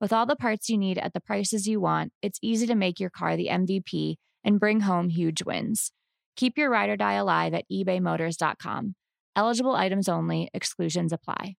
With 0.00 0.14
all 0.14 0.24
the 0.24 0.36
parts 0.36 0.70
you 0.70 0.78
need 0.78 0.96
at 0.96 1.12
the 1.12 1.20
prices 1.20 1.66
you 1.66 1.78
want, 1.78 2.12
it's 2.22 2.38
easy 2.40 2.66
to 2.66 2.74
make 2.74 2.98
your 2.98 3.10
car 3.10 3.36
the 3.36 3.48
MVP 3.48 4.16
and 4.42 4.58
bring 4.58 4.80
home 4.80 5.10
huge 5.10 5.42
wins. 5.44 5.92
Keep 6.36 6.56
your 6.56 6.70
ride 6.70 6.88
or 6.88 6.96
die 6.96 7.14
alive 7.14 7.52
at 7.52 7.66
ebaymotors.com. 7.70 8.94
Eligible 9.36 9.74
items 9.74 10.08
only, 10.08 10.48
exclusions 10.54 11.12
apply. 11.12 11.56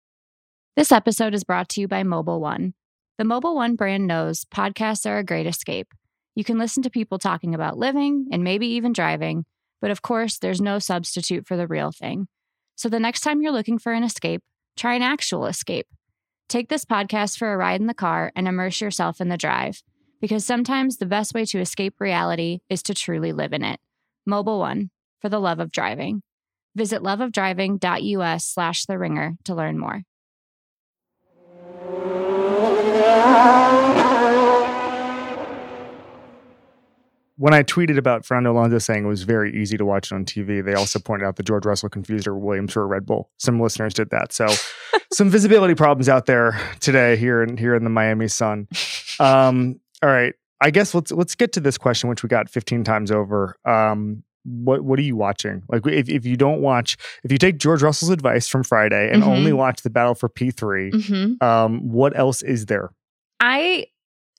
This 0.75 0.91
episode 0.91 1.35
is 1.35 1.45
brought 1.45 1.69
to 1.71 1.83
you 1.83 1.89
by 1.89 2.03
Mobil 2.03 2.41
1. 2.41 2.73
The 3.19 3.25
Mobil 3.25 3.55
1 3.55 3.77
brand 3.77 4.07
knows 4.07 4.47
podcasts 4.47 5.05
are 5.05 5.19
a 5.19 5.25
great 5.25 5.47
escape. 5.47 5.89
You 6.35 6.43
can 6.43 6.59
listen 6.59 6.83
to 6.85 6.91
people 6.91 7.19
talking 7.19 7.55
about 7.55 7.77
living 7.77 8.29
and 8.33 8.43
maybe 8.43 8.67
even 8.69 8.95
driving, 8.95 9.45
but 9.83 9.91
of 9.91 10.01
course, 10.01 10.39
there's 10.39 10.63
no 10.63 10.79
substitute 10.79 11.47
for 11.47 11.59
the 11.59 11.67
real 11.67 11.93
thing. 11.93 12.29
So 12.77 12.89
the 12.89 13.01
next 13.01 13.21
time 13.21 13.43
you're 13.43 13.53
looking 13.53 13.79
for 13.79 13.93
an 13.93 14.03
escape, 14.03 14.43
try 14.79 14.95
an 14.95 15.03
actual 15.03 15.45
escape. 15.45 15.87
Take 16.51 16.69
this 16.69 16.85
podcast 16.85 17.39
for 17.39 17.53
a 17.53 17.57
ride 17.57 17.81
in 17.81 17.87
the 17.87 17.95
car 17.95 18.33
and 18.35 18.49
immerse 18.49 18.81
yourself 18.81 19.21
in 19.21 19.29
the 19.29 19.37
drive, 19.37 19.85
because 20.21 20.45
sometimes 20.45 20.97
the 20.97 21.07
best 21.07 21.33
way 21.33 21.45
to 21.45 21.61
escape 21.61 22.01
reality 22.01 22.59
is 22.69 22.83
to 22.83 22.93
truly 22.93 23.33
live 23.33 23.53
in 23.53 23.63
it. 23.63 23.79
Mobil 24.29 24.59
One, 24.59 24.91
for 25.21 25.29
the 25.29 25.39
love 25.39 25.61
of 25.61 25.71
driving. 25.71 26.23
Visit 26.75 27.03
loveofdriving.us 27.03 28.45
slash 28.45 28.85
the 28.87 28.99
ringer 28.99 29.37
to 29.45 29.55
learn 29.55 29.79
more. 29.79 30.03
When 37.41 37.55
I 37.55 37.63
tweeted 37.63 37.97
about 37.97 38.25
Fernando 38.27 38.53
Alonso 38.53 38.79
saying 38.79 39.05
it 39.05 39.09
was 39.09 39.23
very 39.23 39.51
easy 39.61 39.79
to 39.79 39.85
watch 39.87 40.13
it 40.13 40.15
on 40.15 40.25
TV, 40.27 40.63
they 40.65 40.75
also 40.75 40.99
pointed 41.09 41.25
out 41.27 41.37
that 41.37 41.45
George 41.45 41.65
Russell 41.65 41.89
confused 41.89 42.27
her 42.27 42.37
Williams 42.37 42.73
for 42.75 42.83
a 42.83 42.87
Red 42.87 43.07
Bull. 43.07 43.31
Some 43.39 43.59
listeners 43.61 43.95
did 43.95 44.11
that. 44.11 44.33
So 44.33 44.47
some 45.13 45.31
visibility 45.31 45.75
problems 45.75 46.09
out 46.09 46.27
there 46.27 46.61
today 46.81 47.17
here 47.17 47.43
in 47.43 47.57
here 47.57 47.75
in 47.75 47.85
the 47.85 47.91
Miami 47.91 48.29
sun. 48.29 48.69
Um, 49.19 49.79
all 50.03 50.09
right. 50.09 50.33
I 50.63 50.71
guess 50.71 50.95
let's 50.95 51.13
let's 51.13 51.35
get 51.35 51.53
to 51.53 51.61
this 51.61 51.77
question, 51.77 52.09
which 52.09 52.23
we 52.23 52.29
got 52.31 52.49
15 52.49 52.85
times 52.85 53.11
over. 53.11 53.55
Um, 53.67 54.23
what 54.45 54.83
what 54.83 54.99
are 54.99 55.03
you 55.03 55.15
watching? 55.17 55.63
Like 55.69 55.87
if, 55.87 56.09
if 56.09 56.25
you 56.25 56.39
don't 56.39 56.63
watch, 56.63 56.97
if 57.23 57.31
you 57.31 57.37
take 57.37 57.59
George 57.59 57.83
Russell's 57.83 58.11
advice 58.11 58.49
from 58.49 58.63
Friday 58.63 59.11
and 59.13 59.23
Mhm. 59.23 59.27
only 59.27 59.53
watch 59.53 59.83
the 59.83 59.91
battle 59.91 60.15
for 60.15 60.31
P3, 60.31 60.91
Mm-hmm. 60.93 61.45
um, 61.47 61.87
what 61.93 62.19
else 62.19 62.41
is 62.41 62.65
there? 62.67 62.91
I 63.41 63.87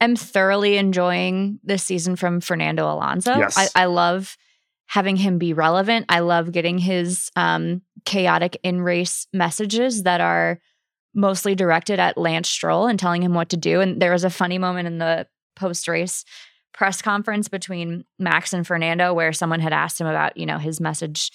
am 0.03 0.15
thoroughly 0.15 0.77
enjoying 0.77 1.59
this 1.63 1.83
season 1.83 2.15
from 2.15 2.41
Fernando 2.41 2.91
Alonso. 2.91 3.37
Yes. 3.37 3.57
I, 3.57 3.83
I 3.83 3.85
love 3.85 4.37
having 4.87 5.15
him 5.15 5.37
be 5.37 5.53
relevant. 5.53 6.05
I 6.09 6.19
love 6.19 6.51
getting 6.51 6.77
his 6.77 7.31
um, 7.35 7.81
chaotic 8.03 8.59
in 8.63 8.81
race 8.81 9.27
messages 9.31 10.03
that 10.03 10.19
are 10.19 10.59
mostly 11.13 11.55
directed 11.55 11.99
at 11.99 12.17
Lance 12.17 12.49
Stroll 12.49 12.87
and 12.87 12.99
telling 12.99 13.23
him 13.23 13.33
what 13.33 13.49
to 13.49 13.57
do. 13.57 13.79
And 13.79 14.01
there 14.01 14.11
was 14.11 14.23
a 14.23 14.29
funny 14.29 14.57
moment 14.57 14.87
in 14.87 14.97
the 14.97 15.27
post 15.55 15.87
race 15.87 16.25
press 16.73 17.01
conference 17.01 17.47
between 17.47 18.05
Max 18.17 18.53
and 18.53 18.65
Fernando 18.65 19.13
where 19.13 19.33
someone 19.33 19.59
had 19.59 19.73
asked 19.73 19.99
him 19.99 20.07
about, 20.07 20.35
you 20.37 20.45
know, 20.45 20.57
his 20.57 20.79
message 20.79 21.31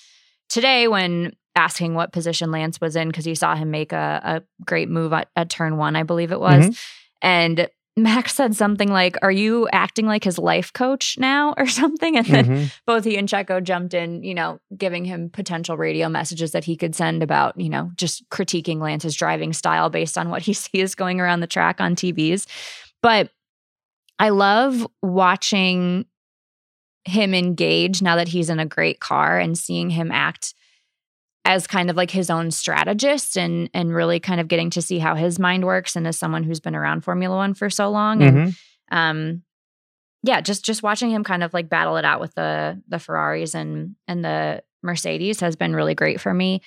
today 0.49 0.89
when 0.89 1.35
asking 1.55 1.95
what 1.95 2.13
position 2.13 2.51
Lance 2.51 2.81
was 2.81 2.97
in 2.97 3.09
because 3.09 3.25
he 3.25 3.35
saw 3.35 3.55
him 3.55 3.71
make 3.71 3.93
a, 3.93 4.21
a 4.23 4.65
great 4.65 4.89
move 4.89 5.13
at, 5.13 5.29
at 5.37 5.49
turn 5.49 5.77
one, 5.77 5.97
I 5.97 6.03
believe 6.03 6.33
it 6.33 6.41
was. 6.41 6.79
And 7.23 7.69
Max 7.99 8.35
said 8.35 8.55
something 8.55 8.91
like, 8.91 9.17
Are 9.23 9.33
you 9.33 9.69
acting 9.73 10.07
like 10.07 10.23
his 10.23 10.39
life 10.39 10.73
coach 10.73 11.17
now 11.19 11.55
or 11.57 11.67
something? 11.81 12.17
And 12.17 12.27
then 12.27 12.45
Mhm. 12.47 12.71
both 12.87 13.05
he 13.05 13.17
and 13.17 13.29
Checo 13.29 13.63
jumped 13.63 13.95
in, 13.95 14.23
you 14.23 14.35
know, 14.35 14.61
giving 14.77 15.05
him 15.07 15.31
potential 15.31 15.77
radio 15.79 16.09
messages 16.09 16.53
that 16.53 16.65
he 16.65 16.77
could 16.77 16.95
send 16.95 17.23
about, 17.23 17.59
you 17.59 17.71
know, 17.71 17.91
just 17.97 18.29
critiquing 18.29 18.81
Lance's 18.81 19.15
driving 19.15 19.53
style 19.55 19.89
based 19.89 20.19
on 20.19 20.29
what 20.29 20.43
he 20.43 20.53
sees 20.53 20.95
going 20.95 21.21
around 21.21 21.41
the 21.41 21.47
track 21.47 21.81
on 21.81 21.97
TVs. 21.97 22.47
But 23.03 23.31
I 24.19 24.29
love 24.29 24.87
watching 25.03 26.05
him 27.07 27.35
engage 27.35 28.03
now 28.03 28.17
that 28.17 28.29
he's 28.29 28.51
in 28.51 28.59
a 28.59 28.67
great 28.67 29.01
car 29.01 29.39
and 29.39 29.57
seeing 29.57 29.91
him 29.91 30.11
act 30.11 30.55
as 31.47 31.67
kind 31.69 31.89
of 31.91 31.97
like 31.97 32.11
his 32.11 32.29
own 32.29 32.51
strategist 32.51 33.37
and 33.39 33.71
and 33.73 33.95
really 33.95 34.19
kind 34.21 34.41
of 34.41 34.49
getting 34.49 34.69
to 34.71 34.83
see 34.83 34.99
how 34.99 35.15
his 35.15 35.39
mind 35.39 35.65
works 35.65 35.95
and 35.97 36.07
as 36.07 36.19
someone 36.19 36.43
who's 36.43 36.61
been 36.61 36.75
around 36.75 37.03
Formula 37.03 37.37
1 37.37 37.55
for 37.55 37.71
so 37.71 37.89
long 37.89 38.23
and 38.23 38.37
Mhm. 38.37 38.57
um 38.91 39.43
yeah 40.25 40.41
just 40.41 40.65
just 40.65 40.83
watching 40.83 41.11
him 41.11 41.23
kind 41.25 41.43
of 41.45 41.55
like 41.55 41.69
battle 41.69 41.97
it 41.97 42.05
out 42.05 42.21
with 42.21 42.35
the 42.35 42.83
the 42.89 42.99
ferraris 42.99 43.55
and 43.55 43.95
and 44.09 44.25
the 44.25 44.63
mercedes 44.83 45.41
has 45.41 45.55
been 45.57 45.75
really 45.75 45.95
great 45.95 46.21
for 46.21 46.35
me 46.35 46.61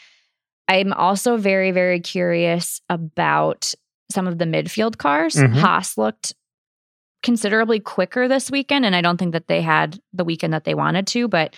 i'm 0.67 0.93
also 0.93 1.35
very 1.37 1.71
very 1.71 1.99
curious 1.99 2.81
about 2.89 3.73
some 4.11 4.27
of 4.27 4.37
the 4.37 4.45
midfield 4.45 4.97
cars 4.97 5.35
Mhm. 5.35 5.53
haas 5.57 5.97
looked 5.97 6.33
considerably 7.21 7.79
quicker 7.81 8.27
this 8.27 8.49
weekend 8.49 8.85
and 8.85 8.95
i 8.95 9.01
don't 9.01 9.17
think 9.17 9.33
that 9.33 9.47
they 9.47 9.61
had 9.61 9.99
the 10.13 10.23
weekend 10.23 10.53
that 10.53 10.63
they 10.63 10.73
wanted 10.75 11.05
to 11.07 11.27
but 11.27 11.55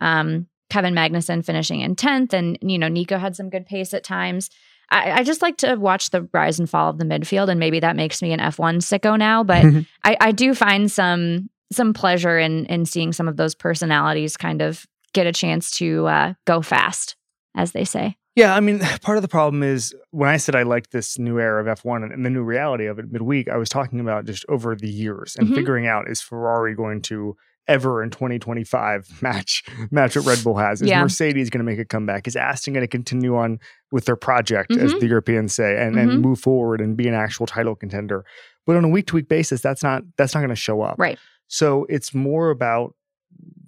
um 0.00 0.46
kevin 0.70 0.94
magnussen 0.94 1.44
finishing 1.44 1.80
in 1.80 1.94
10th 1.96 2.32
and 2.32 2.58
you 2.62 2.78
know 2.78 2.88
nico 2.88 3.18
had 3.18 3.36
some 3.36 3.50
good 3.50 3.66
pace 3.66 3.92
at 3.92 4.04
times 4.04 4.48
I, 4.92 5.20
I 5.20 5.22
just 5.22 5.40
like 5.40 5.56
to 5.58 5.76
watch 5.76 6.10
the 6.10 6.28
rise 6.32 6.58
and 6.58 6.68
fall 6.68 6.90
of 6.90 6.98
the 6.98 7.04
midfield, 7.04 7.48
and 7.48 7.60
maybe 7.60 7.78
that 7.78 7.94
makes 7.94 8.20
me 8.22 8.32
an 8.32 8.40
F1 8.40 8.78
sicko 8.78 9.16
now. 9.16 9.44
But 9.44 9.64
I, 10.04 10.16
I 10.20 10.32
do 10.32 10.52
find 10.52 10.90
some 10.90 11.48
some 11.72 11.94
pleasure 11.94 12.40
in 12.40 12.66
in 12.66 12.84
seeing 12.86 13.12
some 13.12 13.28
of 13.28 13.36
those 13.36 13.54
personalities 13.54 14.36
kind 14.36 14.60
of 14.60 14.84
get 15.12 15.28
a 15.28 15.32
chance 15.32 15.70
to 15.78 16.08
uh, 16.08 16.34
go 16.44 16.60
fast, 16.60 17.14
as 17.54 17.70
they 17.70 17.84
say. 17.84 18.16
Yeah, 18.34 18.52
I 18.52 18.58
mean, 18.58 18.80
part 19.02 19.16
of 19.16 19.22
the 19.22 19.28
problem 19.28 19.62
is 19.62 19.94
when 20.10 20.28
I 20.28 20.38
said 20.38 20.56
I 20.56 20.64
liked 20.64 20.90
this 20.90 21.20
new 21.20 21.38
era 21.38 21.60
of 21.60 21.78
F1 21.78 22.12
and 22.12 22.26
the 22.26 22.30
new 22.30 22.42
reality 22.42 22.86
of 22.86 22.98
it 22.98 23.12
midweek, 23.12 23.48
I 23.48 23.58
was 23.58 23.68
talking 23.68 24.00
about 24.00 24.24
just 24.24 24.44
over 24.48 24.74
the 24.74 24.88
years 24.90 25.36
and 25.36 25.48
Mhm. 25.50 25.54
figuring 25.54 25.86
out 25.86 26.10
is 26.10 26.20
Ferrari 26.20 26.74
going 26.74 27.00
to 27.02 27.36
ever 27.70 28.02
in 28.02 28.10
2025 28.10 29.22
match 29.22 29.62
match 29.90 30.16
what 30.16 30.26
Red 30.26 30.42
Bull 30.44 30.56
has? 30.56 30.82
Is 30.82 30.88
Yeah. 30.88 31.00
Mercedes 31.02 31.48
going 31.50 31.64
to 31.64 31.70
make 31.70 31.78
a 31.78 31.84
comeback? 31.84 32.26
Is 32.26 32.36
Aston 32.36 32.74
going 32.74 32.82
to 32.84 32.88
continue 32.88 33.36
on 33.36 33.58
with 33.92 34.04
their 34.04 34.16
project, 34.16 34.72
as 34.72 34.92
Mhm. 34.92 35.00
the 35.00 35.06
Europeans 35.06 35.54
say, 35.54 35.80
and, 35.80 35.94
Mhm. 35.96 36.00
and 36.12 36.20
move 36.20 36.40
forward 36.40 36.80
and 36.80 36.96
be 36.96 37.06
an 37.08 37.14
actual 37.14 37.46
title 37.46 37.74
contender? 37.76 38.24
But 38.66 38.76
on 38.76 38.84
a 38.84 38.88
week 38.88 39.06
to 39.08 39.14
week 39.14 39.28
basis, 39.28 39.60
that's 39.62 39.82
not 39.82 40.02
that's 40.18 40.34
not 40.34 40.40
going 40.40 40.50
to 40.50 40.56
show 40.56 40.82
up. 40.82 40.96
Right. 40.98 41.18
So 41.46 41.86
it's 41.88 42.12
more 42.14 42.50
about, 42.50 42.94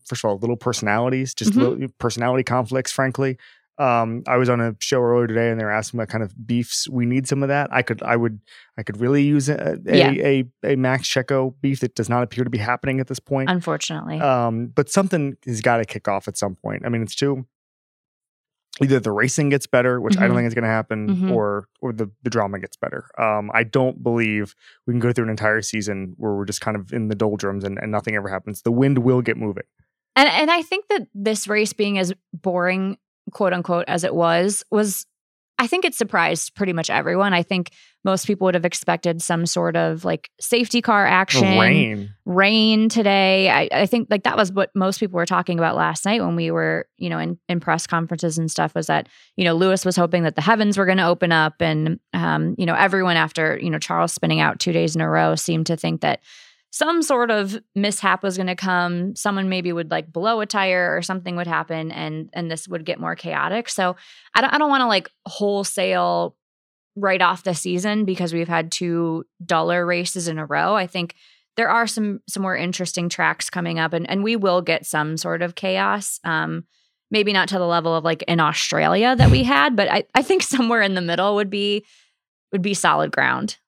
first 0.06 0.24
of 0.24 0.28
all, 0.30 0.38
little 0.38 0.56
personalities, 0.56 1.34
just 1.34 1.52
Mhm. 1.52 1.56
little 1.56 1.88
personality 1.98 2.42
conflicts, 2.44 2.92
frankly. 2.92 3.38
Um, 3.78 4.22
I 4.28 4.37
was 4.37 4.48
on 4.50 4.61
a 4.61 4.76
show 4.80 5.00
earlier 5.02 5.26
today 5.26 5.50
and 5.50 5.58
they 5.58 5.64
were 5.64 5.70
asking 5.70 5.98
about 5.98 6.08
kind 6.08 6.22
of 6.22 6.46
beefs. 6.46 6.88
We 6.88 7.06
need 7.06 7.26
some 7.26 7.42
of 7.42 7.48
that. 7.48 7.72
I 7.72 7.82
could, 7.82 8.02
I 8.02 8.16
would, 8.16 8.38
I 8.76 8.82
could 8.82 9.00
really 9.00 9.22
use 9.22 9.48
a, 9.48 9.78
a, 9.87 9.96
Yeah. 9.96 10.11
a, 10.12 10.44
a 10.62 10.76
Max 10.76 11.08
Checo 11.08 11.54
beef 11.62 11.80
that 11.80 11.94
does 11.94 12.08
not 12.08 12.22
appear 12.22 12.44
to 12.44 12.50
be 12.50 12.58
happening 12.58 13.00
at 13.00 13.06
this 13.08 13.18
point. 13.18 13.48
Unfortunately. 13.50 14.20
Um, 14.20 14.66
but 14.66 14.90
something 14.90 15.37
has 15.46 15.62
got 15.62 15.78
to 15.78 15.85
kick 15.87 16.06
off 16.06 16.28
at 16.28 16.37
some 16.37 16.54
point. 16.54 16.85
I 16.85 16.90
mean, 16.90 17.02
it's 17.02 17.14
too, 17.14 17.46
either 18.80 19.00
the 19.00 19.11
racing 19.12 19.48
gets 19.48 19.66
better, 19.66 20.00
which 20.00 20.16
I 20.16 20.22
don't 20.26 20.32
Mhm. 20.32 20.38
think 20.40 20.46
is 20.48 20.54
going 20.54 20.62
to 20.64 20.68
happen, 20.68 21.08
Mhm. 21.08 21.32
or, 21.32 21.66
or 21.80 21.92
the, 21.92 22.11
the 22.22 22.30
drama 22.30 22.58
gets 22.58 22.76
better. 22.76 23.06
Um, 23.18 23.50
I 23.54 23.64
don't 23.64 24.02
believe 24.02 24.54
we 24.87 24.92
can 24.92 25.00
go 25.00 25.12
through 25.12 25.24
an 25.24 25.30
entire 25.30 25.61
season 25.62 26.14
where 26.16 26.35
we're 26.35 26.44
just 26.46 26.61
kind 26.61 26.76
of 26.76 26.92
in 26.92 27.08
the 27.08 27.14
doldrums 27.14 27.64
and, 27.64 27.78
and 27.78 27.90
nothing 27.92 28.14
ever 28.16 28.28
happens. 28.28 28.62
The 28.62 28.72
wind 28.72 28.98
will 28.98 29.22
get 29.22 29.37
moving. 29.37 29.64
And 30.14 30.28
and 30.28 30.50
I 30.50 30.61
think 30.61 30.88
that 30.88 31.06
this 31.14 31.48
race 31.48 31.72
being 31.72 31.98
as 31.98 32.12
boring, 32.35 32.98
quote 33.30 33.52
unquote, 33.52 33.85
as 33.88 34.04
it 34.04 34.14
was, 34.14 34.64
was 34.70 35.06
I 35.58 35.68
think 35.68 35.85
it 35.85 35.94
surprised 35.94 36.56
pretty 36.56 36.72
much 36.72 36.90
everyone. 36.90 37.32
I 37.32 37.44
think 37.44 37.70
most 38.04 38.26
people 38.26 38.46
would 38.46 38.54
have 38.54 38.64
expected 38.64 39.22
some 39.22 39.46
sort 39.46 39.76
of 39.76 40.04
like 40.04 40.28
safety 40.40 40.82
car 40.82 41.06
action, 41.06 41.56
Rain. 41.56 42.14
rain 42.24 42.88
today. 42.88 43.48
I, 43.48 43.68
I 43.70 43.87
think 43.87 44.08
like 44.11 44.24
that 44.24 44.37
was 44.37 44.50
what 44.50 44.70
most 44.74 44.98
people 44.98 45.18
were 45.18 45.26
talking 45.26 45.61
about 45.61 45.76
last 45.76 46.04
night 46.04 46.20
when 46.20 46.35
we 46.35 46.50
were, 46.50 46.88
you 46.98 47.08
know, 47.08 47.18
in, 47.18 47.38
in 47.48 47.61
press 47.61 47.87
conferences 47.87 48.38
and 48.38 48.50
stuff 48.50 48.74
was 48.74 48.88
that, 48.88 49.08
you 49.37 49.44
know, 49.44 49.54
Lewis 49.54 49.85
was 49.85 49.94
hoping 49.94 50.24
that 50.24 50.35
the 50.35 50.42
heavens 50.42 50.76
were 50.76 50.87
going 50.87 50.98
to 50.98 51.06
open 51.06 51.30
up. 51.30 51.54
And, 51.61 52.00
um, 52.12 52.56
you 52.58 52.66
know, 52.66 52.74
everyone 52.74 53.16
after, 53.16 53.56
you 53.62 53.70
know, 53.70 53.78
Charles 53.78 54.12
spinning 54.12 54.40
out 54.40 54.58
two 54.58 54.72
days 54.72 54.96
in 54.96 55.00
a 55.00 55.08
row 55.08 55.37
seemed 55.37 55.66
to 55.66 55.76
think 55.76 56.00
that 56.00 56.22
some 56.72 57.02
sort 57.02 57.30
of 57.30 57.62
mishap 57.74 58.22
was 58.22 58.37
going 58.37 58.46
to 58.46 58.56
come. 58.56 59.14
Someone 59.14 59.50
maybe 59.50 59.72
would 59.74 59.90
like 59.90 60.11
blow 60.11 60.40
a 60.40 60.46
tire 60.46 60.96
or 60.96 61.02
something 61.02 61.37
would 61.37 61.46
happen 61.46 61.92
and, 61.92 62.30
and 62.32 62.50
this 62.50 62.66
would 62.66 62.87
get 62.87 62.98
more 62.98 63.14
chaotic. 63.14 63.68
So 63.68 63.94
I 64.35 64.40
don't, 64.40 64.54
I 64.54 64.58
don't 64.58 64.70
want 64.70 64.80
to 64.80 64.87
like 64.87 65.11
wholesale 65.26 66.35
right 66.96 67.20
off 67.20 67.44
the 67.44 67.54
season 67.54 68.06
because 68.06 68.32
we've 68.32 68.48
had 68.48 68.72
two 68.72 69.24
duller 69.44 69.85
races 69.85 70.28
in 70.28 70.38
a 70.38 70.46
row. 70.46 70.74
I 70.74 70.87
think 70.87 71.14
there 71.56 71.68
are 71.68 71.87
some 71.87 72.20
some 72.26 72.42
more 72.42 72.56
interesting 72.56 73.11
tracks 73.11 73.50
coming 73.50 73.78
up 73.78 73.92
and, 73.92 74.08
and 74.08 74.24
we 74.24 74.37
will 74.37 74.62
get 74.62 74.87
some 74.87 75.18
sort 75.18 75.42
of 75.42 75.54
chaos. 75.54 76.20
Um 76.24 76.64
maybe 77.11 77.35
not 77.35 77.48
to 77.48 77.58
the 77.58 77.66
level 77.66 77.94
of 77.94 78.02
like 78.02 78.22
in 78.22 78.40
Australia 78.40 79.14
that 79.14 79.30
we 79.30 79.42
had, 79.44 79.76
but 79.76 79.90
I, 79.90 80.04
I 80.14 80.22
think 80.22 80.42
somewhere 80.42 80.80
in 80.80 80.94
the 80.94 81.02
middle 81.02 81.35
would 81.35 81.50
be 81.50 81.85
would 82.50 82.62
be 82.62 82.72
solid 82.72 83.12
ground. 83.12 83.58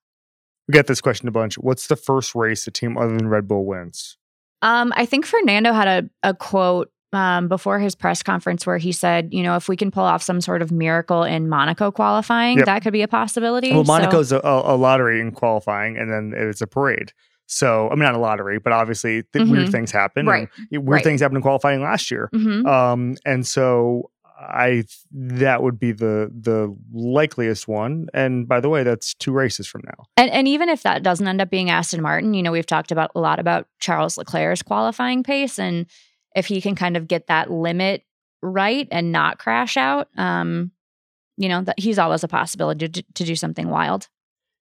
We 0.68 0.72
get 0.72 0.86
this 0.86 1.00
question 1.00 1.28
a 1.28 1.30
bunch. 1.30 1.56
What's 1.56 1.86
the 1.88 1.96
first 1.96 2.34
race 2.34 2.66
a 2.66 2.70
team 2.70 2.96
other 2.96 3.16
than 3.16 3.28
Red 3.28 3.46
Bull 3.48 3.66
wins? 3.66 4.16
Um, 4.62 4.92
I 4.96 5.04
think 5.06 5.26
Fernando 5.26 5.72
had 5.72 5.88
a, 6.22 6.28
a 6.30 6.34
quote 6.34 6.90
um, 7.12 7.48
before 7.48 7.78
his 7.78 7.94
press 7.94 8.22
conference 8.22 8.66
where 8.66 8.78
he 8.78 8.90
said, 8.90 9.28
you 9.32 9.42
know, 9.42 9.56
if 9.56 9.68
we 9.68 9.76
can 9.76 9.90
pull 9.90 10.04
off 10.04 10.22
some 10.22 10.40
sort 10.40 10.62
of 10.62 10.72
miracle 10.72 11.22
in 11.22 11.48
Monaco 11.48 11.90
qualifying, 11.92 12.56
Yep. 12.58 12.66
that 12.66 12.82
could 12.82 12.92
be 12.94 13.02
a 13.02 13.08
possibility. 13.08 13.72
Well, 13.72 13.84
So- 13.84 13.92
Monaco's 13.92 14.32
a, 14.32 14.38
a, 14.38 14.74
a 14.74 14.76
lottery 14.76 15.20
in 15.20 15.32
qualifying, 15.32 15.96
and 15.98 16.10
then 16.10 16.32
it's 16.34 16.60
a 16.62 16.66
parade. 16.66 17.12
So, 17.46 17.88
I 17.88 17.90
mean, 17.90 18.00
not 18.04 18.14
a 18.14 18.18
lottery, 18.18 18.58
but 18.58 18.72
obviously 18.72 19.22
th- 19.34 19.46
weird 19.48 19.68
Mhm. 19.68 19.70
things 19.70 19.90
happen. 19.92 20.24
Right. 20.26 20.48
and 20.72 20.86
Weird 20.86 20.88
Right. 20.88 21.04
things 21.04 21.20
happened 21.20 21.36
in 21.36 21.42
qualifying 21.42 21.82
last 21.82 22.10
year. 22.10 22.30
Mhm. 22.34 22.66
Um, 22.66 23.16
and 23.26 23.46
so 23.46 24.10
I 24.48 24.84
that 25.12 25.62
would 25.62 25.78
be 25.78 25.92
the 25.92 26.30
the 26.32 26.74
likeliest 26.92 27.68
one. 27.68 28.06
And 28.14 28.46
by 28.46 28.60
the 28.60 28.68
way, 28.68 28.82
that's 28.82 29.14
two 29.14 29.32
races 29.32 29.66
from 29.66 29.82
now. 29.84 30.04
And, 30.16 30.30
and 30.30 30.46
even 30.48 30.68
if 30.68 30.82
that 30.82 31.02
doesn't 31.02 31.26
end 31.26 31.40
up 31.40 31.50
being 31.50 31.70
Aston 31.70 32.02
Martin, 32.02 32.34
you 32.34 32.42
know, 32.42 32.52
we've 32.52 32.66
talked 32.66 32.92
about 32.92 33.10
a 33.14 33.20
lot 33.20 33.38
about 33.38 33.66
Charles 33.78 34.18
Leclerc's 34.18 34.62
qualifying 34.62 35.22
pace, 35.22 35.58
and 35.58 35.86
if 36.34 36.46
he 36.46 36.60
can 36.60 36.74
kind 36.74 36.96
of 36.96 37.08
get 37.08 37.26
that 37.28 37.50
limit 37.50 38.04
right 38.42 38.88
and 38.90 39.12
not 39.12 39.38
crash 39.38 39.76
out, 39.76 40.08
um, 40.16 40.70
you 41.36 41.48
know, 41.48 41.62
that 41.62 41.78
he's 41.78 41.98
always 41.98 42.22
a 42.22 42.28
possibility 42.28 42.88
to, 42.88 43.02
to 43.14 43.24
do 43.24 43.34
something 43.34 43.68
wild. 43.68 44.08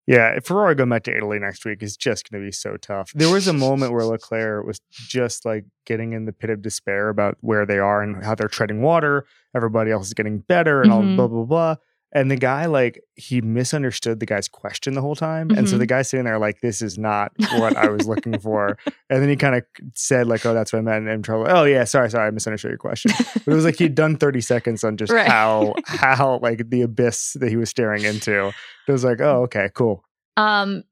Yeah, 0.07 0.31
if 0.37 0.47
Ferrari 0.47 0.75
going 0.75 0.89
back 0.89 1.05
to 1.05 1.17
Italy 1.17 1.39
next 1.39 1.65
week 1.65 1.83
is 1.83 1.97
just 1.97 2.29
going 2.31 2.43
to 2.43 2.47
be 2.47 2.53
so 2.53 2.77
tough. 2.77 3.13
There 3.15 3.33
was 3.33 3.47
a 3.47 3.53
moment 3.53 3.93
where 3.93 4.05
Leclerc 4.07 4.67
was 4.67 4.81
just 4.91 5.45
like 5.45 5.65
getting 5.87 6.13
in 6.15 6.25
the 6.25 6.33
pit 6.33 6.51
of 6.51 6.63
despair 6.63 7.09
about 7.11 7.37
where 7.41 7.65
they 7.65 7.79
are 7.79 8.03
and 8.03 8.25
how 8.25 8.35
they're 8.35 8.49
treading 8.49 8.83
water. 8.83 9.25
Everybody 9.55 9.91
else 9.91 10.07
is 10.09 10.15
getting 10.15 10.39
better 10.39 10.83
and 10.83 10.91
all 10.91 11.03
Mhm. 11.03 11.17
blah 11.17 11.29
blah 11.29 11.45
blah. 11.45 11.77
And 12.13 12.29
the 12.29 12.37
guy 12.37 12.67
like 12.67 13.01
he 13.15 13.41
misunderstood 13.41 14.19
the 14.19 14.27
guy's 14.27 14.49
question 14.49 14.95
the 14.95 15.01
whole 15.01 15.15
time, 15.15 15.51
and 15.51 15.69
so 15.69 15.79
the 15.79 15.87
guy 15.87 16.03
sitting 16.03 16.25
there 16.25 16.41
like, 16.41 16.61
"This 16.61 16.83
is 16.83 16.99
not 16.99 17.31
what 17.53 17.77
I 17.77 17.89
was 17.89 18.09
looking 18.09 18.37
for." 18.41 18.77
And 19.09 19.23
then 19.23 19.29
he 19.29 19.37
kind 19.37 19.55
of 19.55 19.63
said 19.95 20.27
like, 20.27 20.45
"Oh, 20.45 20.53
that's 20.53 20.73
what 20.73 20.81
I 20.81 20.83
meant." 20.83 21.05
And 21.05 21.11
I'm 21.11 21.23
trouble. 21.23 21.47
Oh 21.49 21.63
yeah, 21.65 21.85
sorry, 21.85 22.11
sorry, 22.11 22.27
I 22.27 22.31
misunderstood 22.33 22.71
your 22.73 22.79
question. 22.79 23.13
But 23.17 23.53
it 23.53 23.55
was 23.55 23.65
like 23.65 23.77
he'd 23.77 23.95
done 23.95 24.17
30 24.17 24.41
seconds 24.41 24.83
on 24.83 24.97
just 24.97 25.13
Right. 25.21 25.29
how 25.29 25.75
how 25.87 26.41
like 26.43 26.69
the 26.69 26.83
abyss 26.83 27.35
that 27.41 27.49
he 27.49 27.57
was 27.57 27.71
staring 27.71 28.03
into. 28.03 28.49
It 28.89 28.93
was 28.93 29.05
like, 29.05 29.21
oh, 29.21 29.43
okay, 29.45 29.71
cool. 29.75 30.03
Um, 30.37 30.83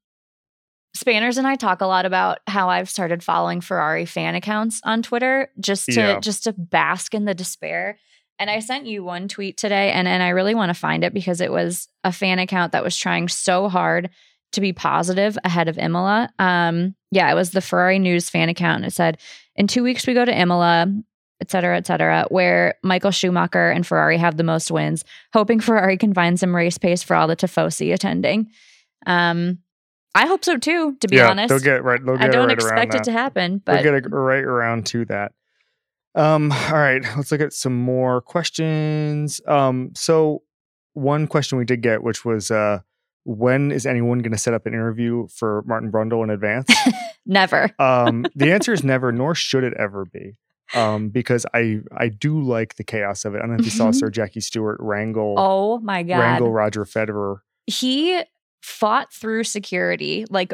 Spanners 0.95 1.37
and 1.37 1.47
I 1.47 1.57
talk 1.57 1.81
a 1.81 1.87
lot 1.87 2.07
about 2.07 2.39
how 2.47 2.71
I've 2.71 2.89
started 2.89 3.23
following 3.23 3.61
Ferrari 3.61 4.05
fan 4.05 4.35
accounts 4.35 4.81
on 4.85 5.03
Twitter 5.03 5.51
just 5.61 5.87
to 5.87 5.93
Yeah. 5.95 6.21
just 6.21 6.45
to 6.45 6.53
bask 6.53 7.15
in 7.15 7.25
the 7.25 7.35
despair. 7.35 7.99
And 8.39 8.51
I 8.51 8.61
sent 8.61 8.87
you 8.87 9.03
one 9.03 9.29
tweet 9.29 9.57
today, 9.57 9.91
and 9.91 10.07
and 10.07 10.23
I 10.23 10.29
really 10.31 10.55
want 10.55 10.71
to 10.71 10.75
find 10.75 11.05
it 11.05 11.13
because 11.13 11.41
it 11.41 11.51
was 11.51 11.89
a 12.05 12.13
fan 12.13 12.39
account 12.39 12.73
that 12.73 12.85
was 12.85 12.97
trying 12.97 13.29
so 13.29 13.69
hard 13.69 14.11
to 14.53 14.61
be 14.61 14.73
positive 14.73 15.37
ahead 15.45 15.69
of 15.69 15.77
Imola. 15.77 16.31
Um, 16.39 16.95
yeah, 17.11 17.31
it 17.31 17.35
was 17.35 17.51
the 17.51 17.61
Ferrari 17.61 17.99
News 17.99 18.31
fan 18.31 18.49
account, 18.49 18.77
and 18.77 18.87
it 18.87 18.93
said, 18.95 19.19
"In 19.57 19.67
two 19.67 19.83
weeks 19.83 20.07
we 20.07 20.15
go 20.15 20.25
to 20.25 20.41
Imola." 20.41 20.87
Et 21.41 21.53
cetera, 21.53 21.77
et 21.77 21.87
cetera, 21.87 22.27
where 22.31 22.75
Michael 22.83 23.13
Schumacher 23.13 23.71
and 23.71 23.87
Ferrari 23.87 24.17
have 24.17 24.37
the 24.37 24.43
most 24.43 24.73
wins, 24.73 25.05
hoping 25.33 25.61
Ferrari 25.61 25.97
can 25.97 26.13
find 26.13 26.37
some 26.37 26.53
race 26.53 26.79
pace 26.79 27.05
for 27.05 27.15
all 27.15 27.29
the 27.29 27.37
Tifosi 27.37 27.95
attending. 27.95 28.51
Um, 29.07 29.59
I 30.17 30.27
hope 30.27 30.45
so 30.45 30.57
too. 30.57 30.97
To 30.97 31.07
be 31.07 31.15
yeah, 31.15 31.31
honest, 31.31 31.51
they'll 31.51 31.61
get 31.61 31.85
right. 31.85 32.05
They'll 32.05 32.17
get 32.17 32.27
I 32.27 32.29
don't 32.29 32.49
right 32.49 32.57
expect 32.57 32.95
it 32.97 33.05
to 33.05 33.13
happen, 33.13 33.63
They'll 33.65 33.85
get 33.85 33.95
it 33.95 34.11
right 34.11 34.43
around 34.43 34.87
to 34.87 35.05
that. 35.05 35.31
Um. 36.19 36.53
All 36.53 36.73
right. 36.73 37.03
Let's 37.17 37.31
look 37.33 37.41
at 37.41 37.53
some 37.53 37.75
more 37.77 38.21
questions. 38.21 39.41
Um. 39.47 39.93
So 39.95 40.43
one 40.95 41.27
question 41.27 41.59
we 41.59 41.65
did 41.65 41.81
get, 41.81 42.03
which 42.03 42.25
was, 42.25 42.51
uh, 42.51 42.81
when 43.25 43.71
is 43.71 43.87
anyone 43.87 44.19
going 44.19 44.33
to 44.33 44.39
set 44.39 44.53
up 44.55 44.67
an 44.67 44.73
interview 44.75 45.29
for 45.29 45.63
Martin 45.67 45.93
Brundle 45.93 46.25
in 46.25 46.31
advance? 46.31 46.69
never. 47.27 47.71
um. 47.79 48.27
The 48.35 48.53
answer 48.57 48.73
is 48.73 48.83
never, 48.85 49.13
nor 49.13 49.35
should 49.35 49.65
it 49.65 49.75
ever 49.79 50.05
be. 50.05 50.39
Um, 50.75 51.09
because 51.09 51.47
I 51.55 51.79
I 51.97 52.09
do 52.09 52.43
like 52.43 52.75
the 52.77 52.85
chaos 52.85 53.25
of 53.25 53.35
it. 53.35 53.39
I 53.39 53.41
don't 53.43 53.53
know 53.53 53.61
if 53.61 53.65
you 53.65 53.71
saw 53.71 53.89
Mhm. 53.89 53.95
Sir 53.95 54.11
Jackie 54.11 54.41
Stewart 54.41 54.77
wrangle 54.81 55.35
Oh 55.39 55.79
my 55.79 56.03
god, 56.03 56.19
wrangle 56.19 56.53
Roger 56.53 56.85
Federer. 56.85 57.39
he 57.67 58.23
fought 58.61 59.11
through 59.13 59.45
security, 59.45 60.27
like 60.29 60.53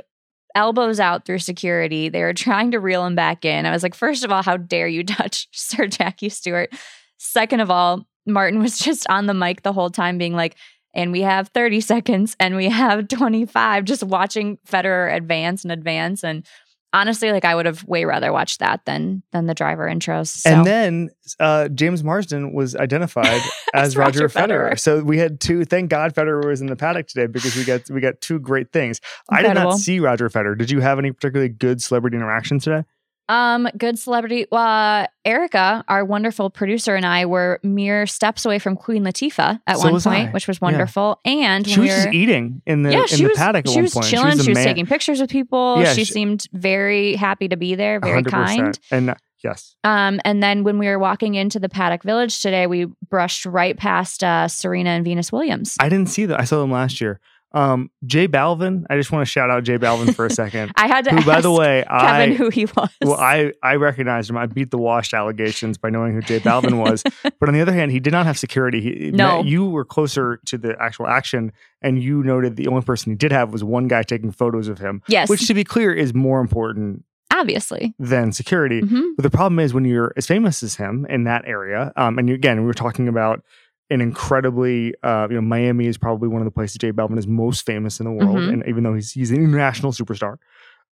elbows 0.54 1.00
out 1.00 1.24
through 1.24 1.38
security. 1.38 2.08
They 2.08 2.22
were 2.22 2.34
trying 2.34 2.70
to 2.72 2.80
reel 2.80 3.04
him 3.04 3.14
back 3.14 3.44
in. 3.44 3.66
I 3.66 3.70
was 3.70 3.82
like, 3.82 3.94
first 3.94 4.24
of 4.24 4.32
all, 4.32 4.42
how 4.42 4.56
dare 4.56 4.88
you 4.88 5.04
touch 5.04 5.48
Sir 5.52 5.86
Jackie 5.86 6.28
Stewart? 6.28 6.72
Second 7.18 7.60
of 7.60 7.70
all, 7.70 8.06
Martin 8.26 8.60
was 8.60 8.78
just 8.80 9.08
on 9.08 9.26
the 9.26 9.34
mic 9.34 9.62
the 9.62 9.72
whole 9.72 9.90
time, 9.90 10.18
being 10.18 10.34
like. 10.34 10.56
And 10.96 11.10
we 11.10 11.22
have 11.22 11.48
30 11.48 11.80
seconds 11.80 12.36
and 12.38 12.54
we 12.54 12.68
have 12.68 13.08
25, 13.08 13.84
just 13.84 14.04
watching 14.04 14.58
Federer 14.64 15.12
advance 15.12 15.64
and 15.64 15.72
advance. 15.72 16.22
And 16.22 16.46
honestly, 16.94 17.32
like 17.32 17.44
I 17.44 17.54
would 17.54 17.66
have 17.66 17.84
way 17.84 18.04
rather 18.06 18.32
watched 18.32 18.60
that 18.60 18.84
than 18.86 19.22
than 19.32 19.46
the 19.46 19.54
driver 19.54 19.86
intros. 19.86 20.28
So. 20.28 20.50
And 20.50 20.64
then 20.64 21.10
uh, 21.40 21.68
James 21.68 22.02
Marsden 22.02 22.54
was 22.54 22.74
identified 22.76 23.26
as 23.74 23.88
As 23.88 23.96
Roger, 23.96 24.20
Roger 24.20 24.28
Federer. 24.28 24.70
Federer. 24.70 24.80
So 24.80 25.02
we 25.02 25.18
had 25.18 25.40
two. 25.40 25.64
Thank 25.64 25.90
God 25.90 26.14
Federer 26.14 26.46
was 26.46 26.60
in 26.60 26.68
the 26.68 26.76
paddock 26.76 27.08
today 27.08 27.26
because 27.26 27.56
we 27.56 27.64
got 27.64 27.90
we 27.90 28.00
got 28.00 28.20
two 28.20 28.38
great 28.38 28.72
things. 28.72 29.00
I 29.28 29.42
did 29.42 29.54
not 29.54 29.78
see 29.78 30.00
Roger 30.00 30.30
Federer. 30.30 30.56
Did 30.56 30.70
you 30.70 30.80
have 30.80 30.98
any 30.98 31.12
particularly 31.12 31.50
good 31.50 31.82
celebrity 31.82 32.16
interactions 32.16 32.64
today? 32.64 32.84
Um, 33.28 33.68
good 33.78 33.98
celebrity. 33.98 34.46
Uh, 34.52 35.06
Erika, 35.24 35.84
our 35.88 36.04
wonderful 36.04 36.50
producer, 36.50 36.94
and 36.94 37.06
I 37.06 37.24
were 37.26 37.58
mere 37.62 38.06
steps 38.06 38.44
away 38.44 38.58
from 38.58 38.76
Queen 38.76 39.02
Latifah 39.04 39.60
at 39.66 39.78
So 39.78 39.90
one 39.90 40.00
point, 40.00 40.28
I. 40.28 40.32
which 40.32 40.46
was 40.46 40.58
Yeah. 40.60 40.66
wonderful. 40.66 41.20
And 41.24 41.66
She 41.66 41.80
was 41.80 41.88
we 41.88 41.94
just 41.94 42.08
eating 42.12 42.62
in 42.66 42.82
the 42.82 42.90
yeah, 42.92 43.04
in 43.10 43.18
the 43.18 43.24
was 43.28 43.38
paddock 43.38 43.66
at 43.66 43.72
she 43.72 43.80
was 43.80 43.94
point. 43.94 44.06
chilling. 44.06 44.30
she 44.32 44.36
was, 44.36 44.44
She 44.44 44.50
was 44.50 44.58
taking 44.64 44.86
pictures 44.86 45.20
with 45.20 45.30
people. 45.30 45.80
Yeah, 45.80 45.94
she 45.94 46.04
she- 46.04 46.12
seemed 46.12 46.46
very 46.52 47.14
happy 47.16 47.48
to 47.48 47.56
be 47.56 47.74
there, 47.74 47.98
very 48.00 48.22
100%. 48.22 48.30
kind. 48.30 48.78
And 48.90 49.14
Yes. 49.42 49.76
Um, 49.84 50.20
and 50.24 50.42
then 50.42 50.64
when 50.64 50.78
we 50.78 50.86
were 50.86 50.98
walking 50.98 51.34
into 51.34 51.60
the 51.60 51.68
paddock 51.68 52.02
village 52.02 52.40
today, 52.40 52.66
we 52.66 52.86
brushed 53.10 53.44
right 53.44 53.76
past 53.76 54.24
uh, 54.24 54.48
Serena 54.48 54.88
and 54.90 55.04
Venus 55.04 55.30
Williams. 55.30 55.76
I 55.78 55.90
didn't 55.90 56.08
see 56.08 56.24
that. 56.24 56.40
I 56.40 56.44
saw 56.44 56.62
them 56.62 56.70
last 56.70 56.98
year. 56.98 57.20
Um, 57.54 57.90
J 58.04 58.26
Balvin. 58.28 58.84
I 58.90 58.96
just 58.96 59.12
want 59.12 59.22
to 59.26 59.30
shout 59.30 59.48
out 59.48 59.62
J 59.62 59.78
Balvin 59.78 60.14
for 60.14 60.26
a 60.26 60.30
second. 60.42 60.72
I 60.76 60.88
had 60.88 61.04
to 61.04 61.12
who, 61.12 61.24
by 61.24 61.40
the 61.40 61.52
way, 61.52 61.84
Kevin 61.88 62.32
I 62.32 62.34
who 62.34 62.50
he 62.50 62.66
was. 62.66 62.90
well, 63.00 63.14
I 63.14 63.52
I 63.62 63.76
recognized 63.76 64.28
him. 64.28 64.36
I 64.36 64.46
beat 64.46 64.70
the 64.72 64.78
washed 64.78 65.14
allegations 65.14 65.78
by 65.78 65.88
knowing 65.90 66.12
who 66.14 66.20
J 66.20 66.40
Balvin 66.40 66.78
was. 66.78 67.02
but 67.22 67.48
on 67.48 67.54
the 67.54 67.60
other 67.60 67.72
hand, 67.72 67.92
he 67.92 68.00
did 68.00 68.12
not 68.12 68.26
have 68.26 68.36
security. 68.38 68.80
He, 68.80 69.10
No. 69.12 69.42
you 69.42 69.66
were 69.68 69.84
closer 69.84 70.40
to 70.46 70.58
the 70.58 70.74
actual 70.80 71.06
action, 71.06 71.52
and 71.80 72.02
you 72.02 72.22
noted 72.24 72.56
the 72.56 72.66
only 72.66 72.82
person 72.82 73.12
he 73.12 73.16
did 73.16 73.30
have 73.32 73.52
was 73.52 73.62
one 73.62 73.86
guy 73.88 74.02
taking 74.02 74.32
photos 74.32 74.66
of 74.68 74.78
him. 74.78 75.00
yes, 75.06 75.28
Which, 75.28 75.46
to 75.46 75.54
be 75.54 75.62
clear, 75.64 75.92
is 75.94 76.12
more 76.12 76.40
important 76.40 77.04
obviously. 77.32 77.94
than 77.98 78.32
security. 78.32 78.80
hmm 78.80 79.12
But 79.16 79.22
the 79.22 79.30
problem 79.30 79.58
is 79.60 79.72
when 79.74 79.84
you're 79.84 80.12
as 80.16 80.26
famous 80.26 80.62
as 80.62 80.74
him 80.76 81.06
in 81.08 81.24
that 81.24 81.44
area, 81.46 81.92
um, 81.96 82.18
and 82.18 82.28
you, 82.28 82.34
again, 82.34 82.60
we 82.60 82.66
were 82.66 82.74
talking 82.74 83.06
about 83.08 83.42
an 83.90 84.00
incredibly, 84.00 84.94
uh, 85.02 85.26
you 85.28 85.36
know, 85.36 85.42
Miami 85.42 85.86
is 85.86 85.98
probably 85.98 86.28
one 86.28 86.40
of 86.40 86.46
the 86.46 86.50
places 86.50 86.76
J 86.78 86.92
Balvin 86.92 87.18
is 87.18 87.26
most 87.26 87.66
famous 87.66 88.00
in 88.00 88.04
the 88.06 88.12
world, 88.12 88.36
Mhm. 88.38 88.52
and 88.52 88.64
even 88.66 88.82
though 88.84 88.94
he's 88.94 89.12
he's 89.12 89.30
an 89.30 89.36
international 89.38 89.92
superstar, 89.92 90.36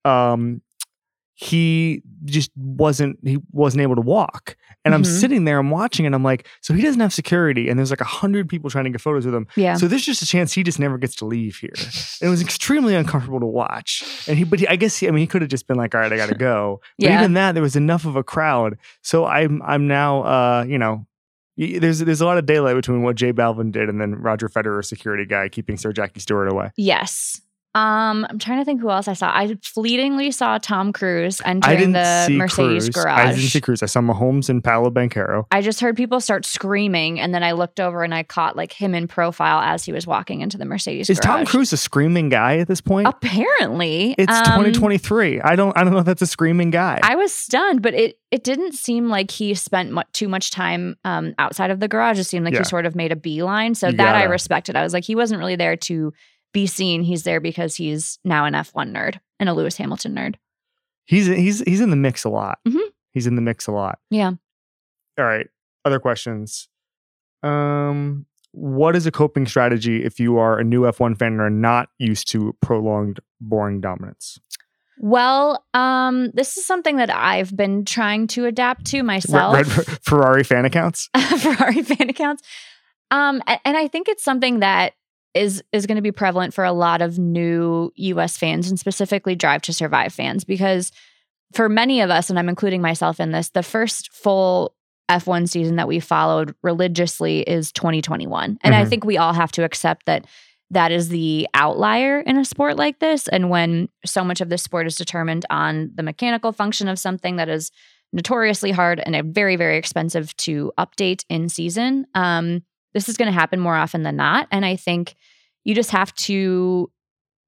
um, 0.05 0.61
he 1.34 2.03
just 2.26 2.51
wasn't 2.55 3.18
he 3.24 3.38
wasn't 3.53 3.80
able 3.80 3.95
to 3.97 4.03
walk. 4.03 4.57
And 4.84 4.95
I'm 4.95 5.03
Mhm. 5.03 5.07
sitting 5.20 5.45
there, 5.45 5.59
I'm 5.59 5.70
watching, 5.70 6.05
and 6.07 6.14
I'm 6.14 6.22
like, 6.24 6.47
so 6.62 6.72
he 6.74 6.82
doesn't 6.82 7.01
have 7.01 7.12
security, 7.14 7.68
and 7.68 7.78
there's 7.78 7.91
like 7.91 8.01
a 8.01 8.05
hundred 8.05 8.49
people 8.49 8.68
trying 8.70 8.84
to 8.84 8.91
get 8.91 9.01
photos 9.01 9.24
with 9.26 9.34
him. 9.34 9.47
Yeah. 9.57 9.74
So 9.74 9.86
there's 9.88 10.05
just 10.05 10.22
a 10.22 10.26
chance 10.26 10.53
he 10.53 10.62
just 10.62 10.78
never 10.78 10.97
gets 10.99 11.14
to 11.16 11.24
leave 11.26 11.57
here. 11.57 11.72
And 11.76 12.26
it 12.26 12.28
was 12.28 12.41
extremely 12.43 12.95
uncomfortable 12.95 13.41
to 13.41 13.47
watch. 13.47 14.05
And 14.26 14.36
he, 14.38 14.45
but 14.45 14.59
he, 14.61 14.66
I 14.68 14.76
guess 14.76 14.97
he, 14.99 15.07
I 15.09 15.11
mean, 15.11 15.20
he 15.20 15.26
could 15.26 15.43
have 15.43 15.51
just 15.51 15.66
been 15.66 15.76
like, 15.76 15.95
all 15.95 16.01
right, 16.01 16.12
I 16.12 16.16
got 16.16 16.28
to 16.30 16.34
go. 16.34 16.80
But 16.99 17.09
Yeah. 17.09 17.18
even 17.18 17.34
that, 17.34 17.53
there 17.53 17.62
was 17.62 17.76
enough 17.76 18.05
of 18.07 18.16
a 18.16 18.22
crowd. 18.24 18.78
So 19.03 19.26
I'm, 19.26 19.61
I'm 19.62 19.86
now, 19.86 20.22
uh, 20.22 20.64
you 20.66 20.78
know, 20.78 21.07
there's 21.57 22.01
there's 22.01 22.21
a 22.21 22.27
lot 22.27 22.39
of 22.39 22.47
daylight 22.47 22.77
between 22.77 23.03
what 23.03 23.17
J 23.17 23.33
Balvin 23.33 23.73
did 23.73 23.89
and 23.89 24.01
then 24.01 24.15
Roger 24.15 24.49
Federer, 24.49 24.85
security 24.85 25.27
guy, 25.27 25.49
keeping 25.49 25.77
Sir 25.77 25.93
Jackie 25.93 26.21
Stewart 26.21 26.51
away. 26.51 26.71
Yes. 26.77 27.41
Um, 27.75 28.27
I'm 28.29 28.39
trying 28.41 28.59
to 28.59 28.64
think 28.64 28.81
who 28.81 28.91
else 28.91 29.07
I 29.07 29.12
saw. 29.12 29.31
I 29.33 29.57
fleetingly 29.62 30.33
saw 30.33 30.59
Tom 30.59 30.93
Cruise 30.93 31.41
I 31.45 31.51
entering 31.51 31.93
the 31.93 32.27
Mercedes 32.33 32.85
Cruise. 32.85 32.89
garage. 32.91 33.18
I 33.21 33.27
didn't 33.33 33.49
see 33.49 33.61
Cruise. 33.61 33.81
I 33.83 33.87
saw 33.87 34.01
Mahomes 34.01 34.49
and 34.49 34.62
Paolo 34.62 34.91
Banchero. 34.91 35.45
I 35.53 35.61
just 35.62 35.81
heard 35.81 35.97
people 35.97 36.21
start 36.21 36.45
screaming, 36.45 37.21
and 37.21 37.33
then 37.33 37.45
I 37.45 37.53
looked 37.53 37.79
over 37.79 38.03
and 38.03 38.12
I 38.12 38.25
caught 38.25 38.57
like 38.57 38.73
him 38.73 38.93
in 38.95 39.07
profile 39.07 39.61
as 39.61 39.85
he 39.85 39.93
was 39.93 40.05
walking 40.07 40.41
into 40.41 40.59
the 40.59 40.64
Mercedes. 40.64 41.09
Is 41.09 41.21
Tom. 41.21 41.47
Cruise 41.47 41.73
a 41.73 41.77
screaming 41.77 42.29
guy 42.29 42.59
at 42.59 42.66
this 42.66 42.81
point? 42.81 43.07
Apparently, 43.07 44.14
It's 44.18 44.33
um, 44.33 44.45
2023. 44.45 45.41
I 45.41 45.55
don't 45.57 45.77
I 45.77 45.85
don't 45.85 45.93
know 45.93 46.01
if 46.01 46.07
that's 46.07 46.23
a 46.23 46.27
screaming 46.27 46.71
guy. 46.71 46.99
I 47.03 47.14
was 47.14 47.33
stunned, 47.33 47.83
but 47.83 47.95
it 47.95 48.18
it 48.33 48.43
didn't 48.45 48.73
seem 48.75 49.09
like 49.09 49.31
he 49.31 49.55
spent 49.55 49.93
mu- 49.93 50.03
too 50.12 50.29
much 50.29 50.51
time 50.51 50.97
um, 51.05 51.35
outside 51.39 51.71
of 51.71 51.81
the 51.81 51.89
garage. 51.89 52.18
It 52.18 52.25
seemed 52.25 52.45
like 52.45 52.55
Yeah. 52.55 52.61
he 52.61 52.64
sort 52.64 52.87
of 52.87 52.95
made 52.97 53.12
a 53.12 53.16
beeline. 53.16 53.75
So 53.75 53.89
You 53.89 53.97
that 53.99 54.14
I 54.16 54.21
gotta- 54.23 54.31
respected. 54.31 54.77
I 54.77 54.83
was 54.83 54.93
like, 54.93 55.05
he 55.05 55.14
wasn't 55.14 55.39
really 55.39 55.57
there 55.57 55.77
to 55.77 56.12
be 56.53 56.67
seen. 56.67 57.03
He's 57.03 57.23
there 57.25 57.41
because 57.41 57.77
he's 57.77 58.19
now 58.25 58.45
an 58.45 58.55
F1 58.55 58.93
nerd 58.93 59.21
and 59.39 59.49
a 59.49 59.55
Lewis 59.55 59.77
Hamilton 59.77 60.15
nerd. 60.15 60.35
he's 61.05 61.27
he's 61.27 61.61
he's 61.61 61.81
in 61.81 61.91
the 61.91 61.97
mix 61.97 62.25
a 62.25 62.29
lot. 62.29 62.59
Mhm. 62.67 62.81
He's 63.13 63.27
in 63.27 63.35
the 63.37 63.43
mix 63.43 63.67
a 63.67 63.73
lot. 63.73 63.99
Yeah. 64.11 64.33
All 65.19 65.25
right. 65.25 65.47
Other 65.85 65.99
questions. 65.99 66.69
Um, 67.43 68.27
what 68.53 68.97
is 68.97 69.07
a 69.07 69.11
coping 69.11 69.47
strategy 69.47 70.05
if 70.05 70.19
you 70.21 70.39
are 70.39 70.59
a 70.59 70.65
new 70.65 70.83
F1 70.83 71.17
fan 71.19 71.33
and 71.33 71.41
are 71.41 71.51
not 71.51 71.89
used 71.99 72.31
to 72.33 72.55
prolonged 72.61 73.21
boring 73.41 73.81
dominance? 73.81 74.39
Well, 74.99 75.65
um, 75.73 76.31
this 76.35 76.59
is 76.59 76.67
something 76.67 76.97
that 76.97 77.09
I've 77.11 77.57
been 77.57 77.85
trying 77.87 78.27
to 78.29 78.45
adapt 78.45 78.85
to 78.87 79.03
myself. 79.03 79.55
red 79.55 79.67
Ferrari 80.03 80.45
fan 80.45 80.65
accounts. 80.67 81.09
Ferrari 81.39 81.83
fan 81.83 82.11
accounts. 82.11 82.43
Um, 83.11 83.41
and 83.65 83.77
I 83.77 83.89
think 83.89 84.09
it's 84.09 84.23
something 84.23 84.61
that 84.61 84.93
is 85.35 85.62
is 85.72 85.87
going 85.87 85.97
to 85.97 86.03
be 86.03 86.12
prevalent 86.12 86.53
for 86.55 86.64
a 86.64 86.72
lot 86.72 87.03
of 87.03 87.18
new 87.18 87.93
US 87.97 88.37
fans 88.37 88.68
and 88.68 88.78
specifically 88.78 89.35
Drive 89.35 89.62
to 89.62 89.72
Survive 89.72 90.12
fans 90.12 90.45
because 90.45 90.91
for 91.55 91.68
many 91.68 92.01
of 92.01 92.11
us, 92.11 92.31
and 92.31 92.39
I'm 92.39 92.49
including 92.49 92.81
myself 92.81 93.18
in 93.20 93.33
this, 93.33 93.49
the 93.51 93.62
first 93.62 94.12
full 94.12 94.74
F1 95.11 95.49
season 95.49 95.76
that 95.76 95.89
we 95.89 95.99
followed 95.99 96.55
religiously 96.62 97.41
is 97.41 97.72
2021. 97.72 98.59
And 98.62 98.74
I 98.74 98.85
Mhm. 98.85 98.89
think 98.89 99.05
we 99.05 99.18
all 99.18 99.33
have 99.33 99.51
to 99.53 99.64
accept 99.64 100.07
that 100.07 100.24
that 100.70 100.93
is 100.93 101.09
the 101.09 101.49
outlier 101.53 102.20
in 102.20 102.37
a 102.39 102.45
sport 102.45 102.76
like 102.76 103.01
this. 103.01 103.26
And 103.26 103.51
when 103.51 103.89
so 104.07 104.22
much 104.22 104.41
of 104.41 104.49
this 104.49 104.62
sport 104.62 104.87
is 104.87 104.95
determined 104.95 105.45
on 105.51 105.91
the 105.97 106.05
mechanical 106.05 106.53
function 106.53 106.87
of 106.87 106.97
something 107.01 107.35
that 107.37 107.49
is 107.49 107.72
notoriously 108.12 108.70
hard 108.70 109.01
and 109.01 109.35
very, 109.35 109.57
very 109.57 109.76
expensive 109.76 110.37
to 110.37 110.70
update 110.78 111.24
in 111.28 111.49
season, 111.49 112.07
um, 112.14 112.62
this 112.95 113.09
is 113.09 113.16
going 113.16 113.26
to 113.26 113.38
happen 113.38 113.61
more 113.61 113.76
often 113.76 114.03
than 114.03 114.16
not. 114.16 114.49
And 114.51 114.64
I 114.64 114.76
think 114.76 115.14
you 115.64 115.74
just 115.74 115.91
have 115.91 116.14
to 116.14 116.91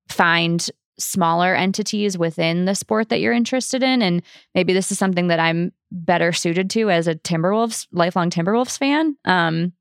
find 0.08 0.68
smaller 0.98 1.54
entities 1.54 2.16
within 2.18 2.64
the 2.64 2.74
sport 2.74 3.08
that 3.08 3.20
you're 3.20 3.32
interested 3.32 3.82
in. 3.82 4.02
And 4.02 4.22
maybe 4.54 4.72
this 4.72 4.92
is 4.92 4.98
something 4.98 5.28
that 5.28 5.40
I'm 5.40 5.72
better 5.90 6.32
suited 6.32 6.70
to 6.70 6.90
as 6.90 7.08
a 7.08 7.14
Timberwolves, 7.14 7.86
lifelong 7.92 8.30
Timberwolves 8.30 8.78
fan. 8.78 9.16
Um, 9.24 9.72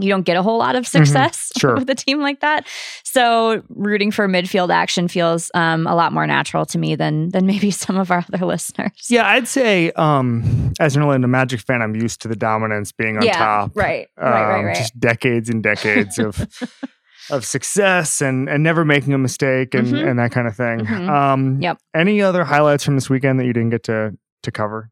you 0.00 0.08
don't 0.08 0.22
get 0.22 0.36
a 0.36 0.42
whole 0.42 0.58
lot 0.58 0.76
of 0.76 0.86
success 0.86 1.52
Sure. 1.58 1.74
with 1.74 1.90
a 1.90 1.94
team 1.94 2.20
like 2.20 2.40
that. 2.40 2.66
So 3.04 3.62
rooting 3.70 4.10
for 4.10 4.28
midfield 4.28 4.70
action 4.70 5.08
feels 5.08 5.50
um, 5.54 5.86
a 5.86 5.94
lot 5.94 6.12
more 6.12 6.26
natural 6.26 6.64
to 6.66 6.78
me 6.78 6.94
than 6.94 7.30
than 7.30 7.46
maybe 7.46 7.70
some 7.84 7.96
of 7.96 8.10
our 8.10 8.24
other 8.32 8.46
listeners. 8.46 8.92
Yeah, 9.10 9.26
I'd 9.28 9.48
say 9.48 9.90
um, 9.92 10.72
as 10.80 10.94
an 10.96 11.02
Orlando 11.02 11.26
Magic 11.28 11.60
fan, 11.60 11.82
I'm 11.82 11.96
used 11.96 12.20
to 12.22 12.28
the 12.28 12.36
dominance 12.36 12.92
being 12.92 13.16
on 13.16 13.24
Yeah, 13.24 13.32
top. 13.38 13.72
right, 13.74 14.08
right, 14.16 14.30
right, 14.30 14.58
Um, 14.60 14.64
right. 14.66 14.76
Just 14.76 14.98
decades 14.98 15.48
and 15.50 15.62
decades 15.62 16.18
of 16.18 16.46
of 17.30 17.44
success 17.44 18.20
and 18.22 18.48
and 18.48 18.62
never 18.62 18.84
making 18.84 19.12
a 19.12 19.18
mistake 19.18 19.74
and 19.74 19.88
Mhm. 19.88 20.08
and 20.10 20.18
that 20.18 20.30
kind 20.32 20.46
of 20.48 20.56
thing. 20.56 20.80
Mhm. 20.80 21.08
Um, 21.08 21.60
Yep. 21.60 21.78
Any 21.94 22.22
other 22.22 22.44
highlights 22.44 22.84
from 22.84 22.94
this 22.94 23.10
weekend 23.10 23.38
that 23.40 23.44
you 23.46 23.52
didn't 23.52 23.70
get 23.70 23.82
to 23.84 24.16
to 24.44 24.50
cover? 24.50 24.90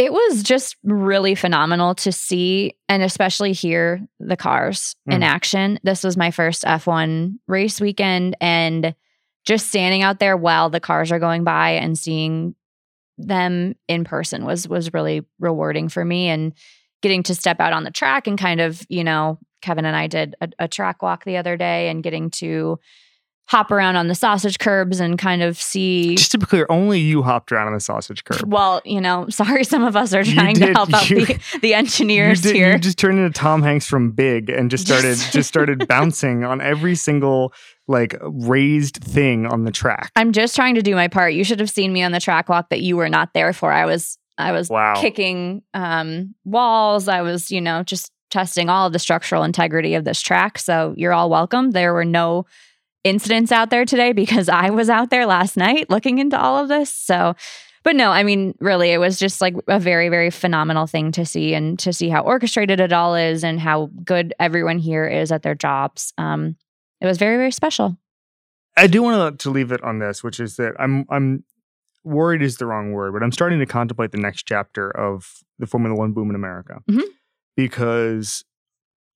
It 0.00 0.14
was 0.14 0.42
just 0.42 0.76
really 0.82 1.34
phenomenal 1.34 1.94
to 1.96 2.10
see 2.10 2.74
and 2.88 3.02
especially 3.02 3.52
hear 3.52 4.00
the 4.18 4.34
cars 4.36 4.96
in 5.04 5.20
Mm. 5.20 5.24
action. 5.26 5.78
This 5.82 6.02
was 6.02 6.16
my 6.16 6.30
first 6.30 6.64
F1 6.64 7.38
race 7.46 7.82
weekend 7.82 8.34
and 8.40 8.94
just 9.44 9.68
standing 9.68 10.02
out 10.02 10.18
there 10.18 10.38
while 10.38 10.70
the 10.70 10.80
cars 10.80 11.12
are 11.12 11.18
going 11.18 11.44
by 11.44 11.72
and 11.72 11.98
seeing 11.98 12.54
them 13.18 13.74
in 13.88 14.04
person 14.04 14.46
was 14.46 14.66
was 14.66 14.94
really 14.94 15.26
rewarding 15.38 15.90
for 15.90 16.02
me 16.02 16.28
and 16.28 16.54
getting 17.02 17.22
to 17.24 17.34
step 17.34 17.60
out 17.60 17.74
on 17.74 17.84
the 17.84 17.90
track 17.90 18.26
and 18.26 18.38
kind 18.38 18.62
of, 18.62 18.80
you 18.88 19.04
know, 19.04 19.38
Kevin 19.60 19.84
and 19.84 19.94
I 19.94 20.06
did 20.06 20.34
a, 20.40 20.48
a 20.60 20.68
track 20.68 21.02
walk 21.02 21.24
the 21.24 21.36
other 21.36 21.58
day 21.58 21.90
and 21.90 22.02
getting 22.02 22.30
to 22.30 22.78
hop 23.50 23.72
around 23.72 23.96
on 23.96 24.06
the 24.06 24.14
sausage 24.14 24.60
curbs 24.60 25.00
and 25.00 25.18
kind 25.18 25.42
of 25.42 25.60
see 25.60 26.14
Just 26.14 26.30
to 26.30 26.38
be 26.38 26.46
clear, 26.46 26.66
only 26.70 27.00
you 27.00 27.22
hopped 27.24 27.50
around 27.50 27.66
on 27.66 27.74
the 27.74 27.80
sausage 27.80 28.22
curb. 28.22 28.44
well, 28.52 28.80
you 28.84 29.00
know, 29.00 29.28
sorry, 29.30 29.64
some 29.64 29.82
of 29.82 29.96
us 29.96 30.14
are 30.14 30.22
trying 30.22 30.54
to 30.54 30.66
did- 30.66 30.76
help 30.76 30.94
out 30.94 31.10
you- 31.10 31.26
the, 31.26 31.40
the 31.60 31.74
engineers 31.82 32.44
you, 32.44 32.52
did- 32.52 32.56
here. 32.56 32.72
you 32.74 32.78
just 32.78 32.96
turned 32.96 33.18
into 33.18 33.36
Tom 33.36 33.60
Hanks 33.62 33.88
from 33.88 34.12
Big 34.12 34.48
and 34.50 34.70
just 34.70 34.86
started 34.86 35.16
Just- 35.16 35.32
just 35.32 35.48
started 35.54 35.88
bouncing 35.88 36.44
on 36.44 36.60
every 36.60 36.94
single 36.94 37.52
like 37.88 38.14
raised 38.22 38.98
thing 39.02 39.46
on 39.46 39.64
the 39.64 39.72
track. 39.72 40.12
I'm 40.14 40.30
just 40.30 40.54
trying 40.54 40.76
to 40.76 40.82
do 40.82 40.94
my 40.94 41.08
part. 41.08 41.34
You 41.34 41.42
should 41.42 41.58
have 41.58 41.70
seen 41.70 41.92
me 41.92 42.02
on 42.04 42.12
the 42.12 42.20
track 42.20 42.48
walk 42.48 42.68
that 42.68 42.82
you 42.82 42.96
were 42.96 43.08
not 43.08 43.34
there 43.34 43.52
for. 43.52 43.72
I 43.72 43.84
was 43.84 44.16
I 44.38 44.52
was 44.52 44.70
Wow. 44.70 44.94
kicking 44.96 45.62
um, 45.74 46.36
walls. 46.44 47.08
I 47.08 47.20
was, 47.22 47.50
you 47.50 47.60
know, 47.60 47.82
just 47.82 48.12
testing 48.30 48.68
all 48.70 48.86
of 48.86 48.92
the 48.92 49.00
structural 49.00 49.42
integrity 49.42 49.96
of 49.96 50.04
this 50.04 50.22
track. 50.22 50.56
So 50.58 50.94
you're 50.96 51.12
all 51.12 51.28
welcome. 51.28 51.72
There 51.72 51.92
were 51.92 52.04
no 52.04 52.46
incidents 53.04 53.50
out 53.52 53.70
there 53.70 53.84
today 53.84 54.12
because 54.12 54.48
I 54.48 54.70
was 54.70 54.90
out 54.90 55.10
there 55.10 55.26
last 55.26 55.56
night 55.56 55.88
looking 55.90 56.18
into 56.18 56.38
all 56.40 56.58
of 56.58 56.68
this. 56.68 56.90
So 56.94 57.34
but 57.82 57.96
no, 57.96 58.10
I 58.10 58.24
mean, 58.24 58.54
really, 58.60 58.90
it 58.90 58.98
was 58.98 59.18
just 59.18 59.40
like 59.40 59.54
a 59.66 59.78
very, 59.80 60.10
very 60.10 60.28
phenomenal 60.28 60.86
thing 60.86 61.12
to 61.12 61.24
see 61.24 61.54
and 61.54 61.78
to 61.78 61.94
see 61.94 62.10
how 62.10 62.20
orchestrated 62.20 62.78
it 62.78 62.92
all 62.92 63.14
is 63.14 63.42
and 63.42 63.58
how 63.58 63.86
good 64.04 64.34
everyone 64.38 64.76
here 64.78 65.06
is 65.08 65.32
at 65.32 65.42
their 65.42 65.54
jobs. 65.54 66.12
Um, 66.18 66.56
it 67.00 67.06
was 67.06 67.16
very, 67.16 67.38
very 67.38 67.50
special. 67.50 67.96
I 68.76 68.86
do 68.86 69.02
want 69.02 69.40
to 69.40 69.50
leave 69.50 69.72
it 69.72 69.82
on 69.82 69.98
this, 69.98 70.22
which 70.22 70.40
is 70.40 70.56
that 70.56 70.74
I'm 70.78 71.06
I'm 71.08 71.42
worried 72.04 72.42
is 72.42 72.58
the 72.58 72.66
wrong 72.66 72.92
word, 72.92 73.14
but 73.14 73.22
I'm 73.22 73.32
starting 73.32 73.58
to 73.60 73.66
contemplate 73.66 74.12
the 74.12 74.18
next 74.20 74.42
chapter 74.42 74.90
of 74.90 75.38
the 75.58 75.66
Formula 75.66 75.96
One 75.96 76.12
boom 76.12 76.28
in 76.28 76.36
America 76.36 76.80
Mhm. 76.90 77.00
because 77.56 78.44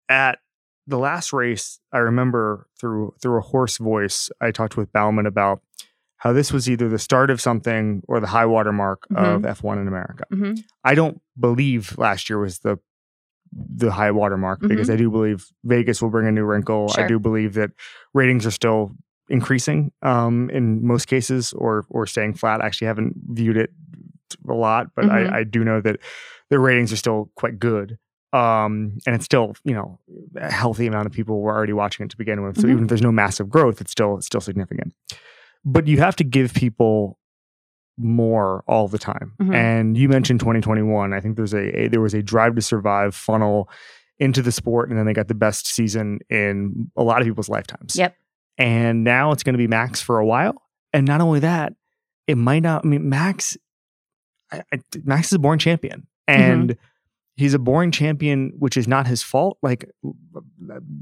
at 0.08 0.40
the 0.88 0.98
last 0.98 1.34
race, 1.34 1.80
I 1.92 2.00
remember 2.00 2.68
through 2.80 3.14
through 3.22 3.38
a 3.38 3.42
hoarse 3.42 3.78
voice, 3.78 4.30
I 4.42 4.52
talked 4.52 4.78
with 4.78 4.92
Bauman 4.92 5.26
about 5.26 5.62
how 6.18 6.32
this 6.32 6.54
was 6.54 6.70
either 6.70 6.88
the 6.88 7.00
start 7.00 7.30
of 7.30 7.42
something 7.42 8.02
or 8.08 8.20
the 8.20 8.28
high 8.28 8.46
water 8.46 8.72
mark 8.72 9.06
of 9.14 9.42
F1 9.42 9.82
in 9.82 9.88
America. 9.88 10.24
Mm-hmm. 10.32 10.54
I 10.84 10.96
don't 10.96 11.22
believe 11.38 11.98
last 11.98 12.30
year 12.30 12.40
was 12.40 12.60
the 12.60 12.80
the 13.52 13.92
high 13.92 14.12
water 14.12 14.38
mark 14.38 14.62
because 14.62 14.90
I 14.90 14.96
do 14.96 15.12
believe 15.12 15.46
Vegas 15.64 16.02
will 16.02 16.10
bring 16.10 16.28
a 16.28 16.32
new 16.32 16.44
wrinkle. 16.44 16.92
I 16.98 17.08
do 17.08 17.20
believe 17.20 17.54
that 17.54 17.72
ratings 18.14 18.48
are 18.48 18.52
still 18.52 18.92
increasing 19.30 19.92
um, 20.02 20.50
in 20.50 20.86
most 20.86 21.06
cases 21.06 21.54
or 21.54 21.86
or 21.90 22.08
staying 22.08 22.34
flat. 22.34 22.62
I 22.62 22.66
actually 22.66 22.88
haven't 22.88 23.16
viewed 23.30 23.58
it 23.58 23.70
a 24.50 24.54
lot, 24.54 24.88
but. 24.96 25.06
I, 25.10 25.40
I 25.40 25.44
do 25.44 25.64
know 25.64 25.82
that 25.82 26.00
the 26.50 26.60
ratings 26.60 26.94
are 26.94 26.98
still 26.98 27.32
quite 27.36 27.60
good. 27.60 27.98
Um, 28.34 28.98
and 29.06 29.16
it's 29.16 29.26
still, 29.26 29.54
you 29.64 29.74
know, 29.76 30.00
a 30.36 30.52
healthy 30.52 30.88
amount 30.88 31.06
of 31.06 31.12
people 31.12 31.40
were 31.42 31.54
already 31.56 31.74
watching 31.74 32.06
it 32.06 32.10
to 32.10 32.18
begin 32.18 32.42
with. 32.44 32.58
So 32.60 32.68
Mhm. 32.68 32.72
even 32.72 32.84
if 32.84 32.90
there's 32.90 33.02
no 33.02 33.12
massive 33.12 33.50
growth, 33.50 33.80
it's 33.80 33.92
still 33.92 34.18
it's 34.18 34.26
still 34.26 34.42
significant. 34.42 34.94
But 35.64 35.88
you 35.88 36.00
have 36.00 36.16
to 36.18 36.24
give 36.24 36.54
people 36.54 37.20
more 37.98 38.64
all 38.68 38.88
the 38.88 38.98
time. 38.98 39.34
Mhm. 39.40 39.54
And 39.54 39.98
you 39.98 40.10
mentioned 40.10 40.40
2021. 40.40 41.14
I 41.14 41.20
think 41.20 41.36
there's 41.36 41.54
a, 41.54 41.84
a 41.84 41.88
there 41.90 42.02
was 42.02 42.14
a 42.16 42.24
drive 42.24 42.56
to 42.56 42.62
survive 42.62 43.14
funnel 43.14 43.70
into 44.20 44.42
the 44.42 44.52
sport, 44.52 44.90
and 44.90 44.98
then 44.98 45.06
they 45.06 45.14
got 45.14 45.28
the 45.28 45.36
best 45.36 45.68
season 45.68 46.20
in 46.30 46.90
a 46.98 47.04
lot 47.04 47.22
of 47.22 47.28
people's 47.28 47.50
lifetimes. 47.50 47.96
Yep. 47.96 48.16
And 48.58 49.04
now 49.04 49.32
it's 49.32 49.44
going 49.44 49.54
to 49.54 49.58
be 49.58 49.68
Max 49.68 50.02
for 50.02 50.18
a 50.20 50.26
while. 50.26 50.62
And 50.92 51.06
not 51.08 51.22
only 51.22 51.40
that, 51.42 51.74
it 52.28 52.38
might 52.38 52.62
not. 52.64 52.86
I 52.86 52.88
mean, 52.88 53.10
Max, 53.10 53.58
I, 54.52 54.64
I, 54.72 54.80
Max 55.04 55.28
is 55.28 55.34
a 55.34 55.40
born 55.40 55.60
champion, 55.60 56.08
and 56.28 56.78
he's 57.36 57.54
a 57.54 57.60
boring 57.60 57.92
champion, 57.92 58.52
which 58.58 58.78
is 58.78 58.88
not 58.88 59.08
his 59.08 59.22
fault. 59.24 59.58
Like 59.62 59.90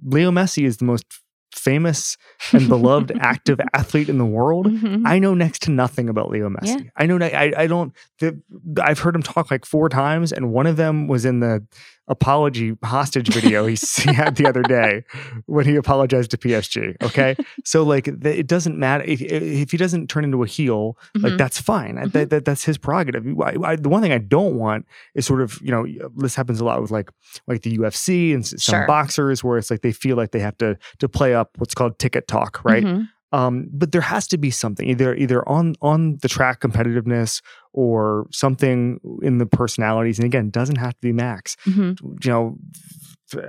Leo 0.03 0.31
Messi 0.31 0.65
is 0.65 0.77
the 0.77 0.85
most 0.85 1.05
famous 1.51 2.17
and 2.53 2.67
beloved 2.67 3.11
active 3.21 3.59
athlete 3.73 4.09
in 4.09 4.17
the 4.17 4.25
world. 4.25 4.67
Mhm. 4.67 5.03
I 5.05 5.19
know 5.19 5.33
next 5.33 5.61
to 5.63 5.71
nothing 5.71 6.09
about 6.09 6.29
Leo 6.29 6.49
Messi. 6.49 6.83
Yeah. 6.85 6.89
I 6.97 7.05
know 7.05 7.17
I, 7.21 7.53
I 7.57 7.67
don't. 7.67 7.93
The, 8.19 8.39
I've 8.81 8.99
heard 8.99 9.15
him 9.15 9.23
talk 9.23 9.51
like 9.51 9.65
four 9.65 9.89
times, 9.89 10.31
and 10.31 10.51
one 10.53 10.67
of 10.67 10.77
them 10.77 11.07
was 11.07 11.25
in 11.25 11.39
the 11.39 11.65
apology 12.07 12.75
hostage 12.83 13.29
video 13.29 13.65
he, 13.67 13.77
he 14.01 14.11
had 14.13 14.35
the 14.35 14.45
other 14.45 14.63
day 14.63 15.01
when 15.45 15.65
he 15.65 15.75
apologized 15.75 16.31
to 16.31 16.37
PSG. 16.37 16.95
Okay, 17.01 17.35
so 17.63 17.83
like 17.83 18.05
the, 18.05 18.37
it 18.39 18.47
doesn't 18.47 18.77
matter 18.77 19.03
if 19.05 19.21
if 19.21 19.71
he 19.71 19.77
doesn't 19.77 20.07
turn 20.09 20.23
into 20.25 20.43
a 20.43 20.47
heel, 20.47 20.97
like 21.15 21.33
Mhm. 21.33 21.37
that's 21.37 21.61
fine. 21.61 21.95
Mhm. 21.95 22.11
That, 22.11 22.29
that, 22.31 22.45
that's 22.45 22.63
his 22.65 22.77
prerogative. 22.77 23.25
I, 23.39 23.55
I, 23.63 23.75
the 23.77 23.87
one 23.89 24.01
thing 24.01 24.11
I 24.11 24.17
don't 24.17 24.55
want 24.55 24.85
is 25.15 25.25
sort 25.25 25.41
of 25.41 25.59
you 25.61 25.71
know 25.71 25.85
this 26.17 26.35
happens 26.35 26.59
a 26.59 26.65
lot 26.65 26.81
with 26.81 26.91
like 26.91 27.09
like 27.47 27.61
the 27.61 27.77
UFC 27.77 28.33
and 28.33 28.45
some 28.45 28.57
Sure. 28.59 28.87
boxers 28.87 29.43
where 29.43 29.57
it's 29.57 29.71
like 29.71 29.81
they 29.81 29.91
feel 29.93 30.17
like 30.17 30.31
they 30.31 30.39
have 30.39 30.57
to 30.57 30.77
to 30.99 31.07
play 31.07 31.33
up 31.33 31.40
what's 31.57 31.73
called 31.73 31.97
ticket 31.99 32.27
talk, 32.27 32.61
right? 32.63 32.83
Mhm. 32.83 33.07
um, 33.33 33.69
but 33.71 33.93
there 33.93 34.01
has 34.01 34.27
to 34.27 34.37
be 34.37 34.51
something 34.51 34.87
either 34.89 35.15
either 35.15 35.47
on 35.47 35.73
on 35.81 36.17
the 36.21 36.27
track 36.27 36.59
competitiveness 36.59 37.41
or 37.71 38.27
something 38.31 38.99
in 39.21 39.37
the 39.37 39.45
personalities 39.45 40.19
and 40.19 40.25
again 40.25 40.49
doesn't 40.49 40.75
have 40.75 40.91
to 40.95 40.99
be 41.01 41.13
max 41.13 41.55
Mhm. 41.65 41.97
you 42.25 42.29
know 42.31 42.57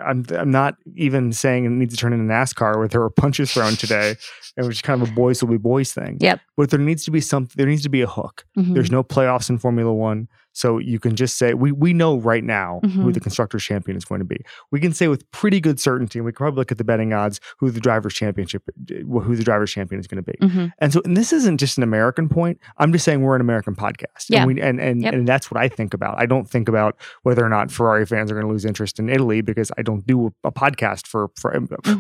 I'm, 0.05 0.25
I'm 0.31 0.53
not 0.53 0.77
even 0.95 1.33
saying 1.33 1.65
it 1.65 1.71
needs 1.71 1.93
to 1.95 2.01
turn 2.01 2.13
into 2.13 2.33
NASCAR 2.33 2.77
where 2.77 2.87
there 2.87 3.01
were 3.01 3.11
punches 3.11 3.53
thrown 3.53 3.73
today, 3.73 4.15
and 4.57 4.65
which 4.65 4.77
is 4.77 4.83
kind 4.83 5.03
of 5.03 5.11
a 5.11 5.13
boys 5.13 5.43
will 5.43 5.51
be 5.51 5.57
boys 5.57 5.93
thing. 5.93 6.19
Yep. 6.21 6.39
But 6.57 6.71
there 6.71 6.79
needs 6.79 7.05
to 7.07 7.11
be 7.11 7.21
some. 7.21 7.49
There 7.57 7.67
needs 7.67 7.83
to 7.83 7.89
be 7.89 8.01
a 8.01 8.07
hook. 8.07 8.45
Mhm. 8.57 8.75
There's 8.75 8.93
no 8.93 9.03
playoffs 9.03 9.51
in 9.51 9.59
Formula 9.59 9.93
One, 9.93 10.29
so 10.53 10.79
you 10.79 10.99
can 10.99 11.17
just 11.17 11.37
say 11.37 11.55
we 11.55 11.73
we 11.73 11.93
know 11.93 12.19
right 12.19 12.45
now 12.45 12.81
who 12.83 12.89
Mhm. 12.89 13.15
the 13.15 13.21
constructors 13.21 13.63
champion 13.63 13.97
is 13.97 14.05
going 14.05 14.19
to 14.21 14.25
be. 14.25 14.39
We 14.71 14.81
can 14.81 14.93
say 14.93 15.09
with 15.09 15.29
pretty 15.31 15.61
good 15.61 15.81
certainty, 15.81 16.19
and 16.19 16.27
we 16.27 16.33
can 16.33 16.37
probably 16.37 16.59
look 16.59 16.71
at 16.73 16.79
the 16.79 16.85
betting 16.85 17.13
odds 17.13 17.41
who 17.59 17.71
the 17.71 17.81
drivers 17.81 18.15
championship 18.15 18.63
who 18.89 19.37
the 19.37 19.45
drivers 19.45 19.71
champion 19.73 20.01
is 20.01 20.07
going 20.07 20.23
to 20.23 20.31
be. 20.33 20.39
Mhm. 20.47 20.73
And 20.79 20.93
so, 20.93 21.01
and 21.05 21.17
this 21.17 21.33
isn't 21.33 21.59
just 21.59 21.77
an 21.79 21.83
American 21.85 22.29
point. 22.29 22.59
I'm 22.79 22.93
just 22.93 23.05
saying 23.05 23.23
we're 23.23 23.35
an 23.35 23.41
American 23.41 23.75
podcast. 23.75 24.27
Yeah. 24.29 24.41
And, 24.43 24.47
we, 24.55 24.61
and, 24.61 24.81
and, 24.81 25.03
Yep. 25.03 25.15
and 25.15 25.29
that's 25.29 25.51
what 25.51 25.61
I 25.61 25.69
think 25.69 25.95
about. 25.95 26.19
I 26.19 26.27
don't 26.27 26.49
think 26.49 26.69
about 26.69 26.97
whether 27.23 27.45
or 27.45 27.49
not 27.49 27.71
Ferrari 27.71 28.05
fans 28.07 28.31
are 28.31 28.35
going 28.35 28.47
to 28.47 28.53
lose 28.53 28.65
interest 28.65 28.99
in 28.99 29.09
Italy 29.09 29.41
because 29.41 29.71
I 29.79 29.83
don't 29.83 30.07
do 30.07 30.27
a, 30.45 30.49
a 30.49 30.53
podcast 30.53 31.07
for, 31.07 31.31
for 31.37 31.53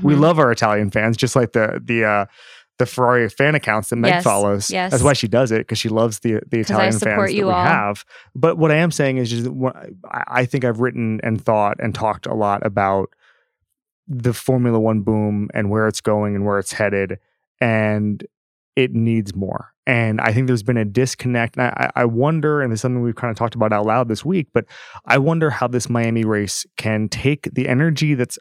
we 0.02 0.14
Mhm. 0.14 0.20
love 0.20 0.38
our 0.38 0.50
Italian 0.52 0.90
fans, 0.90 1.16
just 1.16 1.34
like 1.36 1.52
the, 1.52 1.80
the, 1.82 2.04
uh, 2.04 2.26
the 2.82 2.86
Ferrari 2.86 3.28
fan 3.28 3.54
accounts 3.54 3.90
that 3.90 3.96
Meg 3.96 4.10
Yes, 4.10 4.24
follows. 4.24 4.70
yes. 4.70 4.90
That's 4.90 5.02
why 5.02 5.12
she 5.12 5.28
does 5.28 5.52
it 5.52 5.58
because 5.58 5.78
she 5.78 5.88
loves 5.88 6.18
the 6.20 6.40
the 6.50 6.60
Italian 6.60 6.92
fans 6.92 7.00
that 7.00 7.32
you 7.34 7.46
we 7.46 7.52
all. 7.52 7.64
have. 7.64 8.04
But 8.34 8.58
what 8.58 8.70
I 8.70 8.76
am 8.76 8.90
saying 8.90 9.18
is 9.18 9.30
just 9.30 9.48
I, 10.10 10.24
I 10.42 10.44
think 10.46 10.64
I've 10.64 10.80
written 10.80 11.20
and 11.22 11.42
thought 11.42 11.76
and 11.80 11.94
talked 11.94 12.26
a 12.26 12.34
lot 12.34 12.64
about 12.66 13.10
the 14.08 14.32
Formula 14.32 14.78
One 14.80 15.00
boom 15.02 15.48
and 15.54 15.70
where 15.70 15.86
it's 15.86 16.00
going 16.00 16.34
and 16.34 16.44
where 16.44 16.58
it's 16.58 16.72
headed, 16.72 17.18
and 17.60 18.24
it 18.76 18.92
needs 18.92 19.34
more. 19.34 19.68
And 19.86 20.20
I 20.20 20.32
think 20.32 20.46
there's 20.46 20.62
been 20.62 20.76
a 20.76 20.84
disconnect. 20.84 21.56
And 21.56 21.66
I, 21.66 21.90
I 21.96 22.04
wonder, 22.04 22.62
and 22.62 22.72
it's 22.72 22.82
something 22.82 23.02
we've 23.02 23.16
kind 23.16 23.30
of 23.30 23.36
talked 23.36 23.54
about 23.54 23.72
out 23.72 23.84
loud 23.86 24.08
this 24.08 24.24
week, 24.24 24.48
but 24.54 24.64
I 25.06 25.18
wonder 25.18 25.50
how 25.50 25.66
this 25.68 25.88
Miami 25.90 26.24
race 26.24 26.64
can 26.76 27.08
take 27.08 27.48
the 27.52 27.68
energy 27.68 28.14
that's 28.14 28.38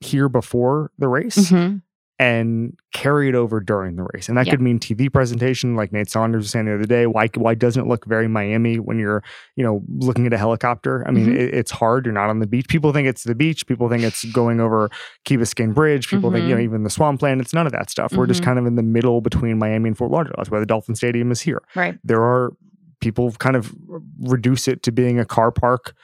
here 0.00 0.28
before 0.28 0.90
the 0.98 1.08
race 1.08 1.50
Mhm. 1.50 1.80
And 2.20 2.78
carry 2.92 3.28
it 3.28 3.34
over 3.34 3.58
during 3.60 3.96
the 3.96 4.06
race. 4.14 4.28
And 4.28 4.38
that 4.38 4.46
Yeah. 4.46 4.52
could 4.52 4.60
mean 4.60 4.78
TV 4.78 5.08
presentation, 5.12 5.74
like 5.74 5.92
Nate 5.92 6.08
Saunders 6.08 6.44
was 6.44 6.50
saying 6.50 6.66
the 6.66 6.74
other 6.74 6.84
day. 6.84 7.06
Why 7.06 7.28
why 7.34 7.54
doesn't 7.54 7.82
it 7.84 7.88
look 7.88 8.06
very 8.06 8.28
Miami 8.28 8.76
when 8.78 8.98
you're 9.00 9.22
you 9.56 9.64
know 9.64 9.82
looking 9.98 10.24
at 10.26 10.32
a 10.32 10.38
helicopter? 10.38 11.04
I 11.08 11.10
mean, 11.10 11.26
Mhm. 11.26 11.34
it, 11.36 11.54
it's 11.54 11.72
hard. 11.72 12.06
You're 12.06 12.14
not 12.14 12.30
on 12.30 12.38
the 12.38 12.46
beach. 12.46 12.68
People 12.68 12.92
think 12.92 13.08
it's 13.08 13.24
the 13.24 13.34
beach. 13.34 13.66
People 13.66 13.88
think 13.88 14.04
it's 14.04 14.24
going 14.26 14.60
over 14.60 14.90
Key 15.24 15.36
Biscayne 15.38 15.74
Bridge. 15.74 16.08
People 16.08 16.30
think 16.30 16.44
you 16.44 16.54
know 16.54 16.60
Mhm. 16.60 16.64
even 16.64 16.82
the 16.84 16.90
swampland. 16.90 17.40
It's 17.40 17.52
none 17.52 17.66
of 17.66 17.72
that 17.72 17.90
stuff. 17.90 18.12
We're 18.12 18.26
just 18.28 18.42
Mhm. 18.42 18.44
kind 18.44 18.58
of 18.60 18.66
in 18.66 18.76
the 18.76 18.82
middle 18.84 19.20
between 19.20 19.58
Miami 19.58 19.88
and 19.88 19.98
Fort 19.98 20.12
Lauderdale. 20.12 20.34
That's 20.38 20.50
why 20.52 20.60
the 20.60 20.66
Dolphin 20.66 20.94
Stadium 20.94 21.32
is 21.32 21.40
here. 21.40 21.62
Right. 21.74 21.98
There 22.04 22.22
are 22.22 22.52
people 23.00 23.32
kind 23.32 23.56
of 23.56 23.74
reduce 24.22 24.68
it 24.68 24.82
to 24.84 24.92
being 24.92 25.18
a 25.18 25.24
car 25.24 25.50
park 25.50 25.94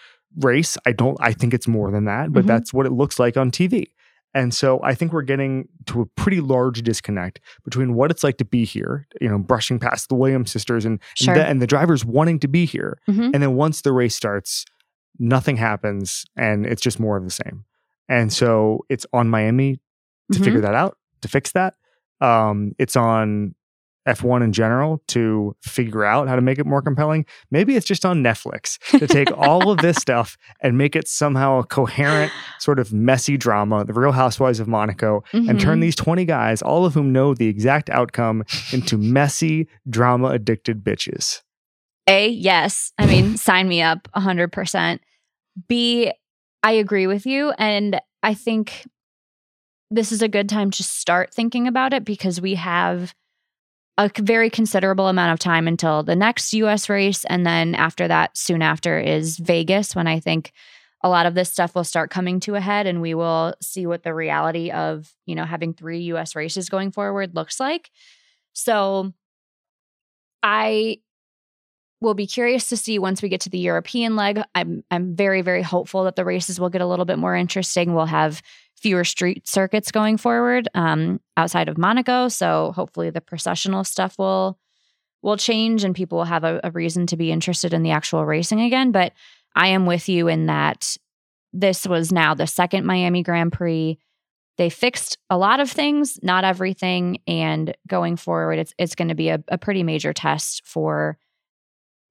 race. 0.40 0.76
I 0.84 0.92
don't. 0.92 1.16
I 1.20 1.32
think 1.32 1.54
it's 1.54 1.68
more 1.68 1.90
than 1.92 2.04
that, 2.06 2.32
but 2.32 2.44
Mhm. 2.44 2.48
that's 2.48 2.74
what 2.74 2.84
it 2.86 2.90
looks 2.92 3.18
like 3.20 3.36
on 3.36 3.50
TV. 3.52 3.86
And 4.34 4.54
so 4.54 4.80
I 4.82 4.94
think 4.94 5.12
we're 5.12 5.22
getting 5.22 5.68
to 5.86 6.00
a 6.02 6.06
pretty 6.06 6.40
large 6.40 6.82
disconnect 6.82 7.40
between 7.64 7.94
what 7.94 8.10
it's 8.10 8.22
like 8.22 8.38
to 8.38 8.44
be 8.44 8.64
here, 8.64 9.06
you 9.20 9.28
know, 9.28 9.38
brushing 9.38 9.78
past 9.78 10.08
the 10.08 10.14
Williams 10.14 10.52
sisters 10.52 10.84
and 10.84 11.00
Sure. 11.14 11.34
and, 11.34 11.40
the, 11.40 11.46
and 11.46 11.62
the 11.62 11.66
drivers 11.66 12.04
wanting 12.04 12.38
to 12.40 12.48
be 12.48 12.64
here. 12.64 13.00
Mhm. 13.08 13.30
And 13.34 13.42
then 13.42 13.54
once 13.54 13.80
the 13.82 13.92
race 13.92 14.14
starts, 14.14 14.64
nothing 15.18 15.56
happens 15.56 16.24
and 16.36 16.64
it's 16.64 16.80
just 16.82 17.00
more 17.00 17.16
of 17.16 17.24
the 17.24 17.30
same. 17.30 17.64
And 18.08 18.32
so 18.32 18.84
it's 18.88 19.04
on 19.12 19.28
Miami 19.28 19.80
to 20.32 20.38
Mhm. 20.38 20.44
figure 20.44 20.60
that 20.60 20.74
out, 20.74 20.96
to 21.22 21.28
fix 21.28 21.52
that. 21.52 21.74
Um, 22.20 22.72
it's 22.78 22.96
on 22.96 23.54
F1 24.08 24.42
in 24.42 24.52
general 24.52 25.02
to 25.08 25.54
figure 25.62 26.04
out 26.04 26.26
how 26.28 26.34
to 26.36 26.40
make 26.42 26.58
it 26.58 26.66
more 26.66 26.80
compelling. 26.82 27.26
Maybe 27.50 27.76
it's 27.76 27.86
just 27.86 28.04
on 28.06 28.22
Netflix 28.22 28.78
to 28.98 29.06
take 29.06 29.30
all 29.36 29.70
of 29.70 29.78
this 29.78 29.96
stuff 30.00 30.36
and 30.62 30.78
make 30.78 30.96
it 30.96 31.06
somehow 31.06 31.58
a 31.58 31.64
coherent, 31.64 32.32
sort 32.58 32.78
of 32.78 32.92
messy 32.92 33.36
drama, 33.36 33.84
The 33.84 33.92
Real 33.92 34.12
Housewives 34.12 34.58
of 34.60 34.68
Monaco, 34.68 35.22
and 35.32 35.60
turn 35.60 35.78
Mhm. 35.78 35.82
these 35.82 35.96
20 35.96 36.24
guys, 36.24 36.62
all 36.62 36.84
of 36.86 36.94
whom 36.94 37.12
know 37.12 37.34
the 37.34 37.46
exact 37.48 37.90
outcome, 37.90 38.44
into 38.72 38.96
messy, 38.96 39.68
drama 39.88 40.28
addicted 40.28 40.82
bitches. 40.82 41.42
A, 42.06 42.28
yes. 42.28 42.92
I 42.98 43.06
mean, 43.06 43.36
sign 43.36 43.68
me 43.68 43.82
up 43.82 44.08
100%. 44.16 45.00
B, 45.68 46.10
I 46.62 46.72
agree 46.72 47.06
with 47.06 47.26
you. 47.26 47.52
And 47.58 48.00
I 48.22 48.34
think 48.34 48.86
this 49.90 50.12
is 50.12 50.22
a 50.22 50.28
good 50.28 50.48
time 50.48 50.70
to 50.70 50.82
start 50.82 51.32
thinking 51.34 51.66
about 51.66 51.92
it 51.92 52.04
because 52.04 52.40
we 52.40 52.54
have 52.54 53.14
a 54.00 54.10
very 54.22 54.50
considerable 54.50 55.08
amount 55.08 55.32
of 55.32 55.38
time 55.38 55.68
until 55.68 56.02
the 56.02 56.16
next 56.16 56.52
US 56.54 56.88
race. 56.88 57.24
And 57.26 57.46
then 57.46 57.74
after 57.74 58.08
that, 58.08 58.36
soon 58.36 58.62
after, 58.62 58.98
is 58.98 59.36
Vegas, 59.38 59.94
when 59.94 60.06
I 60.06 60.20
think 60.20 60.52
a 61.02 61.08
lot 61.08 61.26
of 61.26 61.34
this 61.34 61.50
stuff 61.50 61.74
will 61.74 61.84
start 61.84 62.10
coming 62.10 62.40
to 62.40 62.54
a 62.54 62.60
head 62.60 62.86
and 62.86 63.00
we 63.00 63.14
will 63.14 63.54
see 63.62 63.86
what 63.86 64.02
the 64.02 64.14
reality 64.14 64.70
of, 64.70 65.10
you 65.26 65.34
know, 65.34 65.44
having 65.44 65.72
three 65.72 66.00
US 66.12 66.34
races 66.34 66.68
going 66.68 66.92
forward 66.92 67.34
looks 67.34 67.58
like. 67.58 67.90
So 68.52 69.12
I 70.42 70.98
will 72.00 72.14
be 72.14 72.26
curious 72.26 72.68
to 72.70 72.76
see 72.76 72.98
once 72.98 73.22
we 73.22 73.28
get 73.28 73.42
to 73.42 73.50
the 73.50 73.58
European 73.58 74.16
leg. 74.16 74.40
I'm 74.54 74.82
I'm 74.90 75.14
very 75.14 75.42
very 75.42 75.62
hopeful 75.62 76.04
that 76.04 76.16
the 76.16 76.24
races 76.24 76.58
will 76.58 76.70
get 76.70 76.80
a 76.80 76.86
little 76.86 77.04
bit 77.04 77.18
more 77.18 77.36
interesting. 77.36 77.94
We'll 77.94 78.06
have 78.06 78.42
fewer 78.80 79.04
street 79.04 79.46
circuits 79.46 79.92
going 79.92 80.16
forward 80.16 80.68
um, 80.74 81.20
outside 81.36 81.68
of 81.68 81.78
Monaco, 81.78 82.28
so 82.28 82.72
hopefully 82.74 83.10
the 83.10 83.20
processional 83.20 83.84
stuff 83.84 84.18
will 84.18 84.58
will 85.22 85.36
change 85.36 85.84
and 85.84 85.94
people 85.94 86.16
will 86.16 86.24
have 86.24 86.44
a, 86.44 86.60
a 86.64 86.70
reason 86.70 87.06
to 87.06 87.16
be 87.16 87.30
interested 87.30 87.74
in 87.74 87.82
the 87.82 87.90
actual 87.90 88.24
racing 88.24 88.62
again. 88.62 88.90
But 88.90 89.12
I 89.54 89.68
am 89.68 89.84
with 89.84 90.08
you 90.08 90.28
in 90.28 90.46
that 90.46 90.96
this 91.52 91.86
was 91.86 92.10
now 92.10 92.34
the 92.34 92.46
second 92.46 92.86
Miami 92.86 93.22
Grand 93.22 93.52
Prix. 93.52 93.98
They 94.56 94.70
fixed 94.70 95.18
a 95.28 95.36
lot 95.36 95.60
of 95.60 95.70
things, 95.70 96.18
not 96.22 96.44
everything, 96.44 97.18
and 97.26 97.74
going 97.86 98.16
forward, 98.16 98.58
it's 98.58 98.74
it's 98.78 98.94
going 98.94 99.08
to 99.08 99.14
be 99.14 99.28
a, 99.28 99.42
a 99.48 99.58
pretty 99.58 99.82
major 99.82 100.12
test 100.12 100.66
for 100.66 101.18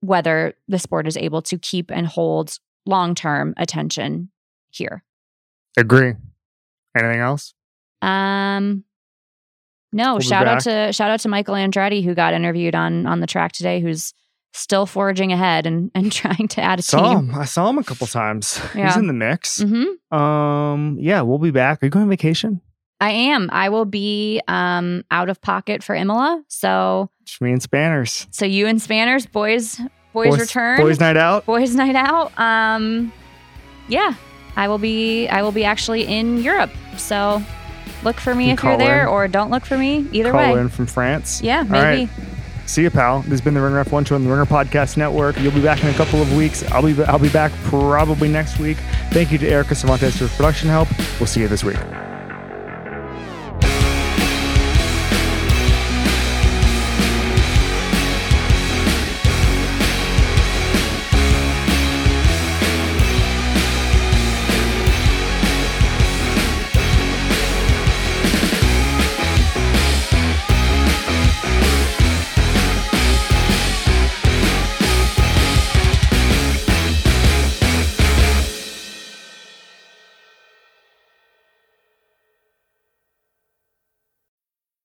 whether 0.01 0.53
the 0.67 0.80
sport 0.80 1.07
is 1.07 1.17
able 1.17 1.41
to 1.41 1.57
keep 1.57 1.91
and 1.91 2.07
hold 2.07 2.57
long 2.86 3.15
term 3.15 3.53
attention 3.57 4.30
here. 4.70 5.03
Agree. 5.78 6.13
Anything 6.98 7.20
else? 7.22 7.54
Um, 8.02 8.84
no, 9.92 10.14
We'll 10.14 10.20
shout 10.22 10.48
out 10.48 10.62
to 10.62 10.94
shout 10.94 11.10
out 11.12 11.20
to 11.22 11.30
Michael 11.30 11.56
Andretti 11.56 12.04
who 12.04 12.14
got 12.14 12.34
interviewed 12.34 12.76
on 12.76 13.06
on 13.06 13.20
the 13.20 13.28
track 13.28 13.52
today, 13.54 13.80
who's 13.82 14.14
still 14.54 14.86
forging 14.86 15.32
ahead 15.32 15.66
and 15.66 15.92
and 15.96 16.12
trying 16.22 16.48
to 16.50 16.62
add 16.62 16.80
a 16.80 16.82
Saw 16.82 17.16
team. 17.16 17.30
him. 17.30 17.36
I 17.36 17.46
saw 17.46 17.70
him 17.70 17.78
a 17.78 17.84
couple 17.84 18.08
times. 18.08 18.58
He's 18.74 18.98
in 18.98 19.08
the 19.08 19.14
mix. 19.14 19.62
hmm 19.62 20.16
Um, 20.16 20.98
yeah, 21.00 21.22
we'll 21.22 21.40
be 21.40 21.52
back. 21.52 21.82
Are 21.82 21.86
you 21.86 21.90
going 21.90 22.04
on 22.04 22.10
vacation? 22.10 22.62
I 23.02 23.12
am. 23.12 23.50
I 23.52 23.70
will 23.70 23.86
be 23.86 24.42
um 24.48 25.04
out 25.10 25.30
of 25.30 25.42
pocket 25.42 25.84
for 25.84 25.96
Imola. 25.96 26.44
So 26.48 27.10
Just 27.26 27.42
me 27.42 27.52
and 27.52 27.62
Spanners. 27.62 28.28
so 28.32 28.46
you 28.46 28.68
and 28.68 28.80
Spanners, 28.82 29.26
boys, 29.26 29.80
Boys, 30.14 30.40
Return, 30.40 30.80
Boys 30.82 31.00
Night 31.00 31.18
Out. 31.18 31.46
Boys 31.46 31.76
Night 31.76 31.96
Out. 31.96 32.38
Um, 32.40 33.12
yeah, 33.88 34.14
I 34.60 34.68
will 34.68 34.78
be. 34.78 35.30
I 35.30 35.41
will 35.41 35.53
be 35.53 35.64
actually 35.64 36.05
in 36.05 36.39
Europe. 36.39 36.70
So 36.97 37.41
look 38.03 38.20
for 38.20 38.36
me 38.36 38.51
if 38.51 38.62
you're 38.62 38.78
there, 38.78 39.03
in. 39.03 39.07
or 39.07 39.28
don't 39.30 39.49
look 39.49 39.66
for 39.66 39.78
me. 39.78 40.05
Either 40.12 40.32
Call 40.32 40.53
way. 40.53 40.60
in 40.60 40.68
from 40.68 40.86
France. 40.86 41.41
Yeah, 41.41 41.64
maybe. 41.64 41.72
right. 42.05 42.10
See 42.66 42.84
you, 42.84 42.91
pal. 42.91 43.22
This 43.22 43.30
has 43.32 43.41
been 43.41 43.53
the 43.53 43.62
Ringer 43.62 43.84
F1 43.86 44.05
show 44.05 44.16
on 44.16 44.24
the 44.26 44.30
Ringer 44.30 44.45
Podcast 44.45 44.97
Network. 44.97 45.39
You'll 45.39 45.53
be 45.53 45.62
back 45.62 45.82
in 45.82 45.89
a 45.89 45.93
couple 45.93 46.22
of 46.22 46.36
weeks. 46.36 46.62
I'll 46.72 46.84
be 46.84 47.01
I'll 47.05 47.18
be 47.18 47.30
back 47.30 47.53
probably 47.64 48.28
next 48.28 48.60
week. 48.60 48.78
Thank 49.12 49.32
you 49.32 49.38
to 49.38 49.47
Erika 49.47 49.76
Cervantes 49.76 50.18
for 50.18 50.28
production 50.28 50.68
help. 50.68 50.89
We'll 51.22 51.28
see 51.28 51.39
you 51.39 51.47
this 51.47 51.64
week. 51.64 51.78